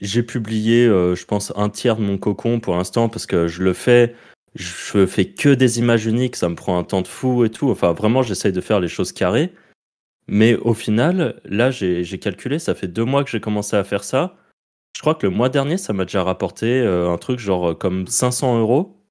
J'ai 0.00 0.22
publié, 0.22 0.86
je 0.86 1.24
pense, 1.24 1.52
un 1.56 1.68
tiers 1.68 1.96
de 1.96 2.02
mon 2.02 2.16
cocon 2.16 2.60
pour 2.60 2.76
l'instant 2.76 3.08
parce 3.08 3.26
que 3.26 3.48
je 3.48 3.62
le 3.62 3.72
fais 3.72 4.14
je 4.54 5.06
fais 5.06 5.26
que 5.26 5.48
des 5.48 5.78
images 5.78 6.06
uniques, 6.06 6.36
ça 6.36 6.48
me 6.48 6.54
prend 6.54 6.78
un 6.78 6.84
temps 6.84 7.02
de 7.02 7.08
fou 7.08 7.44
et 7.44 7.50
tout. 7.50 7.70
Enfin, 7.70 7.92
vraiment, 7.92 8.22
j'essaye 8.22 8.52
de 8.52 8.60
faire 8.60 8.80
les 8.80 8.88
choses 8.88 9.12
carrées. 9.12 9.52
Mais 10.28 10.56
au 10.56 10.74
final, 10.74 11.40
là, 11.44 11.70
j'ai 11.70 12.18
calculé, 12.18 12.58
ça 12.58 12.74
fait 12.74 12.88
deux 12.88 13.04
mois 13.04 13.24
que 13.24 13.30
j'ai 13.30 13.40
commencé 13.40 13.76
à 13.76 13.84
faire 13.84 14.04
ça. 14.04 14.36
Je 14.96 15.00
crois 15.00 15.14
que 15.14 15.26
le 15.26 15.32
mois 15.32 15.48
dernier, 15.48 15.78
ça 15.78 15.92
m'a 15.92 16.04
déjà 16.04 16.22
rapporté 16.22 16.80
euh, 16.80 17.10
un 17.10 17.16
truc 17.16 17.38
genre 17.38 17.70
euh, 17.70 17.74
comme 17.74 18.06
500 18.06 18.60
euros 18.60 19.02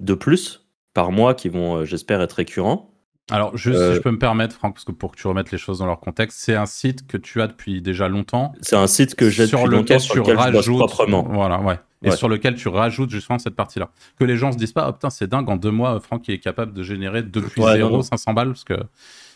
de 0.00 0.14
plus 0.14 0.68
par 0.92 1.12
mois 1.12 1.34
qui 1.34 1.48
vont, 1.48 1.78
euh, 1.78 1.84
j'espère, 1.84 2.20
être 2.20 2.34
récurrents. 2.34 2.94
Alors, 3.30 3.56
juste 3.56 3.78
si 3.78 3.94
je 3.94 4.00
peux 4.00 4.10
me 4.10 4.18
permettre, 4.18 4.54
Franck, 4.54 4.74
parce 4.74 4.84
que 4.84 4.92
pour 4.92 5.12
que 5.12 5.16
tu 5.20 5.26
remettes 5.26 5.50
les 5.50 5.58
choses 5.58 5.80
dans 5.80 5.86
leur 5.86 6.00
contexte, 6.00 6.38
c'est 6.40 6.54
un 6.54 6.66
site 6.66 7.06
que 7.06 7.16
tu 7.16 7.42
as 7.42 7.46
depuis 7.46 7.82
déjà 7.82 8.08
longtemps. 8.08 8.52
C'est 8.60 8.76
un 8.76 8.86
site 8.86 9.14
que 9.16 9.28
j'ai 9.28 9.46
depuis 9.46 9.66
longtemps 9.66 9.98
sur 9.98 10.16
lequel 10.16 10.36
tu 10.36 10.40
rajoutes, 10.40 10.78
proprement. 10.78 11.26
Voilà, 11.30 11.60
ouais 11.60 11.78
et 12.02 12.10
sur 12.12 12.28
lequel 12.28 12.54
tu 12.54 12.68
rajoutes 12.68 13.10
justement 13.10 13.38
cette 13.38 13.56
partie-là. 13.56 13.90
Que 14.18 14.24
les 14.24 14.36
gens 14.36 14.52
se 14.52 14.58
disent 14.58 14.72
pas, 14.72 14.88
oh 14.88 14.92
putain, 14.92 15.10
c'est 15.10 15.26
dingue, 15.26 15.48
en 15.48 15.56
deux 15.56 15.70
mois, 15.70 16.00
Franck 16.00 16.28
est 16.28 16.38
capable 16.38 16.72
de 16.72 16.82
générer 16.82 17.22
depuis 17.22 17.60
ouais, 17.60 17.76
0, 17.76 18.02
500 18.02 18.34
balles. 18.34 18.48
Parce 18.48 18.64
que, 18.64 18.78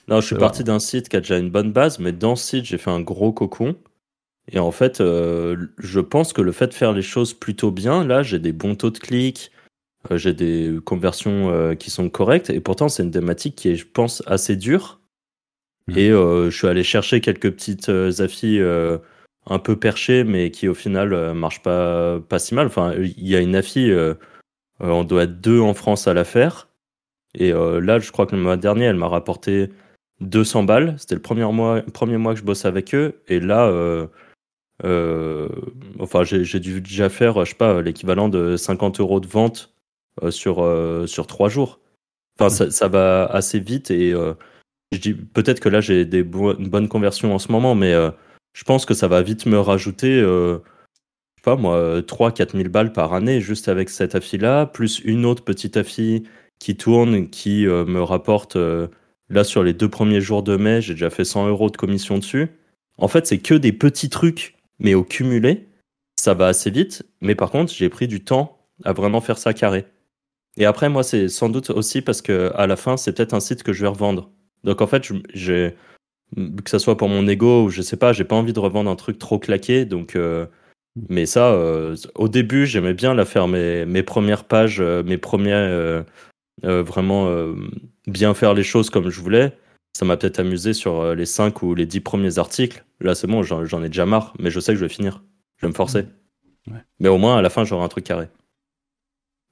non, 0.09 0.21
je 0.21 0.27
suis 0.27 0.37
parti 0.37 0.63
d'un 0.65 0.79
site 0.79 1.09
qui 1.09 1.17
a 1.17 1.21
déjà 1.21 1.39
une 1.39 1.51
bonne 1.51 1.73
base, 1.73 1.99
mais 1.99 2.13
dans 2.13 2.37
ce 2.37 2.47
site, 2.47 2.65
j'ai 2.65 2.79
fait 2.79 2.91
un 2.91 3.01
gros 3.01 3.33
cocon. 3.33 3.77
Et 4.51 4.59
en 4.59 4.73
fait, 4.73 5.01
euh, 5.01 5.69
je 5.79 6.01
pense 6.01 6.33
que 6.33 6.43
le 6.43 6.53
fait 6.53 6.69
de 6.69 6.75
faire 6.75 6.93
les 6.93 7.03
choses 7.03 7.35
plutôt 7.35 7.71
bien, 7.71 8.05
là, 8.05 8.23
j'ai 8.23 8.39
des 8.39 8.53
bons 8.53 8.75
taux 8.75 8.91
de 8.91 8.99
clics, 8.99 9.53
euh, 10.11 10.19
j'ai 10.19 10.35
des 10.35 10.79
conversions 10.85 11.51
euh, 11.51 11.75
qui 11.75 11.91
sont 11.91 12.09
correctes, 12.09 12.51
et 12.51 12.61
pourtant, 12.61 12.89
c'est 12.89 13.05
une 13.05 13.13
thématique 13.13 13.55
qui 13.55 13.69
est, 13.69 13.77
je 13.77 13.87
pense, 13.87 14.23
assez 14.27 14.57
dure. 14.57 15.01
Mmh. 15.89 15.99
Et 15.99 16.09
je 16.11 16.51
suis 16.51 16.69
allé 16.69 16.85
chercher 16.85 17.21
quelques 17.21 17.51
petites 17.51 17.89
affis 17.89 18.61
un 19.47 19.59
peu 19.59 19.77
perché, 19.77 20.25
mais 20.25 20.51
qui 20.51 20.69
au 20.69 20.75
final 20.75 21.13
euh, 21.13 21.35
marche 21.35 21.63
pas, 21.63 22.21
pas 22.21 22.39
si 22.39 22.55
mal. 22.55 22.67
Enfin, 22.67 22.95
il 22.97 23.29
y 23.29 23.37
a 23.37 23.41
une 23.41 23.57
affi, 23.57 23.91
euh, 23.91 24.15
euh, 24.83 24.89
on 24.91 25.05
doit 25.05 25.25
être 25.25 25.41
deux 25.41 25.61
en 25.61 25.75
France 25.75 26.07
à 26.07 26.15
la 26.15 26.25
faire. 26.25 26.69
Et 27.35 27.51
là, 27.53 27.99
je 27.99 28.13
crois 28.13 28.27
que 28.27 28.37
le 28.37 28.43
mois 28.43 28.59
dernier, 28.59 28.85
elle 28.85 28.97
m'a 28.97 29.09
rapporté 29.09 29.71
200 30.21 30.65
balles. 30.65 30.97
C'était 30.99 31.15
le 31.15 31.23
premier 31.23 31.51
mois, 31.51 31.81
premier 31.81 32.19
mois 32.19 32.35
que 32.35 32.41
je 32.41 32.45
bosse 32.45 32.67
avec 32.67 32.95
eux. 32.95 33.23
Et 33.27 33.41
là, 33.41 33.73
enfin, 35.99 36.25
j'ai 36.25 36.61
dû 36.61 36.83
déjà 36.83 37.09
faire, 37.09 37.43
je 37.47 37.51
sais 37.51 37.57
pas, 37.57 37.81
l'équivalent 37.81 38.29
de 38.29 38.59
50 38.59 39.01
euros 39.01 39.19
de 39.19 39.27
vente 39.27 39.73
sur, 40.29 40.63
sur 41.07 41.27
trois 41.27 41.49
jours. 41.49 41.81
Enfin, 42.39 42.51
ça, 42.51 42.71
ça, 42.71 42.89
va 42.89 43.25
assez 43.25 43.61
vite. 43.61 43.91
Et 43.91 44.13
je 44.93 44.99
dis 44.99 45.15
peut-être 45.15 45.61
que 45.61 45.71
là, 45.71 45.81
j'ai 45.81 46.05
des 46.05 46.19
une 46.19 46.69
bonne 46.69 46.89
conversion 46.89 47.35
en 47.35 47.39
ce 47.39 47.51
moment, 47.51 47.75
mais 47.75 47.95
je 48.53 48.65
pense 48.65 48.85
que 48.85 48.95
ça 48.95 49.09
va 49.09 49.23
vite 49.23 49.47
me 49.47 49.59
rajouter, 49.59 50.21
euh, 50.21 50.59
je 51.37 51.41
sais 51.41 51.45
pas 51.45 51.57
moi, 51.57 52.01
3-4 52.03 52.57
000 52.57 52.69
balles 52.69 52.93
par 52.93 53.15
année 53.15 53.41
juste 53.41 53.69
avec 53.69 53.91
cette 53.91 54.15
affi-là, 54.15 54.67
plus 54.67 55.01
une 55.05 55.25
autre 55.25 55.45
petite 55.45 55.77
affi 55.77 56.25
qui 56.59 56.77
tourne, 56.77 57.29
qui 57.29 57.67
euh, 57.67 57.85
me 57.85 58.03
rapporte, 58.03 58.57
euh, 58.57 58.89
là 59.31 59.45
sur 59.45 59.63
les 59.63 59.73
deux 59.73 59.89
premiers 59.89 60.21
jours 60.21 60.43
de 60.43 60.57
mai, 60.57 60.81
j'ai 60.81 60.95
déjà 60.95 61.11
fait 61.11 61.25
100 61.25 61.49
euros 61.49 61.71
de 61.71 61.77
commission 61.77 62.19
dessus. 62.19 62.49
En 62.99 63.09
fait, 63.09 63.27
c'est 63.27 63.39
que 63.39 63.55
des 63.55 63.73
petits 63.73 64.11
trucs, 64.11 64.55
mais 64.79 64.95
au 64.95 65.03
cumulé, 65.03 65.69
ça 66.17 66.35
va 66.35 66.47
assez 66.49 66.71
vite. 66.71 67.05
Mais 67.21 67.35
par 67.35 67.51
contre, 67.51 67.73
j'ai 67.73 67.89
pris 67.89 68.07
du 68.07 68.23
temps 68.23 68.59
à 68.85 68.93
vraiment 68.93 69.21
faire 69.21 69.39
ça 69.39 69.55
carré. 69.55 69.87
Et 70.57 70.67
après, 70.67 70.89
moi, 70.89 71.03
c'est 71.03 71.29
sans 71.29 71.49
doute 71.49 71.71
aussi 71.71 72.03
parce 72.03 72.23
que 72.23 72.53
à 72.55 72.67
la 72.67 72.77
fin, 72.77 72.97
c'est 72.97 73.13
peut-être 73.13 73.35
un 73.35 73.41
site 73.41 73.63
que 73.63 73.73
je 73.73 73.83
vais 73.83 73.89
revendre. 73.89 74.31
Donc 74.65 74.81
en 74.83 74.87
fait, 74.87 75.11
j'ai 75.35 75.75
que 76.37 76.71
ça 76.71 76.79
soit 76.79 76.97
pour 76.97 77.09
mon 77.09 77.27
ego 77.29 77.65
ou 77.65 77.69
je 77.71 77.83
sais 77.83 77.97
pas, 77.97 78.13
j'ai 78.13 78.25
pas 78.25 78.37
envie 78.37 78.53
de 78.53 78.61
revendre 78.61 78.91
un 78.91 78.97
truc 78.97 79.19
trop 79.19 79.39
claqué. 79.39 79.85
Donc, 79.85 80.17
euh, 80.17 80.47
mais 81.09 81.27
ça, 81.27 81.53
euh, 81.53 81.97
au 82.15 82.29
début, 82.29 82.67
j'aimais 82.67 82.95
bien 82.95 83.15
la 83.15 83.25
faire 83.25 83.49
mes, 83.49 83.87
mes 83.87 84.03
premières 84.03 84.45
pages, 84.45 84.81
euh, 84.81 85.03
mes 85.03 85.19
premiers 85.19 85.53
euh, 85.55 86.03
vraiment 86.63 87.29
bien 88.07 88.35
faire 88.35 88.55
les 88.55 88.63
choses 88.63 88.91
comme 88.91 89.09
je 89.09 89.21
voulais. 89.21 89.57
Ça 89.95 90.05
m'a 90.05 90.17
peut-être 90.17 90.39
amusé 90.39 90.75
sur 90.75 91.15
les 91.15 91.27
5 91.27 91.63
ou 91.63 91.75
les 91.75 91.87
10 91.87 92.01
premiers 92.01 92.39
articles. 92.39 92.85
Là, 93.01 93.15
c'est 93.15 93.27
bon, 93.27 93.43
j'en 93.43 93.83
ai 93.83 93.89
déjà 93.89 94.07
marre, 94.07 94.33
mais 94.39 94.51
je 94.51 94.61
sais 94.61 94.73
que 94.73 94.79
je 94.79 94.85
vais 94.85 94.93
finir. 94.93 95.25
Je 95.57 95.67
vais 95.67 95.71
me 95.71 95.75
forcer. 95.75 96.05
Ouais. 96.69 96.79
Mais 97.01 97.09
au 97.09 97.19
moins, 97.19 97.37
à 97.37 97.43
la 97.43 97.51
fin, 97.51 97.65
j'aurai 97.65 97.85
un 97.85 97.89
truc 97.89 98.05
carré. 98.05 98.29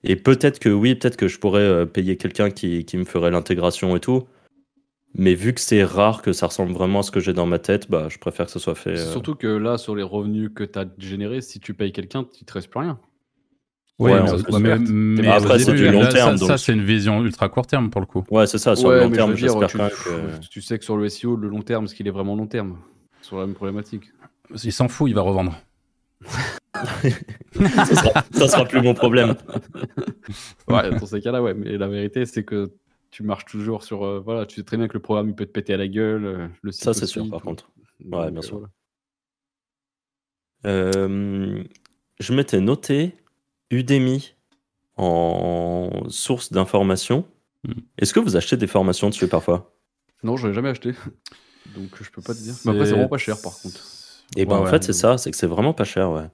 Et 0.04 0.14
peut-être 0.14 0.60
que 0.60 0.68
oui, 0.68 0.94
peut-être 0.94 1.16
que 1.16 1.26
je 1.26 1.38
pourrais 1.38 1.86
payer 1.86 2.16
quelqu'un 2.16 2.50
qui, 2.50 2.84
qui 2.84 2.96
me 2.96 3.04
ferait 3.04 3.30
l'intégration 3.30 3.96
et 3.96 4.00
tout. 4.00 4.26
Mais 5.14 5.34
vu 5.34 5.52
que 5.52 5.60
c'est 5.60 5.82
rare 5.82 6.22
que 6.22 6.32
ça 6.32 6.46
ressemble 6.46 6.72
vraiment 6.72 7.00
à 7.00 7.02
ce 7.02 7.10
que 7.10 7.18
j'ai 7.20 7.32
dans 7.32 7.46
ma 7.46 7.58
tête, 7.58 7.90
bah, 7.90 8.06
je 8.08 8.18
préfère 8.18 8.46
que 8.46 8.52
ce 8.52 8.58
soit 8.58 8.74
fait. 8.76 8.90
Euh, 8.98 9.10
Surtout 9.12 9.34
que 9.34 9.48
là, 9.48 9.76
sur 9.76 9.96
les 9.96 10.02
revenus 10.04 10.50
que 10.54 10.62
tu 10.64 10.78
as 10.78 10.86
générés, 10.98 11.40
si 11.40 11.58
tu 11.58 11.74
payes 11.74 11.92
quelqu'un, 11.92 12.26
il 12.40 12.44
te 12.44 12.52
reste 12.52 12.68
plus 12.70 12.80
rien. 12.80 12.98
Ouais, 13.98 14.12
Ouais, 14.12 14.20
mais, 14.22 15.28
après, 15.28 15.58
c'est 15.58 15.74
du 15.74 15.90
long 15.90 16.00
là, 16.00 16.08
terme, 16.08 16.32
Ça, 16.32 16.38
donc- 16.38 16.48
ça, 16.48 16.56
c'est 16.58 16.72
une 16.72 16.84
vision 16.84 17.22
ultra 17.22 17.50
court 17.50 17.66
terme 17.66 17.90
pour 17.90 18.00
le 18.00 18.06
coup. 18.06 18.24
Ouais, 18.30 18.46
c'est 18.46 18.56
ça, 18.56 18.74
sur 18.74 18.88
Ouais, 18.88 18.94
le 18.96 19.00
long 19.02 19.10
terme, 19.10 19.32
je 19.32 19.36
j'espère 19.36 19.68
tu, 19.68 19.76
que. 19.76 20.46
tu 20.48 20.62
sais 20.62 20.78
que 20.78 20.84
sur 20.84 20.96
le 20.96 21.06
SEO, 21.10 21.36
le 21.36 21.48
long 21.48 21.60
terme, 21.60 21.86
ce 21.86 21.94
qu'il 21.94 22.06
est 22.08 22.12
vraiment 22.12 22.34
long 22.34 22.46
terme, 22.46 22.78
sur 23.20 23.38
la 23.38 23.44
même 23.46 23.54
problématique. 23.54 24.04
Il 24.64 24.72
s'en 24.72 24.88
fout, 24.88 25.10
il 25.10 25.14
va 25.14 25.20
revendre. 25.20 25.54
ça, 26.72 27.84
sera, 27.84 28.24
ça 28.32 28.48
sera 28.48 28.64
plus 28.64 28.80
mon 28.80 28.94
problème. 28.94 29.34
Ouais, 30.68 30.90
dans 30.90 31.04
ces 31.04 31.20
cas-là, 31.20 31.42
ouais. 31.42 31.52
Mais 31.52 31.76
la 31.76 31.88
vérité, 31.88 32.24
c'est 32.24 32.44
que 32.44 32.70
tu 33.10 33.22
marches 33.22 33.44
toujours 33.46 33.82
sur. 33.84 34.04
euh, 34.04 34.20
voilà, 34.20 34.46
tu 34.46 34.56
sais 34.56 34.64
très 34.64 34.76
bien 34.76 34.88
que 34.88 34.94
le 34.94 35.00
programme, 35.02 35.28
il 35.30 35.34
peut 35.34 35.46
te 35.46 35.52
péter 35.52 35.74
à 35.74 35.76
la 35.76 35.88
gueule. 35.88 36.24
euh, 36.24 36.48
le 36.62 36.72
site 36.72 36.84
Ça, 36.84 36.94
c'est 36.94 37.06
sûr, 37.06 37.28
par 37.28 37.42
contre. 37.42 37.70
Donc, 38.00 38.18
Ouais, 38.18 38.30
bien 38.30 38.42
euh, 38.42 38.46
sûr. 38.46 38.58
voilà. 38.58 38.68
Euh, 40.66 41.62
je 42.18 42.32
m'étais 42.34 42.60
noté 42.60 43.14
Udemy 43.70 44.34
en 44.96 45.90
source 46.08 46.52
d'information. 46.52 47.26
Hmm. 47.64 47.72
Est-ce 47.98 48.14
que 48.14 48.20
vous 48.20 48.36
achetez 48.36 48.56
des 48.56 48.66
formations 48.68 49.10
dessus 49.10 49.28
parfois? 49.28 49.74
Non, 50.22 50.36
je 50.36 50.48
l'ai 50.48 50.54
jamais 50.54 50.68
acheté. 50.70 50.92
Donc, 51.66 52.02
je 52.02 52.10
peux 52.10 52.22
pas 52.22 52.34
te 52.34 52.40
dire. 52.40 52.56
Mais 52.64 52.72
après, 52.72 52.86
c'est 52.86 52.94
vraiment 52.94 53.08
pas 53.08 53.18
cher, 53.18 53.40
par 53.40 53.58
contre. 53.60 53.80
Et 54.36 54.44
ben 54.46 54.56
Ouais, 54.56 54.62
en 54.62 54.64
ouais. 54.64 54.70
fait, 54.70 54.82
c'est 54.84 54.92
ça, 54.92 55.18
c'est 55.18 55.30
que 55.30 55.36
c'est 55.36 55.46
vraiment 55.46 55.72
pas 55.74 55.84
cher, 55.84 56.10
ouais. 56.10 56.26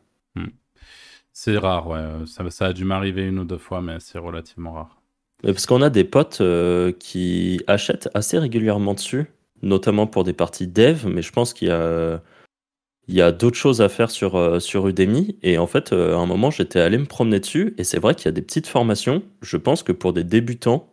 C'est 1.33 1.57
rare, 1.59 1.87
ouais. 1.89 2.27
Ça, 2.27 2.49
ça 2.51 2.67
a 2.67 2.73
dû 2.73 2.85
m'arriver 2.85 3.27
une 3.27 3.39
ou 3.39 3.45
deux 3.45 3.59
fois, 3.59 3.81
mais 3.83 4.01
c'est 4.01 4.19
relativement 4.19 4.73
rare. 4.73 4.96
Parce 5.43 5.67
qu'on 5.67 5.83
a 5.83 5.91
des 5.91 6.05
potes 6.05 6.41
euh, 6.41 6.93
qui 6.99 7.61
achètent 7.67 8.09
assez 8.15 8.39
régulièrement 8.39 8.95
dessus, 8.95 9.27
notamment 9.63 10.07
pour 10.07 10.25
des 10.25 10.33
parties 10.33 10.67
dev, 10.67 11.07
mais 11.07 11.23
je 11.23 11.33
pense 11.33 11.53
qu'il 11.53 11.69
y 11.69 11.71
a, 11.71 12.23
il 13.07 13.15
y 13.15 13.21
a 13.21 13.33
d'autres 13.33 13.57
choses 13.57 13.81
à 13.83 13.89
faire 13.89 14.11
sur, 14.11 14.37
euh, 14.37 14.61
sur 14.61 14.89
Udemy. 14.89 15.39
Et 15.43 15.59
en 15.59 15.67
fait, 15.67 15.93
euh, 15.93 16.15
à 16.15 16.19
un 16.19 16.27
moment, 16.27 16.51
j'étais 16.51 16.81
allé 16.81 16.99
me 16.99 17.07
promener 17.07 17.41
dessus, 17.41 17.75
et 17.79 17.85
c'est 17.85 17.99
vrai 17.99 18.15
qu'il 18.15 18.27
y 18.27 18.29
a 18.29 18.33
des 18.33 18.43
petites 18.43 18.67
formations. 18.67 19.23
Je 19.43 19.57
pense 19.57 19.83
que 19.83 19.93
pour 19.93 20.13
des 20.13 20.25
débutants, 20.25 20.93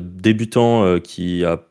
débutants 0.00 1.00
qui, 1.00 1.44
a, 1.44 1.62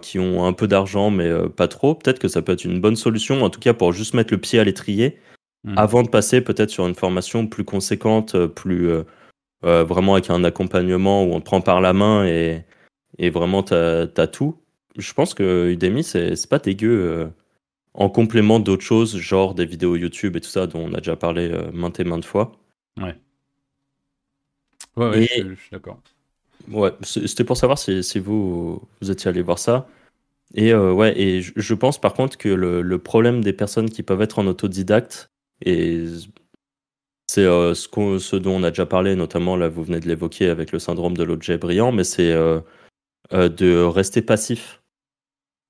qui 0.00 0.18
ont 0.18 0.46
un 0.46 0.52
peu 0.54 0.66
d'argent, 0.66 1.10
mais 1.10 1.30
pas 1.56 1.68
trop, 1.68 1.94
peut-être 1.94 2.18
que 2.18 2.28
ça 2.28 2.40
peut 2.40 2.52
être 2.52 2.64
une 2.64 2.80
bonne 2.80 2.96
solution, 2.96 3.42
en 3.42 3.50
tout 3.50 3.60
cas 3.60 3.74
pour 3.74 3.92
juste 3.92 4.14
mettre 4.14 4.32
le 4.32 4.38
pied 4.38 4.58
à 4.58 4.64
l'étrier 4.64 5.18
Hmm. 5.62 5.76
avant 5.76 6.02
de 6.02 6.08
passer 6.08 6.40
peut-être 6.40 6.70
sur 6.70 6.86
une 6.86 6.94
formation 6.94 7.46
plus 7.46 7.64
conséquente, 7.64 8.46
plus 8.46 8.90
euh, 9.64 9.84
vraiment 9.84 10.14
avec 10.14 10.30
un 10.30 10.44
accompagnement 10.44 11.24
où 11.24 11.32
on 11.32 11.40
te 11.40 11.44
prend 11.46 11.60
par 11.60 11.80
la 11.80 11.92
main 11.92 12.26
et, 12.26 12.64
et 13.18 13.30
vraiment 13.30 13.62
t'as 13.62 14.06
as 14.16 14.26
tout. 14.28 14.58
Je 14.98 15.12
pense 15.14 15.34
que 15.34 15.70
Udemy 15.70 16.04
c'est 16.04 16.48
pas 16.48 16.58
dégueu 16.58 16.90
euh, 16.90 17.26
en 17.94 18.10
complément 18.10 18.60
d'autres 18.60 18.84
choses, 18.84 19.18
genre 19.18 19.54
des 19.54 19.66
vidéos 19.66 19.96
YouTube 19.96 20.36
et 20.36 20.40
tout 20.42 20.50
ça 20.50 20.66
dont 20.68 20.80
on 20.88 20.94
a 20.94 20.98
déjà 20.98 21.16
parlé 21.16 21.50
euh, 21.50 21.70
maintes 21.72 22.00
et 22.00 22.04
maintes 22.04 22.24
fois. 22.26 22.52
Ouais, 22.96 23.16
ouais, 24.96 25.22
Et- 25.22 25.26
je, 25.26 25.26
suis- 25.26 25.48
je 25.56 25.60
suis 25.60 25.70
d'accord. 25.70 26.00
Ouais, 26.70 26.92
c'était 27.02 27.44
pour 27.44 27.56
savoir 27.56 27.78
si, 27.78 28.04
si 28.04 28.18
vous, 28.18 28.82
vous 29.00 29.10
étiez 29.10 29.28
allé 29.30 29.42
voir 29.42 29.58
ça. 29.58 29.88
Et 30.54 30.72
euh, 30.72 30.92
ouais, 30.92 31.18
et 31.20 31.42
je, 31.42 31.52
je 31.56 31.74
pense 31.74 32.00
par 32.00 32.14
contre 32.14 32.38
que 32.38 32.48
le, 32.48 32.82
le 32.82 32.98
problème 32.98 33.42
des 33.42 33.52
personnes 33.52 33.90
qui 33.90 34.02
peuvent 34.02 34.22
être 34.22 34.38
en 34.40 34.46
autodidacte, 34.48 35.30
et 35.64 36.04
c'est 37.30 37.44
euh, 37.44 37.74
ce, 37.74 38.36
dont 38.36 38.56
on 38.56 38.64
a 38.64 38.70
déjà 38.70 38.86
parlé, 38.86 39.14
notamment 39.14 39.54
là, 39.54 39.68
vous 39.68 39.84
venez 39.84 40.00
de 40.00 40.08
l'évoquer 40.08 40.48
avec 40.48 40.72
le 40.72 40.80
syndrome 40.80 41.16
de 41.16 41.22
l'objet 41.22 41.58
brillant, 41.58 41.92
mais 41.92 42.02
c'est 42.02 42.32
euh, 42.32 42.58
euh, 43.32 43.48
de 43.48 43.84
rester 43.84 44.20
passif. 44.20 44.82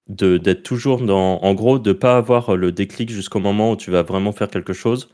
De, 0.09 0.39
d'être 0.39 0.63
toujours 0.63 1.03
dans. 1.03 1.39
En 1.43 1.53
gros, 1.53 1.79
de 1.79 1.93
pas 1.93 2.17
avoir 2.17 2.57
le 2.57 2.73
déclic 2.73 3.11
jusqu'au 3.11 3.41
moment 3.41 3.73
où 3.73 3.77
tu 3.77 3.91
vas 3.91 4.03
vraiment 4.03 4.33
faire 4.33 4.49
quelque 4.49 4.73
chose. 4.73 5.11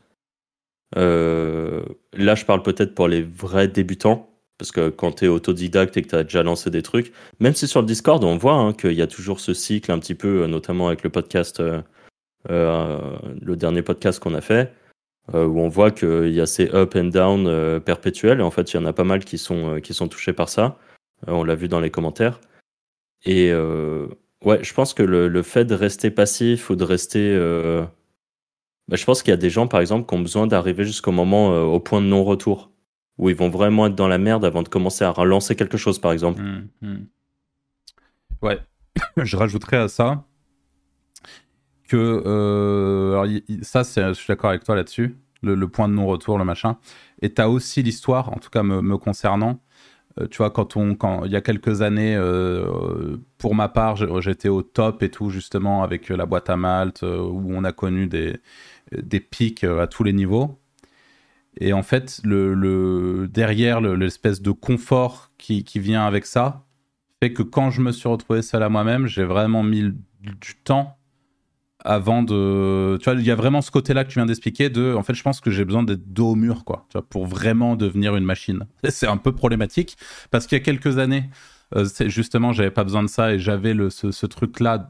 Là, 0.95 2.35
je 2.35 2.45
parle 2.45 2.63
peut-être 2.63 2.95
pour 2.95 3.09
les 3.09 3.23
vrais 3.23 3.67
débutants. 3.67 4.29
Parce 4.57 4.71
que 4.71 4.89
quand 4.89 5.11
tu 5.11 5.25
es 5.25 5.27
autodidacte 5.27 5.97
et 5.97 6.01
que 6.01 6.07
tu 6.07 6.15
as 6.15 6.23
déjà 6.23 6.43
lancé 6.43 6.71
des 6.71 6.81
trucs, 6.81 7.11
même 7.41 7.53
si 7.55 7.67
sur 7.67 7.81
le 7.81 7.87
Discord, 7.87 8.23
on 8.23 8.37
voit 8.37 8.55
hein, 8.55 8.73
qu'il 8.73 8.93
y 8.93 9.01
a 9.01 9.07
toujours 9.07 9.41
ce 9.41 9.53
cycle 9.53 9.91
un 9.91 9.99
petit 9.99 10.15
peu, 10.15 10.47
notamment 10.47 10.87
avec 10.87 11.03
le 11.03 11.09
podcast, 11.09 11.61
le 12.49 13.55
dernier 13.55 13.81
podcast 13.81 14.19
qu'on 14.19 14.33
a 14.33 14.41
fait, 14.41 14.73
euh, 15.33 15.45
où 15.45 15.59
on 15.59 15.67
voit 15.67 15.91
qu'il 15.91 16.29
y 16.29 16.39
a 16.39 16.45
ces 16.45 16.69
up 16.73 16.95
and 16.95 17.05
down 17.05 17.47
euh, 17.47 17.79
perpétuels. 17.79 18.39
Et 18.39 18.43
en 18.43 18.51
fait, 18.51 18.73
il 18.73 18.77
y 18.77 18.79
en 18.79 18.85
a 18.85 18.93
pas 18.93 19.03
mal 19.03 19.25
qui 19.25 19.37
sont, 19.37 19.75
euh, 19.75 19.79
qui 19.79 19.93
sont 19.93 20.07
touchés 20.07 20.33
par 20.33 20.49
ça. 20.49 20.77
On 21.25 21.43
l'a 21.43 21.55
vu 21.55 21.67
dans 21.67 21.79
les 21.79 21.89
commentaires. 21.89 22.39
Et 23.25 23.51
ouais, 23.51 24.63
je 24.63 24.73
pense 24.73 24.93
que 24.93 25.01
le, 25.01 25.41
fait 25.41 25.65
de 25.65 25.73
rester 25.73 26.11
passif 26.11 26.69
ou 26.69 26.75
de 26.75 26.83
rester. 26.83 27.35
bah, 28.87 28.95
je 28.95 29.03
pense 29.03 29.23
qu'il 29.23 29.31
y 29.31 29.33
a 29.33 29.37
des 29.37 29.49
gens, 29.49 29.67
par 29.67 29.81
exemple, 29.81 30.07
qui 30.07 30.15
ont 30.15 30.21
besoin 30.21 30.45
d'arriver 30.45 30.85
jusqu'au 30.85 31.11
moment, 31.11 31.49
au 31.63 31.79
point 31.79 32.01
de 32.01 32.05
non-retour 32.05 32.69
où 33.17 33.29
ils 33.31 33.35
vont 33.35 33.49
vraiment 33.49 33.87
être 33.87 33.95
dans 33.95 34.07
la 34.07 34.19
merde 34.19 34.45
avant 34.45 34.61
de 34.61 34.69
commencer 34.69 35.03
à 35.03 35.09
relancer 35.09 35.55
quelque 35.55 35.77
chose, 35.77 35.99
par 35.99 36.11
exemple. 36.11 36.41
Hmm, 36.41 36.67
hmm. 36.81 37.05
Ouais, 38.43 38.59
je 39.17 39.35
rajouterais 39.35 39.77
à 39.77 39.87
ça 39.87 40.23
que 41.87 42.23
euh, 42.25 43.39
ça, 43.63 43.83
je 43.83 44.13
suis 44.13 44.27
d'accord 44.27 44.49
avec 44.51 44.63
toi 44.63 44.75
là-dessus, 44.75 45.17
le, 45.43 45.67
point 45.67 45.87
de 45.89 45.93
non-retour, 45.93 46.37
le 46.37 46.45
machin. 46.45 46.77
Et 47.21 47.33
tu 47.33 47.41
as 47.41 47.49
aussi 47.49 47.83
l'histoire, 47.83 48.33
en 48.33 48.37
tout 48.37 48.49
cas 48.49 48.63
me, 48.63 48.97
concernant. 48.97 49.59
Euh, 50.19 50.27
tu 50.29 50.37
vois, 50.39 50.51
quand 50.51 50.77
on, 50.77 50.95
quand 50.95 51.25
il 51.25 51.31
y 51.31 51.35
a 51.35 51.41
quelques 51.41 51.81
années, 51.81 52.15
euh, 52.15 53.17
pour 53.37 53.55
ma 53.55 53.69
part, 53.69 53.95
j'étais 54.21 54.49
au 54.49 54.61
top 54.63 55.03
et 55.03 55.09
tout, 55.09 55.29
justement, 55.29 55.83
avec 55.83 56.09
la 56.09 56.25
boîte 56.25 56.49
à 56.49 56.57
Malte, 56.57 57.03
où 57.03 57.45
on 57.49 57.63
a 57.63 57.71
connu 57.71 58.07
des, 58.07 58.37
des 58.91 59.19
pics 59.19 59.63
à 59.63 59.87
tous 59.87 60.03
les 60.03 60.13
niveaux. 60.13 60.59
Et 61.59 61.73
en 61.73 61.83
fait, 61.83 62.19
le, 62.23 62.53
le- 62.53 63.27
derrière 63.27 63.81
le- 63.81 63.95
l'espèce 63.95 64.41
de 64.41 64.51
confort 64.51 65.31
qui, 65.37 65.63
qui 65.63 65.79
vient 65.79 66.05
avec 66.05 66.25
ça, 66.25 66.65
fait 67.21 67.33
que 67.33 67.43
quand 67.43 67.71
je 67.71 67.81
me 67.81 67.91
suis 67.91 68.07
retrouvé 68.09 68.41
seul 68.41 68.63
à 68.63 68.69
moi-même, 68.69 69.07
j'ai 69.07 69.23
vraiment 69.23 69.63
mis 69.63 69.91
du 70.21 70.55
temps 70.63 70.96
avant 71.83 72.23
de. 72.23 72.97
Tu 72.99 73.05
vois, 73.09 73.19
il 73.19 73.25
y 73.25 73.31
a 73.31 73.35
vraiment 73.35 73.61
ce 73.61 73.71
côté-là 73.71 74.03
que 74.03 74.09
tu 74.09 74.15
viens 74.15 74.25
d'expliquer 74.25 74.69
de. 74.69 74.93
En 74.95 75.03
fait, 75.03 75.13
je 75.13 75.23
pense 75.23 75.39
que 75.39 75.51
j'ai 75.51 75.65
besoin 75.65 75.83
d'être 75.83 76.11
dos 76.13 76.31
au 76.31 76.35
mur, 76.35 76.65
quoi, 76.65 76.85
tu 76.89 76.93
vois, 76.93 77.07
pour 77.07 77.25
vraiment 77.25 77.75
devenir 77.75 78.15
une 78.15 78.25
machine. 78.25 78.65
C'est 78.89 79.07
un 79.07 79.17
peu 79.17 79.33
problématique 79.33 79.97
parce 80.31 80.47
qu'il 80.47 80.57
y 80.57 80.61
a 80.61 80.63
quelques 80.63 80.97
années, 80.97 81.29
euh, 81.75 81.85
justement, 82.07 82.53
j'avais 82.53 82.71
pas 82.71 82.83
besoin 82.83 83.03
de 83.03 83.09
ça 83.09 83.33
et 83.33 83.39
j'avais 83.39 83.75
ce, 83.89 84.11
ce 84.11 84.25
truc-là 84.25 84.89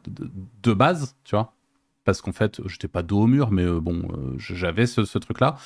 de, 0.62 0.72
base, 0.72 1.16
tu 1.24 1.34
vois. 1.34 1.54
Parce 2.04 2.22
qu'en 2.22 2.32
fait, 2.32 2.60
j'étais 2.66 2.88
pas 2.88 3.02
dos 3.02 3.20
au 3.22 3.26
mur, 3.26 3.50
mais 3.50 3.64
euh, 3.64 3.80
bon, 3.80 4.08
euh, 4.12 4.34
j'avais 4.38 4.86
ce, 4.86 5.18
truc-là. 5.18 5.56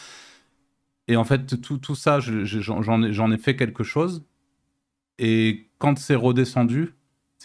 Et 1.08 1.16
en 1.16 1.24
fait, 1.24 1.60
tout, 1.60 1.78
tout 1.78 1.94
ça, 1.94 2.20
je- 2.20 2.44
je- 2.44 2.60
j'en 2.60 3.32
ai, 3.32 3.38
fait 3.38 3.56
quelque 3.56 3.84
chose. 3.84 4.24
Et 5.18 5.70
quand 5.78 5.98
c'est 5.98 6.14
redescendu, 6.14 6.94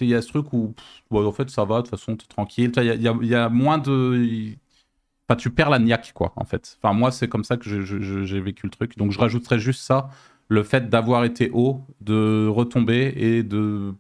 il 0.02 0.10
y 0.10 0.16
a 0.16 0.22
ce 0.22 0.28
truc 0.28 0.54
où, 0.54 0.74
en 1.12 1.32
fait, 1.32 1.50
ça 1.50 1.66
va, 1.66 1.78
de 1.78 1.82
toute 1.82 1.92
façon, 1.92 2.16
t'es 2.16 2.26
tranquille. 2.28 2.72
Il 2.78 3.28
y 3.28 3.36
a, 3.36 3.50
moins 3.50 3.78
de. 3.78 4.56
Enfin, 5.30 5.36
tu 5.38 5.50
perds 5.50 5.70
la 5.70 5.80
niaque, 5.80 6.12
quoi, 6.14 6.34
en 6.36 6.46
fait. 6.46 6.78
Enfin, 6.82 6.94
moi, 6.94 7.12
c'est 7.12 7.28
comme 7.28 7.44
ça 7.44 7.58
que 7.58 7.70
j'ai 7.70 8.40
vécu 8.42 8.66
le 8.66 8.72
truc. 8.72 8.98
Donc, 8.98 9.12
je 9.12 9.20
rajouterais 9.20 9.60
juste 9.60 9.82
ça 9.82 10.10
le 10.50 10.64
fait 10.64 10.90
d'avoir 10.90 11.26
été 11.26 11.50
haut, 11.54 11.82
de 12.02 12.48
retomber 12.48 13.14
et 13.18 13.44
de 13.44 13.94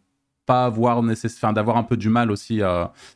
pas 0.46 0.66
avoir 0.66 1.04
nécessaire, 1.04 1.52
d'avoir 1.52 1.76
un 1.76 1.84
peu 1.84 1.98
du 1.98 2.10
mal 2.10 2.32
aussi 2.32 2.62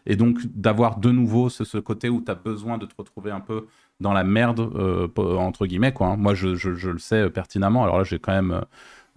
et 0.05 0.15
donc 0.17 0.39
d'avoir 0.53 0.97
de 0.99 1.11
nouveau 1.11 1.49
ce, 1.49 1.77
côté 1.77 2.09
où 2.09 2.21
tu 2.21 2.29
as 2.29 2.35
besoin 2.35 2.77
de 2.77 2.85
te 2.85 2.93
retrouver 2.97 3.31
un 3.31 3.39
peu 3.39 3.67
dans 4.01 4.13
la 4.13 4.23
merde, 4.23 4.59
euh, 4.75 5.07
entre 5.37 5.65
guillemets. 5.65 5.93
Quoi, 5.93 6.07
hein. 6.07 6.17
Moi, 6.17 6.33
je, 6.33 6.49
le 6.67 6.99
sais 6.99 7.29
pertinemment. 7.29 7.83
Alors 7.83 7.99
là, 7.99 8.03
j'ai 8.03 8.19
quand 8.19 8.33
même 8.33 8.61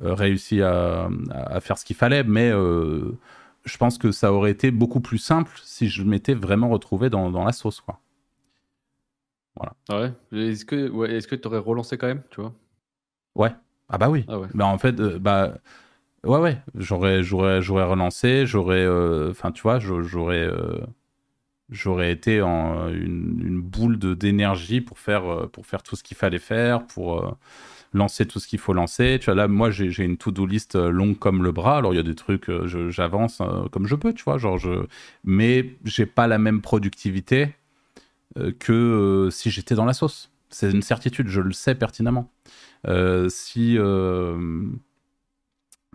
euh, 0.03 0.15
réussi 0.15 0.63
à, 0.63 1.09
à 1.33 1.61
faire 1.61 1.79
ce 1.79 1.85
qu'il 1.85 1.97
fallait, 1.97 2.23
mais 2.23 2.51
euh, 2.51 3.19
je 3.65 3.77
pense 3.79 3.99
que 3.99 4.13
ça 4.13 4.33
aurait 4.33 4.51
été 4.51 4.71
beaucoup 4.71 5.01
plus 5.01 5.19
simple 5.19 5.53
si 5.65 5.89
je 5.89 6.03
m'étais 6.03 6.35
vraiment 6.35 6.69
retrouvé 6.69 7.11
dans, 7.11 7.31
dans 7.31 7.45
la 7.45 7.53
sauce. 7.53 7.81
Quoi. 7.81 8.01
Ah 9.89 10.01
ouais? 10.01 10.13
Est-ce 10.33 10.65
que 10.65 10.89
ouais, 10.91 11.13
est-ce 11.13 11.29
que 11.29 11.35
tu 11.37 11.47
aurais 11.49 11.59
relancé 11.59 11.97
quand 11.99 12.07
même, 12.07 12.23
tu 12.31 12.41
vois? 12.41 12.55
Ouais. 13.35 13.51
Ah 13.89 13.99
bah 13.99 14.09
oui. 14.11 14.25
Ah 14.29 14.39
ouais. 14.39 14.49
Bah 14.55 14.67
en 14.67 14.79
fait, 14.79 14.99
euh, 15.01 15.19
bah 15.19 15.55
ouais 16.25 16.39
ouais, 16.41 16.59
j'aurais 16.77 17.23
j'aurais 17.23 17.63
j'aurais 17.63 17.85
relancé, 17.85 18.47
j'aurais, 18.47 18.81
euh, 18.85 19.31
enfin 19.31 19.53
tu 19.53 19.63
vois, 19.63 19.79
j'aurais 19.81 20.05
j'aurais, 20.05 20.45
euh, 20.45 20.81
j'aurais 21.71 22.13
été 22.13 22.43
en 22.43 22.89
une, 22.91 23.41
une 23.47 23.63
boule 23.63 23.99
de 23.99 24.15
d'énergie 24.15 24.81
pour 24.81 24.99
faire 24.99 25.51
pour 25.53 25.67
faire 25.67 25.83
tout 25.83 25.97
ce 25.97 26.05
qu'il 26.05 26.17
fallait 26.17 26.39
faire 26.41 26.87
pour 26.87 27.37
lancer 27.95 28.27
tout 28.27 28.41
ce 28.41 28.47
qu'il 28.47 28.59
faut 28.59 28.75
lancer. 28.75 29.19
Tu 29.21 29.27
vois 29.27 29.35
là 29.35 29.49
moi 29.49 29.71
j'ai 29.71 30.05
une 30.05 30.19
to-do 30.19 30.45
list 30.47 30.75
euh, 30.77 30.91
longue 30.91 31.19
comme 31.19 31.43
le 31.43 31.53
bras. 31.53 31.79
Alors 31.79 31.95
il 31.95 31.97
y 31.97 32.01
a 32.01 32.03
des 32.03 32.15
trucs 32.15 32.51
euh, 32.51 32.91
j'avance 32.91 33.41
euh, 33.41 33.69
comme 33.71 33.87
je 33.87 33.95
peux 33.95 34.13
tu 34.13 34.25
vois 34.25 34.37
genre 34.37 34.59
je 34.59 34.87
mais 35.23 35.77
j'ai 35.85 36.07
pas 36.07 36.27
la 36.27 36.39
même 36.39 36.61
productivité 36.61 37.55
que 38.59 39.29
si 39.31 39.51
j'étais 39.51 39.77
dans 39.77 39.85
la 39.85 39.93
sauce. 39.93 40.31
C'est 40.51 40.71
une 40.71 40.83
certitude 40.83 41.29
je 41.29 41.41
le 41.41 41.53
sais 41.53 41.77
pertinemment. 41.77 42.29
Si 43.29 43.79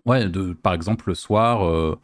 ouais 0.05 0.29
de 0.29 0.53
par 0.53 0.73
exemple 0.73 1.09
le 1.09 1.15
soir 1.15 1.97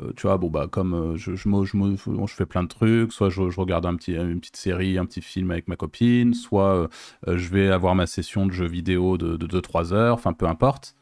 euh, 0.00 0.12
tu 0.16 0.22
vois, 0.22 0.36
bon, 0.38 0.50
bah, 0.50 0.68
comme 0.70 0.94
euh, 0.94 1.16
je, 1.16 1.34
je, 1.34 1.48
je, 1.48 2.26
je 2.26 2.34
fais 2.34 2.46
plein 2.46 2.62
de 2.62 2.68
trucs, 2.68 3.12
soit 3.12 3.30
je, 3.30 3.42
regarde 3.60 3.86
un 3.86 3.96
petit, 3.96 4.14
une 4.14 4.40
petite 4.40 4.56
série, 4.56 4.98
un 4.98 5.06
petit 5.06 5.22
film 5.22 5.50
avec 5.50 5.68
ma 5.68 5.76
copine, 5.76 6.34
soit 6.34 6.88
euh, 7.26 7.38
je 7.38 7.48
vais 7.48 7.68
avoir 7.68 7.94
ma 7.94 8.06
session 8.06 8.46
de 8.46 8.52
jeux 8.52 8.66
vidéo 8.68 9.18
de 9.18 9.36
2-3 9.36 9.92
heures, 9.92 10.14
enfin 10.14 10.32
peu 10.32 10.46
importe. 10.46 10.94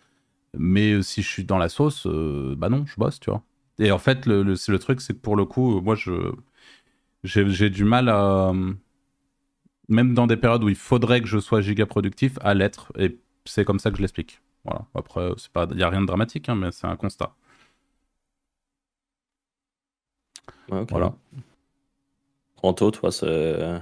Mais 0.59 1.03
si 1.03 1.23
je 1.23 1.29
suis 1.29 1.45
dans 1.45 1.59
la 1.59 1.69
sauce, 1.69 2.07
bah 2.07 2.69
non, 2.71 2.87
je 2.87 2.97
bosse, 2.97 3.21
tu 3.21 3.31
vois. 3.31 3.43
Et 3.79 3.91
en 3.93 3.99
fait, 3.99 4.27
le, 4.27 4.43
le, 4.43 4.55
le 4.69 4.79
truc, 4.79 5.01
c'est 5.03 5.15
que 5.15 5.19
pour 5.19 5.37
le 5.37 5.45
coup, 5.45 5.81
moi, 5.83 5.97
j'ai, 7.25 7.71
du 7.71 7.85
mal 7.85 8.09
à. 8.09 8.53
Même 9.89 10.15
dans 10.15 10.27
des 10.27 10.37
périodes 10.37 10.65
où 10.65 10.69
il 10.69 10.77
faudrait 10.77 11.21
que 11.21 11.29
je 11.29 11.39
sois 11.39 11.61
giga 11.61 11.87
productif, 11.87 12.39
à 12.41 12.55
l'être. 12.55 12.93
Et 12.99 13.19
c'est 13.45 13.65
comme 13.65 13.79
ça 13.79 13.91
que 13.91 13.97
je 13.99 14.03
l'explique. 14.03 14.41
Voilà. 14.65 14.87
Après, 14.95 15.31
il 15.71 15.77
n'y 15.77 15.83
a 15.83 15.91
rien 15.91 16.01
de 16.01 16.07
dramatique, 16.07 16.49
hein, 16.49 16.57
mais 16.57 16.73
c'est 16.73 16.87
un 16.87 16.97
constat. 16.97 17.35
Voilà. 20.69 21.15
Anto, 22.63 22.91
toi, 22.91 23.13
c'est. 23.13 23.81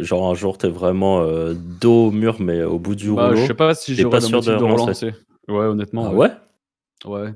Genre 0.00 0.30
un 0.30 0.34
jour, 0.34 0.58
t'es 0.58 0.68
vraiment 0.68 1.20
euh, 1.22 1.54
dos 1.54 2.06
au 2.06 2.10
mur, 2.12 2.36
mais 2.40 2.62
au 2.62 2.78
bout 2.78 2.94
du 2.94 3.10
Bah, 3.10 3.28
rouleau. 3.30 3.40
je 3.40 3.46
sais 3.46 3.54
pas 3.54 3.74
si 3.74 3.96
T'es 3.96 4.02
j'aurais 4.02 4.18
pas 4.18 4.20
sûr 4.20 4.40
de 4.42 4.46
de 4.46 4.54
relancer. 4.62 5.06
relancer. 5.08 5.14
Ouais, 5.48 5.64
honnêtement. 5.66 6.06
Ah 6.06 6.14
ouais 6.14 6.30
Ouais? 7.04 7.34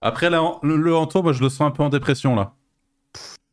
Après, 0.00 0.30
là, 0.30 0.58
le, 0.62 0.76
le 0.76 0.96
Anto, 0.96 1.22
moi, 1.22 1.32
je 1.32 1.42
le 1.42 1.48
sens 1.48 1.60
un 1.62 1.70
peu 1.70 1.82
en 1.82 1.88
dépression, 1.90 2.34
là. 2.34 2.54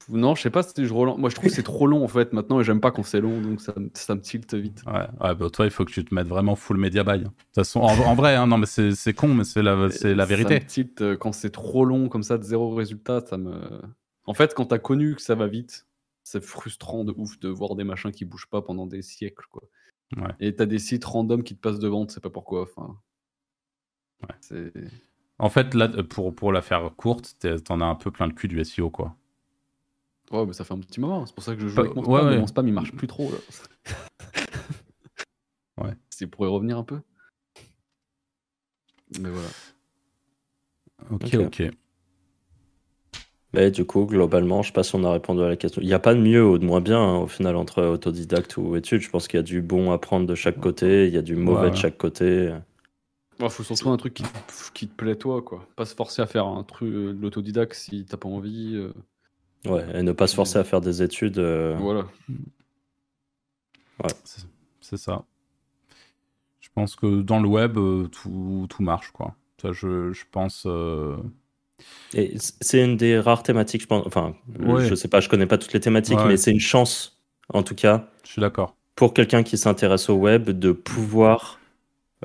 Non, 0.10 0.36
je 0.36 0.42
sais 0.42 0.50
pas 0.50 0.64
si 0.64 0.86
je 0.86 0.94
relance. 0.94 1.18
Moi, 1.18 1.30
je 1.30 1.36
trouve 1.36 1.50
que 1.50 1.56
c'est 1.56 1.64
trop 1.64 1.86
long 1.86 2.04
en 2.04 2.08
fait 2.08 2.32
maintenant 2.32 2.60
et 2.62 2.64
j'aime 2.64 2.80
pas 2.80 2.92
quand 2.92 3.04
c'est 3.04 3.20
long 3.20 3.42
donc 3.42 3.60
ça, 3.60 3.74
me- 3.78 3.90
ça 3.94 4.16
me 4.16 4.22
tilte 4.22 4.54
vite. 4.54 4.82
Ouais, 4.88 5.06
ouais 5.20 5.36
bah, 5.36 5.50
toi, 5.52 5.66
il 5.66 5.72
faut 5.72 5.84
que 5.84 5.92
tu 5.92 6.06
te 6.06 6.16
mettes 6.16 6.28
vraiment 6.28 6.56
full 6.56 6.78
media 6.78 7.04
buy. 7.04 7.20
De 7.20 7.24
toute 7.26 7.34
façon, 7.56 7.82
en, 7.82 7.88
en 7.88 8.16
vrai, 8.16 8.36
hein, 8.36 8.48
non, 8.48 8.58
mais 8.58 8.66
c'est 8.66 9.14
con, 9.14 9.34
mais 9.34 9.44
c'est 9.44 9.62
la, 9.62 9.76
la 9.76 9.90
Ça 9.92 10.26
vérité. 10.26 10.56
me 10.56 10.66
tilte 10.66 11.02
euh, 11.02 11.18
quand 11.18 11.34
c'est 11.34 11.50
trop 11.50 11.84
long 11.84 12.08
comme 12.08 12.24
ça 12.24 12.38
de 12.38 12.44
zéro 12.44 12.74
résultat. 12.74 13.20
Ça 13.22 13.38
me. 13.38 13.60
En 14.26 14.34
fait, 14.34 14.54
quand 14.54 14.66
t'as 14.68 14.80
connu 14.80 15.16
que 15.16 15.22
ça 15.22 15.36
va 15.36 15.48
vite, 15.48 15.86
c'est 16.24 16.44
frustrant 16.44 17.04
de 17.04 17.14
ouf 17.18 17.38
de 17.40 17.50
voir 17.50 17.76
des 17.76 17.84
machins 17.84 18.12
qui 18.12 18.24
bougent 18.26 18.48
pas 18.50 18.62
pendant 18.62 18.86
des 18.88 19.02
siècles 19.02 19.46
quoi. 19.50 19.64
Ouais. 20.16 20.34
Et 20.40 20.56
t'as 20.56 20.66
des 20.66 20.80
sites 20.80 21.04
random 21.04 21.44
qui 21.44 21.56
te 21.56 21.60
passent 21.62 21.80
devant, 21.80 22.06
tu 22.06 22.14
sais 22.14 22.22
pas 22.22 22.30
pourquoi. 22.30 22.62
Enfin. 22.64 22.98
Ouais. 24.24 24.36
C'est. 24.40 24.72
En 25.40 25.50
fait, 25.50 25.74
là, 25.74 25.90
pour, 26.10 26.34
pour 26.34 26.52
la 26.52 26.62
faire 26.62 26.92
courte, 26.96 27.36
t'en 27.66 27.82
as 27.82 27.86
un 27.86 27.96
peu 27.96 28.10
plein 28.10 28.26
le 28.28 28.34
cul 28.34 28.48
du 28.48 28.64
SEO, 28.64 28.90
quoi. 28.90 29.16
Ouais, 30.32 30.46
mais 30.46 30.54
ça 30.54 30.64
fait 30.66 30.74
un 30.74 30.80
petit 30.80 31.00
moment. 31.00 31.26
C'est 31.26 31.34
pour 31.36 31.44
ça 31.44 31.56
que 31.56 31.62
je 31.62 31.68
joue 31.68 31.76
Bah, 31.76 31.84
avec 31.84 31.96
mon 31.96 32.02
ouais, 32.04 32.18
spam. 32.20 32.26
mais 32.28 32.36
ouais. 32.36 32.40
Mon 32.42 32.48
spam 32.48 32.68
il 32.68 32.74
marche 32.74 32.92
plus 32.94 33.08
trop. 33.08 33.32
Là. 33.32 33.38
Ouais. 35.80 35.94
C'est 36.10 36.26
pour 36.26 36.44
y 36.46 36.50
revenir 36.50 36.78
un 36.80 36.84
peu. 36.84 37.00
Mais 39.20 39.30
voilà. 39.30 39.48
Ok, 41.12 41.36
Ok. 41.36 41.64
Mais 43.54 43.72
du 43.72 43.86
coup, 43.86 44.06
globalement, 44.06 44.62
je 44.62 44.68
sais 44.68 44.74
pas 44.74 44.84
si 44.84 44.94
on 44.96 45.04
a 45.04 45.12
répondu 45.12 45.42
à 45.42 45.48
la 45.48 45.56
question. 45.56 45.82
Il 45.82 45.88
n'y 45.88 45.94
a 45.94 46.00
pas 46.00 46.14
de 46.14 46.20
mieux 46.20 46.46
ou 46.46 46.58
de 46.58 46.66
moins 46.66 46.82
bien 46.82 47.00
hein, 47.00 47.18
au 47.20 47.28
final 47.28 47.56
entre 47.56 47.82
autodidacte 47.84 48.58
ou 48.58 48.76
études. 48.76 49.02
Je 49.02 49.10
pense 49.10 49.28
qu'il 49.28 49.38
y 49.38 49.40
a 49.40 49.44
du 49.44 49.62
bon 49.62 49.92
à 49.92 49.98
prendre 50.00 50.26
de 50.28 50.36
chaque 50.36 50.60
côté, 50.60 51.08
il 51.08 51.14
y 51.14 51.18
a 51.18 51.22
du 51.22 51.36
mauvais 51.36 51.62
Ouais, 51.62 51.70
de 51.70 51.76
ouais. 51.76 51.80
chaque 51.82 51.98
côté. 51.98 52.54
Il 53.40 53.50
faut 53.50 53.64
surtout 53.64 53.90
un 53.90 53.98
truc 53.98 54.16
qui, 54.16 54.24
qui 54.74 54.88
te 54.88 54.96
plaît 54.96 55.16
toi, 55.16 55.42
quoi. 55.44 55.66
Pas 55.76 55.86
se 55.86 55.96
forcer 55.96 56.22
à 56.24 56.26
faire 56.28 56.46
un 56.48 56.64
truc 56.64 56.92
euh, 56.92 57.14
de 57.14 57.22
l'autodidacte 57.22 57.74
si 57.74 58.04
t'as 58.06 58.18
pas 58.18 58.28
envie. 58.28 58.74
euh, 58.76 58.92
Ouais, 59.70 59.86
et 59.94 60.04
ne 60.04 60.12
pas 60.12 60.28
se 60.28 60.36
forcer 60.36 60.58
à 60.60 60.64
faire 60.64 60.82
des 60.82 61.02
études. 61.04 61.38
euh, 61.40 61.76
Voilà. 61.80 62.06
C'est- 64.24 64.46
C'est 64.82 64.98
ça. 64.98 65.24
Je 66.62 66.70
pense 66.74 66.96
que 66.96 67.22
dans 67.22 67.40
le 67.42 67.48
web, 67.50 67.78
euh, 67.78 68.08
tout, 68.08 68.68
tout 68.70 68.82
marche, 68.84 69.12
quoi. 69.12 69.36
Ça, 69.62 69.72
je, 69.74 70.14
je 70.14 70.24
pense. 70.32 70.64
euh, 70.66 71.18
c'est 72.62 72.84
une 72.84 72.96
des 72.96 73.20
rares 73.20 73.44
thématiques, 73.44 73.82
je 73.82 73.88
pense. 73.88 74.06
Enfin, 74.06 74.36
Ouais. 74.60 74.86
je 74.86 74.96
sais 74.96 75.08
pas, 75.08 75.20
je 75.20 75.28
connais 75.30 75.46
pas 75.48 75.58
toutes 75.58 75.74
les 75.74 75.80
thématiques, 75.80 76.18
Ouais. 76.20 76.28
mais 76.28 76.38
c'est 76.38 76.52
une 76.52 76.60
chance, 76.60 77.20
en 77.54 77.64
tout 77.64 77.76
cas, 77.76 78.08
Je 78.24 78.32
suis 78.32 78.40
d'accord. 78.42 78.76
pour 78.96 79.14
quelqu'un 79.14 79.44
qui 79.44 79.58
s'intéresse 79.58 80.10
au 80.10 80.16
web, 80.16 80.50
de 80.52 80.72
pouvoir 80.72 81.60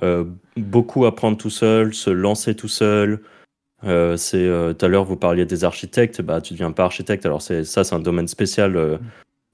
euh, 0.02 0.24
beaucoup 0.56 1.04
apprendre 1.04 1.36
tout 1.36 1.50
seul, 1.50 1.92
se 1.94 2.08
lancer 2.10 2.54
tout 2.56 2.68
seul. 2.68 3.22
Euh, 3.84 4.16
c'est 4.16 4.46
euh, 4.46 4.72
tout 4.72 4.84
à 4.84 4.88
l'heure 4.88 5.04
vous 5.04 5.16
parliez 5.16 5.44
des 5.44 5.64
architectes, 5.64 6.22
bah 6.22 6.40
tu 6.40 6.54
deviens 6.54 6.72
pas 6.72 6.84
architecte. 6.84 7.26
Alors 7.26 7.42
c'est 7.42 7.64
ça, 7.64 7.84
c'est 7.84 7.94
un 7.94 8.00
domaine 8.00 8.28
spécial 8.28 8.76
euh, 8.76 8.98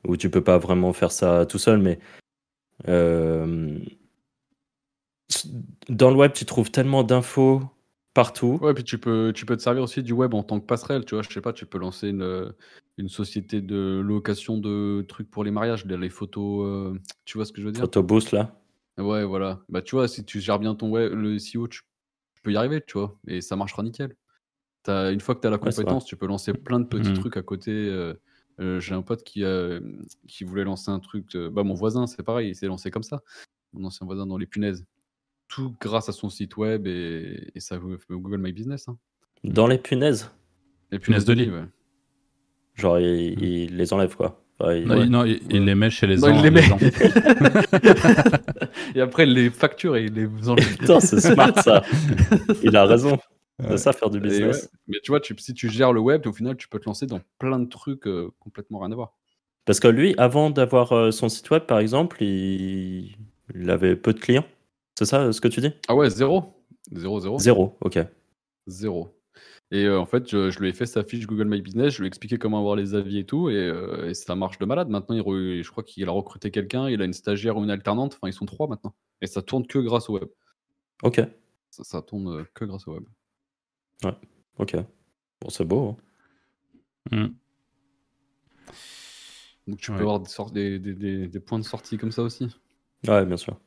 où 0.06 0.16
tu 0.16 0.30
peux 0.30 0.42
pas 0.42 0.58
vraiment 0.58 0.92
faire 0.92 1.12
ça 1.12 1.46
tout 1.46 1.58
seul, 1.58 1.78
mais 1.78 1.98
euh, 2.88 3.78
dans 5.88 6.10
le 6.10 6.16
web 6.16 6.32
tu 6.32 6.44
trouves 6.44 6.70
tellement 6.70 7.04
d'infos 7.04 7.62
partout. 8.12 8.58
Ouais, 8.60 8.74
puis 8.74 8.84
tu 8.84 8.98
peux, 8.98 9.32
tu 9.34 9.46
peux 9.46 9.56
te 9.56 9.62
servir 9.62 9.82
aussi 9.82 10.02
du 10.02 10.12
web 10.12 10.34
en 10.34 10.42
tant 10.42 10.60
que 10.60 10.66
passerelle, 10.66 11.04
tu 11.04 11.14
vois. 11.14 11.22
Je 11.22 11.32
sais 11.32 11.40
pas, 11.40 11.52
tu 11.52 11.64
peux 11.66 11.78
lancer 11.78 12.08
une, 12.08 12.52
une 12.98 13.08
société 13.08 13.60
de 13.60 14.02
location 14.04 14.58
de 14.58 15.04
trucs 15.08 15.30
pour 15.30 15.44
les 15.44 15.50
mariages, 15.50 15.86
les 15.86 16.10
photos, 16.10 16.94
tu 17.24 17.38
vois 17.38 17.44
ce 17.46 17.52
que 17.52 17.60
je 17.60 17.66
veux 17.66 17.72
dire? 17.72 17.82
Photoboost 17.82 18.32
là. 18.32 18.58
Ouais, 18.98 19.24
voilà. 19.24 19.60
Bah, 19.68 19.80
tu 19.80 19.94
vois, 19.94 20.08
si 20.08 20.24
tu 20.24 20.40
gères 20.40 20.58
bien 20.58 20.74
ton 20.74 20.90
web, 20.90 21.12
le 21.12 21.38
SEO, 21.38 21.68
tu, 21.68 21.82
tu 22.38 22.42
peux 22.42 22.52
y 22.52 22.56
arriver, 22.56 22.80
tu 22.86 22.96
vois, 22.98 23.18
et 23.26 23.40
ça 23.40 23.56
marchera 23.56 23.82
nickel. 23.82 24.14
T'as- 24.84 25.10
une 25.12 25.20
fois 25.20 25.34
que 25.34 25.40
tu 25.40 25.48
as 25.48 25.50
la 25.50 25.56
Ouais, 25.56 25.70
compétence, 25.72 26.04
tu 26.04 26.16
peux 26.16 26.26
lancer 26.28 26.52
plein 26.52 26.78
de 26.78 26.86
petits 26.86 27.10
Mhm. 27.10 27.16
trucs 27.18 27.36
à 27.36 27.42
côté. 27.42 27.72
euh, 27.72 28.14
euh, 28.60 28.78
J'ai 28.78 28.94
un 28.94 29.02
pote 29.02 29.24
qui, 29.24 29.42
voulait 30.44 30.62
lancer 30.62 30.92
un 30.92 31.00
truc. 31.00 31.36
bah, 31.36 31.64
mon 31.64 31.74
voisin, 31.74 32.06
c'est 32.06 32.22
pareil, 32.22 32.50
il 32.50 32.54
s'est 32.54 32.68
lancé 32.68 32.92
comme 32.92 33.02
ça. 33.02 33.22
Mon 33.72 33.84
ancien 33.84 34.06
voisin 34.06 34.24
dans 34.24 34.38
les 34.38 34.46
punaises. 34.46 34.84
Tout 35.48 35.74
grâce 35.80 36.08
à 36.08 36.12
son 36.12 36.30
site 36.30 36.56
web 36.56 36.86
et, 36.86 37.50
et 37.56 37.60
ça 37.60 37.76
Google 37.78 38.38
My 38.38 38.52
Business. 38.52 38.86
Hein. 38.88 38.96
Dans 39.42 39.66
les 39.66 39.78
punaises, 39.78 40.30
Les 40.92 41.00
Punaises 41.00 41.24
de 41.24 41.32
lit. 41.32 41.50
ouais. 41.50 41.64
genre 42.74 43.00
il, 43.00 43.42
il 43.42 43.76
les 43.76 43.92
enlève 43.92 44.14
quoi. 44.14 44.44
Il- 44.60 44.86
Non, 44.86 44.94
Ouais. 44.96 45.04
il, 45.04 45.10
non, 45.10 45.24
il- 45.24 45.40
il 45.50 45.64
les 45.64 45.74
met 45.74 45.90
chez 45.90 46.06
les, 46.08 46.16
Non, 46.16 46.28
gens- 46.28 46.36
il 46.36 46.42
les 46.42 46.42
les 46.42 46.50
met. 46.50 46.62
gens. 46.62 46.78
et 48.94 49.00
après, 49.00 49.24
il 49.24 49.32
les 49.34 49.50
facture 49.50 49.96
et 49.96 50.04
il 50.04 50.14
les 50.14 50.48
enlève. 50.48 50.66
Putain, 50.78 51.00
c'est 51.00 51.20
smart 51.20 51.54
ça. 51.62 51.82
Il 52.62 52.76
a 52.76 52.84
raison. 52.84 53.18
C'est 53.60 53.70
Ouais. 53.70 53.76
ça 53.76 53.92
faire 53.92 54.10
du 54.10 54.20
business. 54.20 54.62
ouais. 54.64 54.68
Mais 54.88 54.98
tu 55.02 55.10
vois, 55.10 55.20
tu- 55.20 55.34
si 55.38 55.52
tu 55.54 55.68
gères 55.68 55.92
le 55.92 56.00
web, 56.00 56.26
au 56.26 56.32
final, 56.32 56.56
tu 56.56 56.68
peux 56.68 56.78
te 56.78 56.86
lancer 56.86 57.06
dans 57.06 57.20
plein 57.38 57.58
de 57.58 57.68
trucs 57.68 58.06
euh, 58.06 58.30
complètement 58.38 58.78
rien 58.80 58.92
à 58.92 58.94
voir. 58.94 59.14
Parce 59.64 59.80
que 59.80 59.88
lui, 59.88 60.14
avant 60.16 60.50
d'avoir 60.50 60.92
euh, 60.92 61.10
son 61.10 61.28
site 61.28 61.50
web, 61.50 61.64
par 61.64 61.78
exemple, 61.80 62.22
il... 62.22 63.16
il 63.54 63.70
avait 63.70 63.96
peu 63.96 64.12
de 64.12 64.20
clients. 64.20 64.44
C'est 64.98 65.04
ça 65.06 65.22
euh, 65.22 65.32
ce 65.32 65.40
que 65.40 65.48
tu 65.48 65.60
dis? 65.60 65.72
Ah 65.88 65.94
ouais, 65.94 66.08
zéro. 66.10 66.54
Zéro, 66.92 67.20
zéro. 67.20 67.38
Zéro, 67.38 67.76
ok. 67.80 67.98
Zéro. 68.66 69.14
Et 69.70 69.84
euh, 69.84 70.00
en 70.00 70.06
fait, 70.06 70.28
je, 70.30 70.50
je 70.50 70.58
lui 70.60 70.68
ai 70.70 70.72
fait 70.72 70.86
sa 70.86 71.04
fiche 71.04 71.26
Google 71.26 71.44
My 71.46 71.60
Business, 71.60 71.92
je 71.92 71.98
lui 71.98 72.06
ai 72.06 72.08
expliqué 72.08 72.38
comment 72.38 72.58
avoir 72.58 72.74
les 72.74 72.94
avis 72.94 73.18
et 73.18 73.24
tout, 73.26 73.50
et, 73.50 73.54
euh, 73.56 74.08
et 74.08 74.14
ça 74.14 74.34
marche 74.34 74.58
de 74.58 74.64
malade. 74.64 74.88
Maintenant, 74.88 75.14
il 75.14 75.20
re- 75.20 75.62
je 75.62 75.70
crois 75.70 75.84
qu'il 75.84 76.08
a 76.08 76.12
recruté 76.12 76.50
quelqu'un, 76.50 76.88
il 76.88 77.02
a 77.02 77.04
une 77.04 77.12
stagiaire 77.12 77.56
ou 77.58 77.64
une 77.64 77.70
alternante, 77.70 78.14
enfin, 78.14 78.28
ils 78.28 78.32
sont 78.32 78.46
trois 78.46 78.66
maintenant. 78.66 78.94
Et 79.20 79.26
ça 79.26 79.42
tourne 79.42 79.66
que 79.66 79.78
grâce 79.78 80.08
au 80.08 80.14
web. 80.14 80.28
Ok, 81.02 81.20
Ça, 81.70 81.84
ça 81.84 82.02
tourne 82.02 82.28
euh, 82.28 82.44
que 82.54 82.64
grâce 82.64 82.88
au 82.88 82.94
web. 82.94 83.04
ok. 84.58 84.76
Bon, 85.40 85.50
c'est 85.50 85.64
beau. 85.66 85.96
hein. 87.12 87.26
Mm. 87.26 87.34
Donc, 89.66 89.78
tu 89.80 89.90
Ouais. 89.90 89.98
peux 89.98 90.02
avoir 90.04 90.20
des- 90.50 90.78
des 91.28 91.40
points 91.40 91.58
de 91.58 91.64
sortie 91.64 91.98
comme 91.98 92.10
ça 92.10 92.22
aussi. 92.22 92.48
Ouais, 93.06 93.26
bien 93.26 93.36
sûr. 93.36 93.58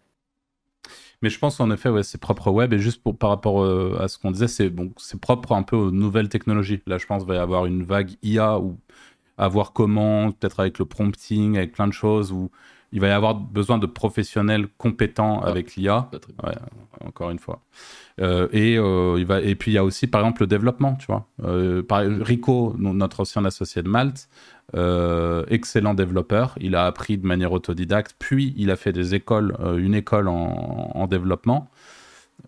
Mais 1.22 1.30
je 1.30 1.38
pense 1.40 1.60
en 1.60 1.70
effet, 1.72 1.90
ouais, 1.90 2.04
c'est 2.04 2.20
propre 2.20 2.48
au 2.48 2.52
web. 2.52 2.74
Et 2.74 2.80
juste 2.80 3.02
pour, 3.04 3.18
par 3.18 3.30
rapport 3.30 3.62
euh, 3.64 3.98
à 4.02 4.08
ce 4.08 4.18
qu'on 4.18 4.32
disait, 4.32 4.48
c'est 4.48 4.70
bon, 4.70 4.92
c'est 4.98 5.20
propre 5.20 5.52
un 5.54 5.64
peu 5.64 5.76
aux 5.76 5.92
nouvelles 5.92 6.30
technologies. 6.30 6.82
Là, 6.88 6.98
je 6.98 7.06
pense 7.06 7.22
qu'il 7.24 7.30
va 7.30 7.36
y 7.36 7.38
avoir 7.40 7.66
une 7.66 7.84
vague 7.84 8.12
IA 8.24 8.60
ou 8.60 8.80
à 9.38 9.48
voir 9.48 9.74
comment, 9.74 10.32
peut-être 10.32 10.60
avec 10.62 10.80
le 10.80 10.86
prompting, 10.86 11.58
avec 11.58 11.74
plein 11.74 11.88
de 11.88 11.94
choses, 11.94 12.32
où 12.32 12.52
il 12.92 13.00
va 13.00 13.08
y 13.08 13.12
avoir 13.12 13.36
besoin 13.36 13.78
de 13.78 13.86
professionnels 13.86 14.68
compétents 14.78 15.42
Ah. 15.44 15.48
avec 15.50 15.76
l'IA. 15.76 16.10
Encore 17.06 17.32
une 17.32 17.40
fois. 17.40 17.62
Euh, 18.20 18.48
et, 18.52 18.78
euh, 18.78 19.16
il 19.18 19.26
va, 19.26 19.42
et 19.42 19.56
puis 19.56 19.72
il 19.72 19.74
y 19.74 19.78
a 19.78 19.84
aussi, 19.84 20.06
par 20.08 20.22
exemple, 20.22 20.42
le 20.44 20.48
développement, 20.48 20.96
tu 20.96 21.08
vois. 21.08 21.26
Euh, 21.44 21.82
par, 21.82 22.02
Rico, 22.02 22.76
no- 22.78 22.94
notre 22.94 23.22
ancien 23.22 23.44
associé 23.46 23.82
de 23.82 23.90
Malte, 23.90 24.30
excellent 25.50 25.94
développeur, 25.94 26.56
il 26.60 26.76
a 26.76 26.86
appris 26.86 27.18
de 27.18 27.26
manière 27.26 27.52
autodidacte, 27.52 28.16
puis 28.20 28.54
il 28.58 28.70
a 28.72 28.76
fait 28.76 28.92
des 28.94 29.16
écoles, 29.16 29.56
une 29.78 29.96
école 29.96 30.28
en, 30.28 30.92
en 30.94 31.08
développement. 31.08 31.70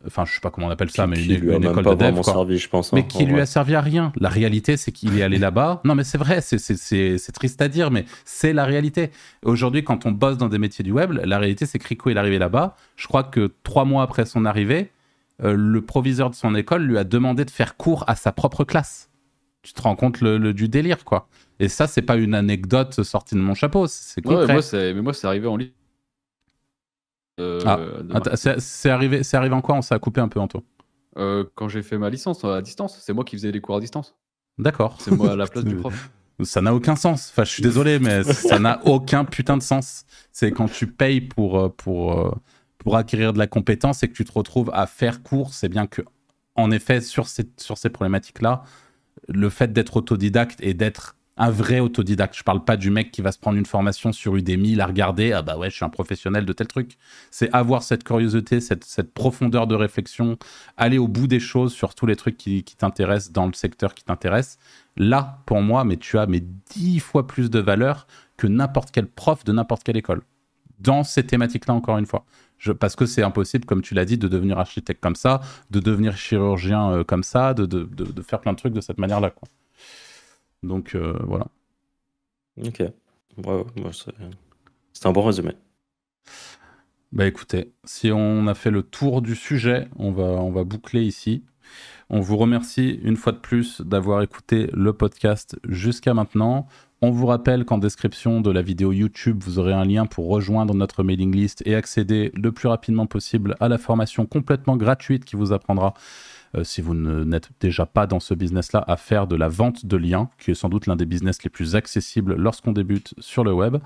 Enfin 0.06 0.26
je 0.26 0.34
sais 0.34 0.39
pas 0.39 0.50
comment 0.52 0.68
on 0.68 0.70
appelle 0.70 0.89
ça, 0.89 1.08
mais 1.08 1.24
une, 1.24 1.32
une 1.52 1.64
école 1.64 1.86
de 1.86 1.94
dev, 1.96 2.14
quoi. 2.22 2.24
servi, 2.34 2.58
je 2.58 2.70
pense. 2.70 2.91
mais 2.94 3.02
hein, 3.02 3.04
qui 3.04 3.26
lui 3.26 3.34
vrai. 3.34 3.41
a 3.41 3.46
servi 3.46 3.76
à 3.76 3.82
rien. 3.82 4.12
La 4.18 4.30
réalité, 4.30 4.78
c'est 4.78 4.91
qu'il 4.91 5.18
est 5.18 5.24
allé 5.24 5.38
là-bas. 5.39 5.82
Non, 5.86 5.96
mais 5.96 6.04
c'est 6.04 6.18
vrai, 6.18 6.41
c'est- 6.41 6.58
c'est- 6.58 6.76
c'est 6.78 7.18
c'est 7.18 7.32
triste 7.32 7.62
à 7.62 7.68
dire, 7.68 7.91
mais 7.91 8.06
c'est 8.26 8.54
la 8.54 8.66
réalité. 8.66 9.12
Aujourd'hui, 9.44 9.84
quand 9.84 10.06
on 10.06 10.12
bosse 10.12 10.38
dans 10.38 10.50
des 10.50 10.60
métiers 10.60 10.84
du 10.84 10.91
web, 10.91 11.12
la 11.12 11.39
réalité, 11.39 11.66
c'est 11.66 11.80
que 11.80 11.88
Rico 11.88 12.10
est 12.10 12.18
arrivé 12.18 12.38
là-bas. 12.39 12.76
Je 12.96 13.08
crois 13.08 13.24
que 13.24 13.52
trois 13.64 13.86
mois 13.86 14.04
après 14.04 14.26
son 14.26 14.46
arrivée, 14.46 14.91
euh, 15.44 15.56
le 15.58 15.82
proviseur 15.82 16.30
de 16.30 16.36
son 16.36 16.54
école 16.56 16.84
lui 16.84 16.98
a 16.98 17.04
demandé 17.04 17.46
de 17.46 17.52
faire 17.52 17.76
cours 17.78 18.04
à 18.08 18.16
sa 18.16 18.32
propre 18.32 18.64
classe. 18.64 19.10
Tu 19.64 19.74
te 19.74 19.82
rends 19.82 19.96
compte 19.96 20.20
le, 20.22 20.38
le- 20.38 20.54
du 20.54 20.68
délire, 20.70 21.06
quoi. 21.06 21.28
Et 21.60 21.70
ça, 21.70 21.88
c'est 21.88 22.02
pas 22.02 22.18
une 22.18 22.36
anecdote 22.36 23.02
sortie 23.04 23.36
de 23.36 23.39
mon 23.39 23.54
chapeau, 23.54 23.88
c'est 23.88 24.26
Ouais, 24.28 24.46
moi, 24.54 24.62
c'est, 24.62 24.94
mais 24.94 25.02
moi, 25.02 25.14
c'est 25.14 25.26
arrivé 25.28 25.48
en 25.48 25.56
ligne. 25.56 25.70
Euh, 27.40 27.60
Ah, 27.66 27.80
Attends, 28.14 28.32
c'est 28.60 28.90
arrivé, 28.90 29.24
c'est 29.24 29.38
arrivé 29.38 29.56
en 29.56 29.62
quoi? 29.62 29.76
On 29.76 29.82
s'est 29.82 29.98
coupé 30.00 30.22
un 30.22 30.28
peu, 30.28 30.40
Anto. 30.40 30.64
euh, 31.18 31.44
quand 31.56 31.68
j'ai 31.68 31.82
fait 31.84 31.98
ma 31.98 32.10
licence 32.10 32.44
à 32.44 32.62
distance, 32.62 32.98
c'est 33.02 33.14
moi 33.14 33.24
qui 33.24 33.36
faisais 33.36 33.52
les 33.52 33.62
cours 33.62 33.76
à 33.76 33.80
distance. 33.80 34.16
D'accord. 34.58 34.98
C'est 35.00 35.12
moi 35.12 35.32
à 35.32 35.36
la 35.36 35.48
place 35.48 35.64
du 35.66 35.76
prof. 35.76 36.12
Ça 36.44 36.62
n'a 36.62 36.74
aucun 36.74 36.96
sens. 36.96 37.30
Enfin, 37.32 37.44
je 37.44 37.52
suis 37.52 37.64
désolé, 37.64 38.00
mais 38.00 38.24
ça 38.24 38.60
n'a 38.60 38.82
aucun 38.86 39.24
putain 39.26 39.58
de 39.58 39.62
sens. 39.64 40.06
C'est 40.32 40.52
quand 40.52 40.68
tu 40.68 40.88
payes 40.88 41.22
pour, 41.22 41.60
euh, 41.60 41.70
pour, 41.70 42.20
euh, 42.20 42.32
pour 42.80 42.98
acquérir 42.98 43.34
de 43.34 43.38
la 43.40 43.48
compétence 43.48 44.04
et 44.04 44.08
que 44.08 44.14
tu 44.14 44.26
te 44.26 44.32
retrouves 44.32 44.70
à 44.74 44.86
faire 44.88 45.22
cours. 45.24 45.54
C'est 45.54 45.70
bien 45.70 45.86
que, 45.88 46.02
en 46.56 46.70
effet, 46.72 47.02
sur 47.02 47.28
ces, 47.28 47.50
sur 47.58 47.78
ces 47.78 47.90
problématiques-là, 47.90 48.64
le 49.28 49.50
fait 49.50 49.72
d'être 49.74 49.98
autodidacte 49.98 50.60
et 50.62 50.74
d'être 50.74 51.16
un 51.36 51.50
vrai 51.50 51.80
autodidacte, 51.80 52.38
je 52.38 52.44
parle 52.44 52.64
pas 52.64 52.78
du 52.78 52.92
mec 52.92 53.12
qui 53.12 53.22
va 53.22 53.32
se 53.32 53.40
prendre 53.40 53.58
une 53.58 53.66
formation 53.66 54.12
sur 54.12 54.36
Udemy, 54.36 54.76
la 54.76 54.86
regarder, 54.86 55.32
ah 55.32 55.42
bah 55.42 55.58
ouais, 55.58 55.70
je 55.70 55.76
suis 55.76 55.86
un 55.86 55.90
professionnel 55.90 56.46
de 56.46 56.54
tel 56.54 56.68
truc. 56.68 56.98
C'est 57.32 57.52
avoir 57.54 57.82
cette 57.82 58.04
curiosité, 58.04 58.62
cette, 58.62 59.14
profondeur 59.14 59.66
de 59.66 59.74
réflexion, 59.74 60.38
aller 60.78 61.00
au 61.00 61.08
bout 61.08 61.28
des 61.28 61.40
choses 61.40 61.74
sur 61.74 61.96
tous 61.96 62.06
les 62.06 62.16
trucs 62.16 62.38
qui, 62.38 62.64
t'intéressent 62.64 63.32
dans 63.32 63.48
le 63.48 63.54
secteur 63.54 63.96
qui 63.96 64.04
t'intéresse 64.04 64.60
là, 64.96 65.40
pour 65.46 65.62
moi, 65.62 65.84
mais 65.86 65.98
tu 65.98 66.20
as 66.20 66.28
mais 66.28 66.44
dix 66.76 67.00
fois 67.00 67.26
plus 67.26 67.50
de 67.50 67.60
valeur 67.60 68.06
que 68.38 68.46
n'importe 68.46 68.92
quel 68.92 69.08
prof 69.08 69.44
de 69.44 69.52
n'importe 69.52 69.84
quelle 69.84 69.98
école. 69.98 70.22
Dans 70.80 71.04
ces 71.04 71.26
thématiques-là, 71.26 71.74
encore 71.74 71.98
une 71.98 72.06
fois. 72.06 72.26
Parce 72.80 72.96
que 72.96 73.06
c'est 73.06 73.24
impossible, 73.24 73.66
comme 73.66 73.82
tu 73.82 73.94
l'as 73.94 74.06
dit, 74.06 74.18
de 74.18 74.28
devenir 74.28 74.60
architecte 74.60 75.02
comme 75.02 75.16
ça, 75.16 75.42
de 75.72 75.80
devenir 75.80 76.16
chirurgien 76.16 76.92
euh, 76.92 77.04
comme 77.04 77.24
ça, 77.24 77.54
de, 77.54 77.90
faire 78.22 78.40
plein 78.40 78.54
de 78.54 78.58
trucs 78.58 78.74
de 78.74 78.82
cette 78.82 79.00
manière-là. 79.00 79.34
Donc 80.64 80.95
euh, 80.95 81.18
voilà. 81.24 81.47
Ok. 82.64 82.84
C'est 83.91 84.14
c'est 84.93 85.07
un 85.07 85.11
bon 85.11 85.24
résumé. 85.24 85.53
Bah 87.11 87.28
écoutez, 87.28 87.72
si 87.84 88.11
on 88.11 88.47
a 88.47 88.55
fait 88.55 88.72
le 88.72 88.82
tour 88.82 89.22
du 89.22 89.36
sujet, 89.36 89.88
on 89.97 90.11
va, 90.11 90.24
on 90.24 90.51
va 90.51 90.64
boucler 90.64 91.03
ici. 91.03 91.43
On 92.09 92.20
vous 92.20 92.38
remercie 92.38 92.99
une 93.03 93.18
fois 93.18 93.32
de 93.32 93.38
plus 93.38 93.82
d'avoir 93.82 94.22
écouté 94.22 94.70
le 94.74 94.93
podcast 94.93 95.59
jusqu'à 95.68 96.14
maintenant. 96.14 96.68
On 97.01 97.11
vous 97.11 97.26
rappelle 97.26 97.66
qu'en 97.66 97.78
description 97.78 98.41
de 98.41 98.49
la 98.49 98.61
vidéo 98.61 98.91
YouTube, 98.91 99.43
vous 99.43 99.59
aurez 99.59 99.74
un 99.74 99.86
lien 99.86 100.05
pour 100.05 100.28
rejoindre 100.28 100.74
notre 100.74 101.03
mailing 101.03 101.36
list 101.36 101.61
et 101.66 101.76
accéder 101.76 102.32
le 102.34 102.51
plus 102.51 102.68
rapidement 102.68 103.07
possible 103.07 103.57
à 103.59 103.68
la 103.68 103.78
formation 103.78 104.26
complètement 104.26 104.78
gratuite 104.78 105.26
qui 105.26 105.36
vous 105.36 105.53
apprendra, 105.53 105.93
euh, 106.56 106.64
si 106.64 106.82
vous 106.82 106.93
ne- 106.93 107.24
n'êtes 107.24 107.49
déjà 107.60 107.86
pas 107.86 108.08
dans 108.08 108.20
ce 108.20 108.34
business-là, 108.34 108.84
à 108.88 108.97
faire 108.97 109.28
de 109.28 109.36
la 109.36 109.47
vente 109.47 109.86
de 109.86 109.97
liens, 109.97 110.30
qui 110.39 110.51
est 110.51 110.56
sans 110.56 110.70
doute 110.70 110.88
l'un 110.88 110.95
des 110.95 111.06
business 111.06 111.43
les 111.43 111.49
plus 111.49 111.76
accessibles 111.76 112.36
lorsqu'on 112.36 112.72
débute 112.74 113.14
sur 113.20 113.43
le 113.43 113.54
web. 113.54 113.78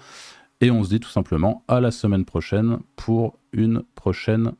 Et 0.62 0.72
on 0.72 0.84
se 0.84 0.90
dit 0.90 1.00
tout 1.00 1.10
simplement 1.10 1.64
à 1.68 1.80
la 1.80 1.92
semaine 1.92 2.26
prochaine 2.26 2.80
pour 2.96 3.38
une 3.54 3.84
prochaine, 3.96 4.54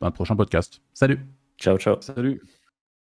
un 0.00 0.10
prochain 0.12 0.36
podcast. 0.36 0.80
Salut 0.94 1.18
Ciao, 1.58 1.78
ciao. 1.78 1.96
Salut. 2.00 2.40